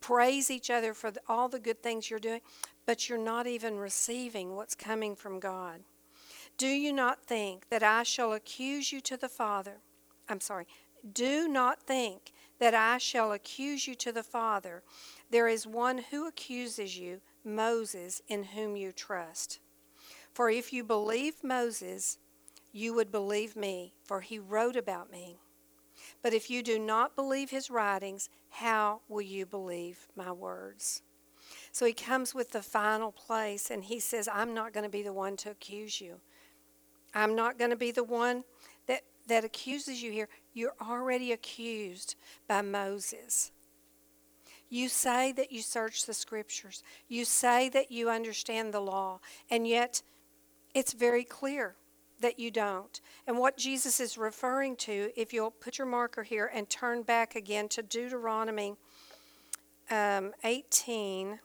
praise 0.00 0.50
each 0.50 0.70
other 0.70 0.94
for 0.94 1.10
the, 1.10 1.20
all 1.28 1.48
the 1.48 1.58
good 1.58 1.82
things 1.82 2.10
you're 2.10 2.20
doing, 2.20 2.40
but 2.86 3.08
you're 3.08 3.18
not 3.18 3.46
even 3.46 3.76
receiving 3.76 4.54
what's 4.54 4.74
coming 4.74 5.16
from 5.16 5.40
God. 5.40 5.80
Do 6.56 6.68
you 6.68 6.92
not 6.92 7.24
think 7.24 7.68
that 7.68 7.82
I 7.82 8.02
shall 8.02 8.32
accuse 8.32 8.92
you 8.92 9.00
to 9.02 9.16
the 9.16 9.28
Father? 9.28 9.78
I'm 10.28 10.40
sorry. 10.40 10.66
Do 11.12 11.48
not 11.48 11.82
think 11.82 12.32
that 12.58 12.74
I 12.74 12.98
shall 12.98 13.32
accuse 13.32 13.86
you 13.86 13.94
to 13.96 14.12
the 14.12 14.22
Father. 14.22 14.82
There 15.30 15.48
is 15.48 15.66
one 15.66 15.98
who 16.10 16.26
accuses 16.26 16.98
you, 16.98 17.20
Moses, 17.44 18.22
in 18.28 18.44
whom 18.44 18.76
you 18.76 18.92
trust. 18.92 19.58
For 20.32 20.50
if 20.50 20.72
you 20.72 20.84
believe 20.84 21.42
Moses, 21.42 22.18
you 22.76 22.92
would 22.92 23.10
believe 23.10 23.56
me, 23.56 23.94
for 24.04 24.20
he 24.20 24.38
wrote 24.38 24.76
about 24.76 25.10
me. 25.10 25.38
But 26.22 26.34
if 26.34 26.50
you 26.50 26.62
do 26.62 26.78
not 26.78 27.16
believe 27.16 27.48
his 27.48 27.70
writings, 27.70 28.28
how 28.50 29.00
will 29.08 29.22
you 29.22 29.46
believe 29.46 30.06
my 30.14 30.30
words? 30.30 31.00
So 31.72 31.86
he 31.86 31.94
comes 31.94 32.34
with 32.34 32.50
the 32.50 32.60
final 32.60 33.12
place 33.12 33.70
and 33.70 33.82
he 33.82 33.98
says, 33.98 34.28
I'm 34.30 34.52
not 34.52 34.74
going 34.74 34.84
to 34.84 34.90
be 34.90 35.02
the 35.02 35.14
one 35.14 35.38
to 35.38 35.50
accuse 35.50 36.02
you. 36.02 36.20
I'm 37.14 37.34
not 37.34 37.58
going 37.58 37.70
to 37.70 37.76
be 37.76 37.92
the 37.92 38.04
one 38.04 38.44
that, 38.88 39.00
that 39.26 39.42
accuses 39.42 40.02
you 40.02 40.12
here. 40.12 40.28
You're 40.52 40.74
already 40.78 41.32
accused 41.32 42.14
by 42.46 42.60
Moses. 42.60 43.52
You 44.68 44.90
say 44.90 45.32
that 45.32 45.50
you 45.50 45.62
search 45.62 46.04
the 46.04 46.12
scriptures. 46.12 46.82
You 47.08 47.24
say 47.24 47.70
that 47.70 47.90
you 47.90 48.10
understand 48.10 48.74
the 48.74 48.80
law, 48.80 49.20
and 49.50 49.66
yet 49.66 50.02
it's 50.74 50.92
very 50.92 51.24
clear 51.24 51.76
that 52.20 52.38
you 52.38 52.50
don't. 52.50 53.00
And 53.26 53.38
what 53.38 53.56
Jesus 53.56 54.00
is 54.00 54.18
referring 54.18 54.76
to, 54.76 55.10
if 55.16 55.32
you'll 55.32 55.50
put 55.50 55.78
your 55.78 55.86
marker 55.86 56.22
here 56.22 56.50
and 56.52 56.68
turn 56.68 57.02
back 57.02 57.34
again 57.36 57.68
to 57.70 57.82
Deuteronomy 57.82 58.74
um, 59.90 60.32
18, 60.44 61.40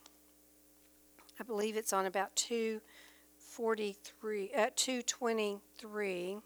I 1.39 1.43
believe 1.43 1.75
it's 1.75 1.93
on 1.93 2.05
about 2.05 2.35
243, 2.35 4.51
uh, 4.55 4.67
223. 4.75 6.37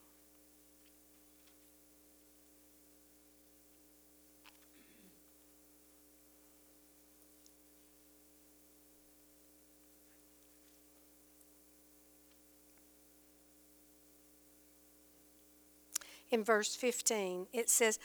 In 16.36 16.44
verse 16.44 16.76
15, 16.76 17.48
it 17.54 17.70
says, 17.70 17.98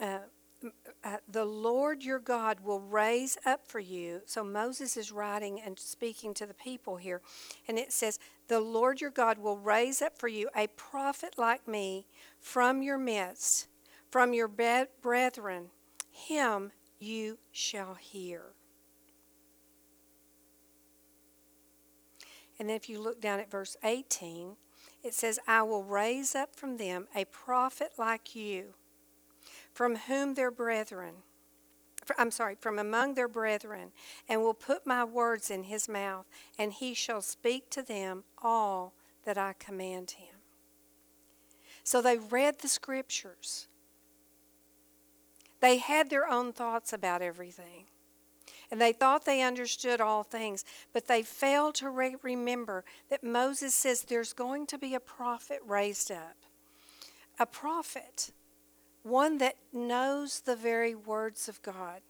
uh, 0.00 0.20
uh, 1.04 1.16
The 1.30 1.44
Lord 1.44 2.02
your 2.02 2.18
God 2.18 2.60
will 2.60 2.80
raise 2.80 3.36
up 3.44 3.68
for 3.68 3.78
you. 3.78 4.22
So 4.24 4.42
Moses 4.42 4.96
is 4.96 5.12
writing 5.12 5.60
and 5.60 5.78
speaking 5.78 6.34
to 6.34 6.46
the 6.46 6.54
people 6.54 6.96
here. 6.96 7.20
And 7.68 7.78
it 7.78 7.92
says, 7.92 8.18
The 8.48 8.60
Lord 8.60 9.00
your 9.00 9.10
God 9.10 9.38
will 9.38 9.58
raise 9.58 10.00
up 10.02 10.18
for 10.18 10.26
you 10.26 10.48
a 10.56 10.68
prophet 10.68 11.34
like 11.36 11.68
me 11.68 12.06
from 12.40 12.82
your 12.82 12.98
midst, 12.98 13.68
from 14.10 14.32
your 14.32 14.48
brethren. 14.48 15.66
Him 16.10 16.72
you 16.98 17.38
shall 17.52 17.94
hear. 17.94 18.54
And 22.58 22.68
then 22.68 22.76
if 22.76 22.88
you 22.88 23.00
look 23.00 23.20
down 23.20 23.38
at 23.38 23.50
verse 23.50 23.76
18, 23.84 24.56
it 25.02 25.14
says, 25.14 25.38
I 25.46 25.62
will 25.62 25.82
raise 25.82 26.34
up 26.34 26.54
from 26.54 26.76
them 26.76 27.08
a 27.14 27.24
prophet 27.26 27.92
like 27.98 28.34
you, 28.34 28.74
from 29.72 29.96
whom 29.96 30.34
their 30.34 30.50
brethren, 30.50 31.14
I'm 32.18 32.30
sorry, 32.30 32.56
from 32.60 32.78
among 32.78 33.14
their 33.14 33.28
brethren, 33.28 33.92
and 34.28 34.42
will 34.42 34.54
put 34.54 34.86
my 34.86 35.04
words 35.04 35.50
in 35.50 35.64
his 35.64 35.88
mouth, 35.88 36.26
and 36.58 36.72
he 36.72 36.94
shall 36.94 37.22
speak 37.22 37.70
to 37.70 37.82
them 37.82 38.24
all 38.42 38.94
that 39.24 39.38
I 39.38 39.54
command 39.58 40.12
him. 40.12 40.36
So 41.84 42.02
they 42.02 42.18
read 42.18 42.60
the 42.60 42.68
scriptures. 42.68 43.68
They 45.60 45.78
had 45.78 46.10
their 46.10 46.28
own 46.28 46.52
thoughts 46.52 46.92
about 46.92 47.22
everything 47.22 47.86
and 48.70 48.80
they 48.80 48.92
thought 48.92 49.24
they 49.24 49.42
understood 49.42 50.00
all 50.00 50.22
things, 50.22 50.64
but 50.92 51.08
they 51.08 51.22
failed 51.22 51.74
to 51.76 51.90
re- 51.90 52.16
remember 52.22 52.84
that 53.08 53.24
Moses 53.24 53.74
says 53.74 54.02
there's 54.02 54.32
going 54.32 54.66
to 54.68 54.78
be 54.78 54.94
a 54.94 55.00
prophet 55.00 55.60
raised 55.66 56.10
up. 56.10 56.36
A 57.38 57.46
prophet, 57.46 58.30
one 59.02 59.38
that 59.38 59.56
knows 59.72 60.40
the 60.40 60.56
very 60.56 60.94
words 60.94 61.48
of 61.48 61.60
God, 61.62 62.00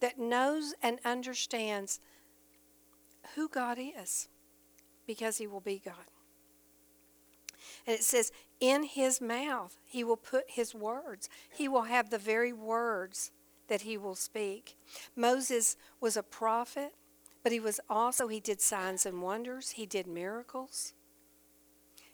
that 0.00 0.18
knows 0.18 0.74
and 0.82 0.98
understands 1.04 2.00
who 3.34 3.48
God 3.48 3.78
is, 3.78 4.28
because 5.06 5.38
he 5.38 5.46
will 5.46 5.60
be 5.60 5.80
God. 5.84 5.94
And 7.86 7.94
it 7.94 8.02
says, 8.02 8.30
in 8.60 8.82
his 8.82 9.20
mouth 9.20 9.78
he 9.86 10.04
will 10.04 10.16
put 10.16 10.50
his 10.50 10.74
words. 10.74 11.28
He 11.48 11.68
will 11.68 11.82
have 11.82 12.10
the 12.10 12.18
very 12.18 12.52
words 12.52 13.30
that 13.68 13.82
he 13.82 13.96
will 13.96 14.14
speak. 14.14 14.76
Moses 15.14 15.76
was 16.00 16.16
a 16.16 16.22
prophet, 16.22 16.94
but 17.42 17.52
he 17.52 17.60
was 17.60 17.80
also, 17.88 18.28
he 18.28 18.40
did 18.40 18.60
signs 18.60 19.06
and 19.06 19.22
wonders, 19.22 19.70
he 19.72 19.86
did 19.86 20.06
miracles. 20.06 20.94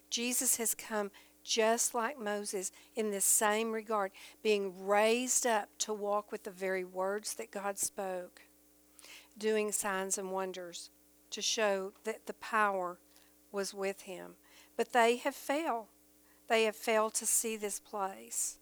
Jesus 0.09 0.57
has 0.57 0.75
come 0.75 1.11
just 1.43 1.93
like 1.93 2.19
Moses 2.19 2.71
in 2.95 3.11
this 3.11 3.25
same 3.25 3.71
regard, 3.71 4.11
being 4.41 4.85
raised 4.85 5.45
up 5.45 5.69
to 5.79 5.93
walk 5.93 6.31
with 6.31 6.43
the 6.43 6.51
very 6.51 6.83
words 6.83 7.35
that 7.35 7.51
God 7.51 7.77
spoke, 7.77 8.41
doing 9.37 9.71
signs 9.71 10.17
and 10.17 10.31
wonders 10.31 10.89
to 11.29 11.41
show 11.41 11.93
that 12.03 12.25
the 12.25 12.33
power 12.33 12.97
was 13.51 13.73
with 13.73 14.01
him. 14.01 14.35
But 14.75 14.91
they 14.91 15.17
have 15.17 15.35
failed. 15.35 15.87
They 16.47 16.63
have 16.63 16.75
failed 16.75 17.13
to 17.15 17.25
see 17.25 17.57
this 17.57 17.79
place. 17.79 18.57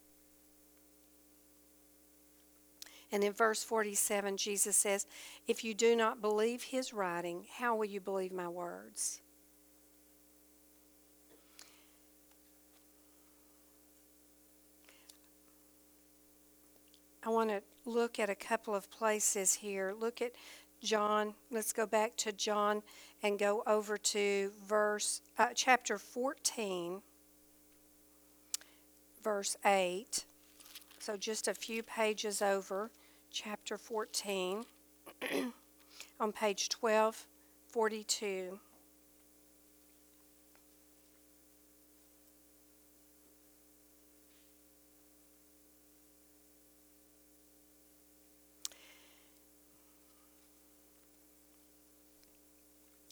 And 3.14 3.22
in 3.22 3.32
verse 3.32 3.62
47, 3.62 4.36
Jesus 4.36 4.76
says, 4.76 5.06
If 5.46 5.62
you 5.62 5.72
do 5.72 5.94
not 5.94 6.20
believe 6.20 6.64
his 6.64 6.92
writing, 6.92 7.44
how 7.58 7.76
will 7.76 7.84
you 7.84 8.00
believe 8.00 8.32
my 8.32 8.48
words? 8.48 9.20
I 17.24 17.28
want 17.28 17.50
to 17.50 17.62
look 17.86 18.18
at 18.18 18.28
a 18.28 18.34
couple 18.34 18.74
of 18.74 18.90
places 18.90 19.54
here. 19.54 19.94
Look 19.96 20.20
at 20.20 20.32
John. 20.82 21.34
Let's 21.52 21.72
go 21.72 21.86
back 21.86 22.16
to 22.16 22.32
John 22.32 22.82
and 23.22 23.38
go 23.38 23.62
over 23.64 23.96
to 23.96 24.50
verse 24.66 25.20
uh, 25.38 25.50
chapter 25.54 25.98
14, 25.98 27.00
verse 29.22 29.56
8. 29.64 30.24
So 30.98 31.16
just 31.16 31.46
a 31.46 31.54
few 31.54 31.84
pages 31.84 32.42
over 32.42 32.90
chapter 33.34 33.76
14 33.76 34.64
on 36.20 36.32
page 36.32 36.68
1242. 36.78 38.60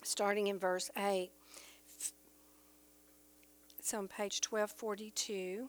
Starting 0.05 0.47
in 0.47 0.57
verse 0.57 0.89
8. 0.97 1.33
It's 3.77 3.93
on 3.93 4.07
page 4.07 4.41
1242. 4.49 5.69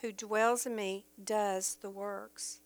who 0.00 0.12
dwells 0.12 0.66
in 0.66 0.76
me 0.76 1.06
does 1.22 1.76
the 1.80 1.90
works. 1.90 2.60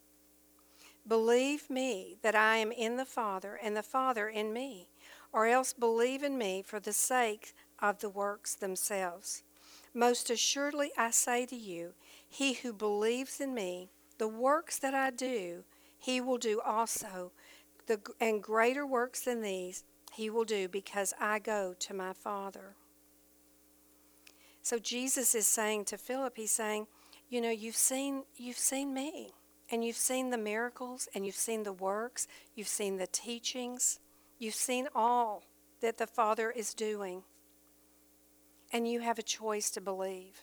Believe 1.06 1.68
me 1.68 2.16
that 2.22 2.34
I 2.34 2.56
am 2.56 2.70
in 2.70 2.96
the 2.96 3.04
Father 3.04 3.58
and 3.62 3.76
the 3.76 3.82
Father 3.82 4.28
in 4.28 4.52
me, 4.52 4.88
or 5.32 5.46
else 5.46 5.72
believe 5.72 6.22
in 6.22 6.38
me 6.38 6.62
for 6.62 6.78
the 6.78 6.92
sake 6.92 7.54
of 7.80 7.98
the 7.98 8.10
works 8.10 8.54
themselves. 8.54 9.42
Most 9.94 10.30
assuredly 10.30 10.90
I 10.96 11.10
say 11.10 11.44
to 11.46 11.56
you, 11.56 11.94
he 12.28 12.54
who 12.54 12.72
believes 12.72 13.40
in 13.40 13.54
me, 13.54 13.90
the 14.18 14.28
works 14.28 14.78
that 14.78 14.94
I 14.94 15.10
do, 15.10 15.64
he 15.98 16.20
will 16.20 16.38
do 16.38 16.60
also, 16.64 17.32
the, 17.86 18.00
and 18.20 18.42
greater 18.42 18.86
works 18.86 19.20
than 19.22 19.42
these 19.42 19.84
he 20.12 20.28
will 20.28 20.44
do 20.44 20.68
because 20.68 21.14
I 21.18 21.38
go 21.38 21.74
to 21.78 21.94
my 21.94 22.12
Father. 22.12 22.76
So 24.60 24.78
Jesus 24.78 25.34
is 25.34 25.46
saying 25.46 25.86
to 25.86 25.98
Philip, 25.98 26.34
he's 26.36 26.52
saying, 26.52 26.86
you 27.32 27.40
know, 27.40 27.48
you've 27.48 27.74
seen 27.74 28.24
you've 28.36 28.58
seen 28.58 28.92
me 28.92 29.30
and 29.70 29.82
you've 29.82 29.96
seen 29.96 30.28
the 30.28 30.36
miracles 30.36 31.08
and 31.14 31.24
you've 31.24 31.34
seen 31.34 31.62
the 31.62 31.72
works, 31.72 32.28
you've 32.54 32.68
seen 32.68 32.98
the 32.98 33.06
teachings, 33.06 34.00
you've 34.38 34.54
seen 34.54 34.86
all 34.94 35.42
that 35.80 35.96
the 35.96 36.06
Father 36.06 36.50
is 36.50 36.74
doing. 36.74 37.22
And 38.70 38.86
you 38.86 39.00
have 39.00 39.18
a 39.18 39.22
choice 39.22 39.70
to 39.70 39.80
believe. 39.80 40.42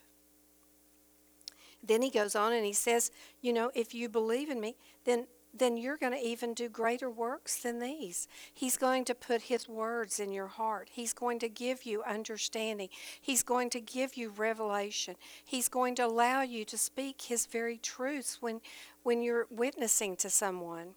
Then 1.83 2.01
he 2.01 2.09
goes 2.09 2.35
on 2.35 2.53
and 2.53 2.65
he 2.65 2.73
says, 2.73 3.11
you 3.39 3.53
know, 3.53 3.69
if 3.75 3.93
you 3.93 4.09
believe 4.09 4.49
in 4.49 4.59
me, 4.59 4.75
then 5.05 5.27
then 5.53 5.77
you're 5.77 5.97
going 5.97 6.13
to 6.13 6.27
even 6.27 6.53
do 6.53 6.69
greater 6.69 7.09
works 7.09 7.57
than 7.61 7.79
these. 7.79 8.27
He's 8.53 8.77
going 8.77 9.05
to 9.05 9.15
put 9.15 9.43
His 9.43 9.67
words 9.67 10.19
in 10.19 10.31
your 10.31 10.47
heart. 10.47 10.89
He's 10.91 11.13
going 11.13 11.39
to 11.39 11.49
give 11.49 11.85
you 11.85 12.03
understanding. 12.03 12.89
He's 13.19 13.43
going 13.43 13.69
to 13.71 13.81
give 13.81 14.15
you 14.15 14.29
revelation. 14.29 15.15
He's 15.43 15.67
going 15.67 15.95
to 15.95 16.05
allow 16.05 16.41
you 16.41 16.65
to 16.65 16.77
speak 16.77 17.23
His 17.23 17.45
very 17.45 17.77
truths 17.77 18.37
when, 18.41 18.61
when 19.03 19.21
you're 19.21 19.47
witnessing 19.49 20.15
to 20.17 20.29
someone. 20.29 20.89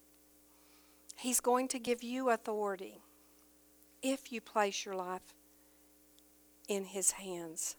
He's 1.17 1.41
going 1.41 1.69
to 1.69 1.79
give 1.79 2.03
you 2.03 2.31
authority 2.31 3.01
if 4.03 4.33
you 4.33 4.41
place 4.41 4.85
your 4.85 4.95
life 4.95 5.35
in 6.69 6.85
His 6.85 7.13
hands. 7.13 7.77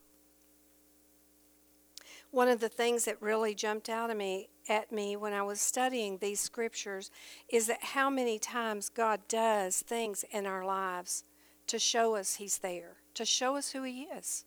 One 2.32 2.48
of 2.48 2.60
the 2.60 2.70
things 2.70 3.06
that 3.06 3.22
really 3.22 3.54
jumped 3.54 3.90
out 3.90 4.10
at 4.10 4.18
me 4.18 4.50
at 4.70 4.92
me 4.92 5.16
when 5.16 5.34
I 5.34 5.42
was 5.42 5.62
studying 5.62 6.18
these 6.18 6.40
scriptures 6.40 7.12
is 7.50 7.68
that 7.68 7.84
how 7.84 8.10
many 8.10 8.40
times 8.40 8.90
God 8.90 9.22
does 9.28 9.82
things 9.82 10.24
in 10.32 10.46
our 10.46 10.66
lives 10.66 11.24
to 11.68 11.80
show 11.80 12.16
us 12.16 12.36
He's 12.36 12.60
there, 12.60 12.98
to 13.16 13.26
show 13.26 13.56
us 13.56 13.72
who 13.72 13.84
He 13.84 14.04
is. 14.04 14.46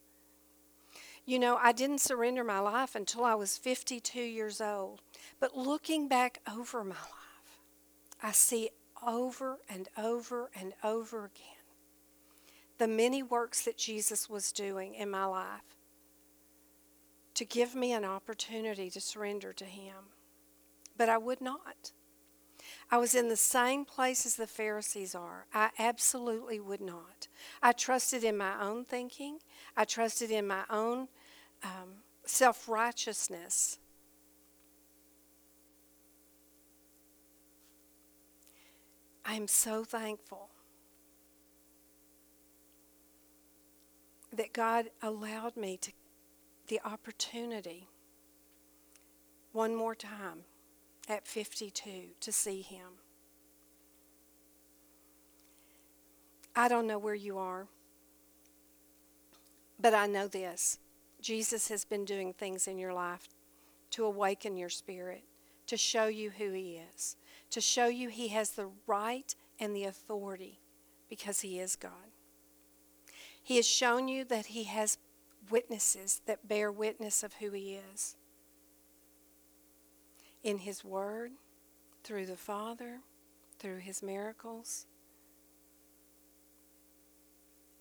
You 1.25 1.39
know, 1.39 1.57
I 1.57 1.73
didn't 1.73 2.01
surrender 2.01 2.45
my 2.45 2.61
life 2.61 2.95
until 2.95 3.25
I 3.25 3.35
was 3.35 3.59
52 3.59 4.21
years 4.21 4.61
old. 4.61 5.03
But 5.41 5.57
looking 5.57 6.07
back 6.07 6.41
over 6.51 6.85
my 6.85 6.95
life, 6.95 7.63
I 8.23 8.31
see 8.33 8.71
over 9.05 9.59
and 9.69 9.89
over 9.99 10.51
and 10.59 10.73
over 10.83 11.25
again 11.25 11.57
the 12.79 12.89
many 12.89 13.23
works 13.23 13.63
that 13.63 13.79
Jesus 13.79 14.29
was 14.29 14.53
doing 14.53 14.95
in 14.95 15.11
my 15.11 15.25
life 15.25 15.76
to 17.37 17.45
give 17.45 17.75
me 17.75 17.93
an 17.93 18.05
opportunity 18.05 18.89
to 18.91 19.01
surrender 19.01 19.53
to 19.53 19.67
Him. 19.67 20.11
But 20.97 21.09
I 21.09 21.19
would 21.19 21.41
not. 21.41 21.93
I 22.91 22.97
was 22.97 23.15
in 23.15 23.29
the 23.29 23.37
same 23.37 23.85
place 23.85 24.25
as 24.25 24.37
the 24.37 24.47
Pharisees 24.47 25.15
are. 25.15 25.47
I 25.53 25.71
absolutely 25.79 26.59
would 26.59 26.81
not. 26.81 27.29
I 27.63 27.73
trusted 27.73 28.25
in 28.25 28.37
my 28.37 28.61
own 28.61 28.85
thinking, 28.85 29.39
I 29.77 29.85
trusted 29.85 30.31
in 30.31 30.47
my 30.47 30.65
own 30.71 31.09
um, 31.63 32.03
self 32.25 32.69
righteousness. 32.69 33.79
I 39.27 39.35
am 39.35 39.49
so 39.49 39.85
thankful 39.85 40.51
that 44.33 44.53
God 44.53 44.87
allowed 45.03 45.57
me 45.57 45.77
to 45.79 45.93
the 46.69 46.81
opportunity 46.85 47.89
one 49.53 49.75
more 49.75 49.95
time 49.95 50.45
at 51.09 51.27
52 51.27 51.91
to 52.21 52.33
see 52.33 52.63
him. 52.63 53.01
I 56.55 56.69
don't 56.69 56.87
know 56.87 56.99
where 56.99 57.15
you 57.15 57.39
are, 57.39 57.67
but 59.79 59.95
I 59.95 60.07
know 60.07 60.27
this. 60.27 60.79
Jesus 61.21 61.69
has 61.69 61.85
been 61.85 62.05
doing 62.05 62.33
things 62.33 62.67
in 62.67 62.79
your 62.79 62.93
life 62.93 63.29
to 63.91 64.05
awaken 64.05 64.57
your 64.57 64.69
spirit, 64.69 65.25
to 65.67 65.77
show 65.77 66.07
you 66.07 66.31
who 66.31 66.53
he 66.53 66.81
is, 66.95 67.17
to 67.51 67.61
show 67.61 67.87
you 67.87 68.09
he 68.09 68.29
has 68.29 68.51
the 68.51 68.69
right 68.87 69.35
and 69.59 69.75
the 69.75 69.85
authority 69.85 70.61
because 71.09 71.41
he 71.41 71.59
is 71.59 71.77
God. 71.77 72.13
He 73.43 73.57
has 73.57 73.67
shown 73.67 74.09
you 74.09 74.25
that 74.25 74.47
he 74.47 74.65
has 74.65 74.99
witnesses 75.51 76.20
that 76.27 76.48
bear 76.48 76.70
witness 76.70 77.23
of 77.23 77.35
who 77.35 77.51
he 77.51 77.78
is 77.93 78.16
in 80.43 80.59
his 80.59 80.85
word, 80.85 81.32
through 82.05 82.27
the 82.27 82.36
Father, 82.36 83.01
through 83.59 83.78
his 83.78 84.02
miracles. 84.02 84.86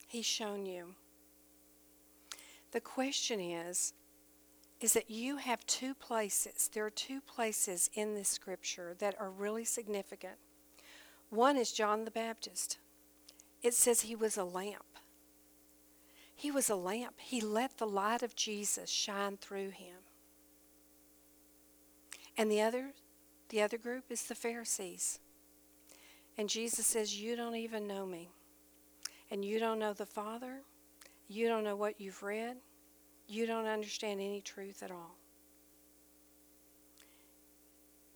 He's 0.07 0.25
shown 0.25 0.65
you. 0.65 0.95
The 2.71 2.81
question 2.81 3.39
is 3.39 3.93
is 4.81 4.93
that 4.93 5.09
you 5.09 5.37
have 5.37 5.65
two 5.65 5.93
places. 5.93 6.69
There 6.73 6.85
are 6.85 6.89
two 6.89 7.21
places 7.21 7.89
in 7.93 8.13
this 8.13 8.27
scripture 8.27 8.93
that 8.99 9.15
are 9.19 9.29
really 9.29 9.63
significant. 9.63 10.35
One 11.29 11.55
is 11.55 11.71
John 11.71 12.03
the 12.03 12.11
Baptist. 12.11 12.77
It 13.63 13.73
says 13.73 14.01
he 14.01 14.15
was 14.15 14.37
a 14.37 14.43
lamp. 14.43 14.94
He 16.35 16.51
was 16.51 16.69
a 16.69 16.75
lamp. 16.75 17.15
He 17.17 17.41
let 17.41 17.77
the 17.77 17.87
light 17.87 18.21
of 18.21 18.35
Jesus 18.35 18.89
shine 18.89 19.37
through 19.37 19.69
him. 19.69 19.95
And 22.37 22.51
the 22.51 22.61
other, 22.61 22.91
the 23.49 23.61
other 23.61 23.77
group 23.77 24.05
is 24.09 24.23
the 24.23 24.35
Pharisees. 24.35 25.19
And 26.37 26.49
Jesus 26.49 26.85
says, 26.85 27.19
You 27.19 27.35
don't 27.35 27.55
even 27.55 27.87
know 27.87 28.05
me. 28.05 28.29
And 29.31 29.43
you 29.43 29.59
don't 29.59 29.79
know 29.79 29.93
the 29.93 30.05
Father. 30.05 30.61
You 31.27 31.47
don't 31.47 31.63
know 31.63 31.75
what 31.75 31.99
you've 31.99 32.21
read. 32.21 32.57
You 33.27 33.47
don't 33.47 33.65
understand 33.65 34.19
any 34.19 34.41
truth 34.41 34.83
at 34.83 34.91
all. 34.91 35.15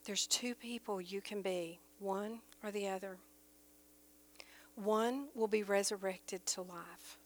There's 0.04 0.26
two 0.26 0.54
people 0.54 1.00
you 1.00 1.20
can 1.20 1.42
be, 1.42 1.80
one 1.98 2.40
or 2.62 2.70
the 2.70 2.88
other. 2.88 3.18
One 4.76 5.28
will 5.34 5.48
be 5.48 5.62
resurrected 5.62 6.46
to 6.46 6.62
life, 6.62 7.18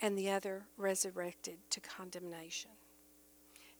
and 0.00 0.18
the 0.18 0.30
other 0.30 0.66
resurrected 0.76 1.56
to 1.70 1.80
condemnation. 1.80 2.72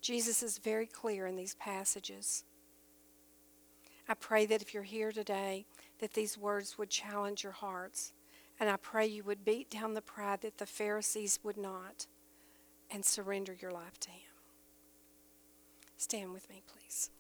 Jesus 0.00 0.42
is 0.42 0.58
very 0.58 0.86
clear 0.86 1.26
in 1.26 1.36
these 1.36 1.54
passages. 1.54 2.44
I 4.08 4.14
pray 4.14 4.44
that 4.46 4.60
if 4.60 4.74
you're 4.74 4.82
here 4.82 5.12
today, 5.12 5.64
that 5.98 6.12
these 6.12 6.36
words 6.36 6.76
would 6.76 6.90
challenge 6.90 7.42
your 7.42 7.52
hearts. 7.52 8.12
And 8.60 8.68
I 8.68 8.76
pray 8.76 9.06
you 9.06 9.24
would 9.24 9.44
beat 9.44 9.70
down 9.70 9.94
the 9.94 10.02
pride 10.02 10.42
that 10.42 10.58
the 10.58 10.66
Pharisees 10.66 11.40
would 11.42 11.56
not 11.56 12.06
and 12.90 13.04
surrender 13.04 13.56
your 13.60 13.70
life 13.70 13.98
to 14.00 14.10
Him. 14.10 14.20
Stand 15.96 16.32
with 16.32 16.48
me, 16.50 16.62
please. 16.66 17.10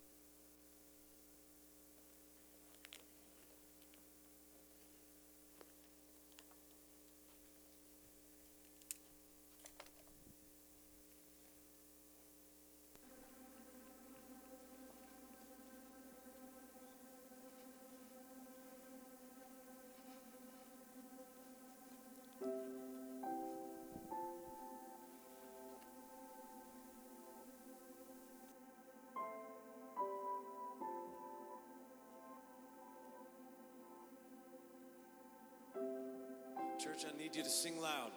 Church, 36.94 37.06
I 37.12 37.18
need 37.18 37.34
you 37.34 37.42
to 37.42 37.50
sing 37.50 37.80
loud, 37.80 38.12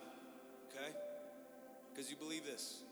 okay? 0.69 0.91
Because 1.89 2.11
you 2.11 2.17
believe 2.17 2.45
this. 2.45 2.83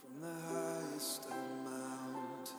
From 0.00 0.20
the 0.20 0.32
highest 0.48 1.26
of 1.26 1.32
mountains 1.64 2.50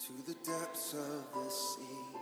to 0.00 0.12
the 0.26 0.34
depths 0.44 0.92
of 0.92 1.24
the 1.32 1.50
sea, 1.50 2.18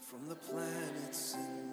from 0.00 0.28
the 0.28 0.36
planets 0.36 1.34
in 1.34 1.65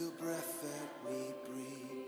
the 0.00 0.10
breath 0.12 0.62
that 0.62 0.88
we 1.06 1.18
breathe. 1.46 2.06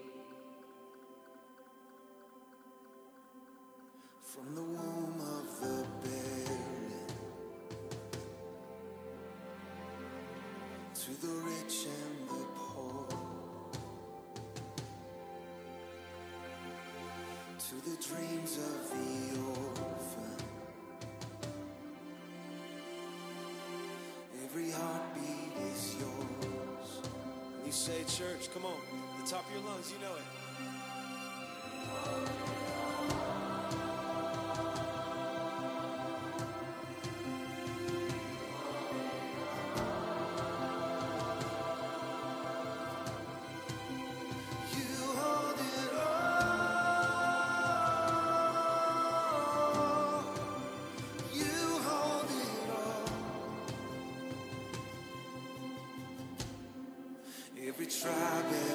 From 4.23 4.55
the 4.55 4.63
womb 4.63 5.21
of 5.21 5.61
the 5.61 5.85
barren 6.03 7.07
to 10.95 11.11
the 11.21 11.35
rich 11.45 11.85
and 11.85 12.29
the 12.31 12.45
poor, 12.57 13.07
to 17.59 17.75
the 17.91 17.97
dreams 18.03 18.57
of 18.57 18.91
the 18.91 19.39
orphan. 19.51 20.12
Church, 28.19 28.53
come 28.53 28.67
on, 28.67 28.77
the 29.25 29.31
top 29.31 29.47
of 29.47 29.53
your 29.55 29.63
lungs, 29.63 29.91
you 29.91 29.99
know 29.99 30.15
it. 30.17 30.23
Friday. 58.03 58.72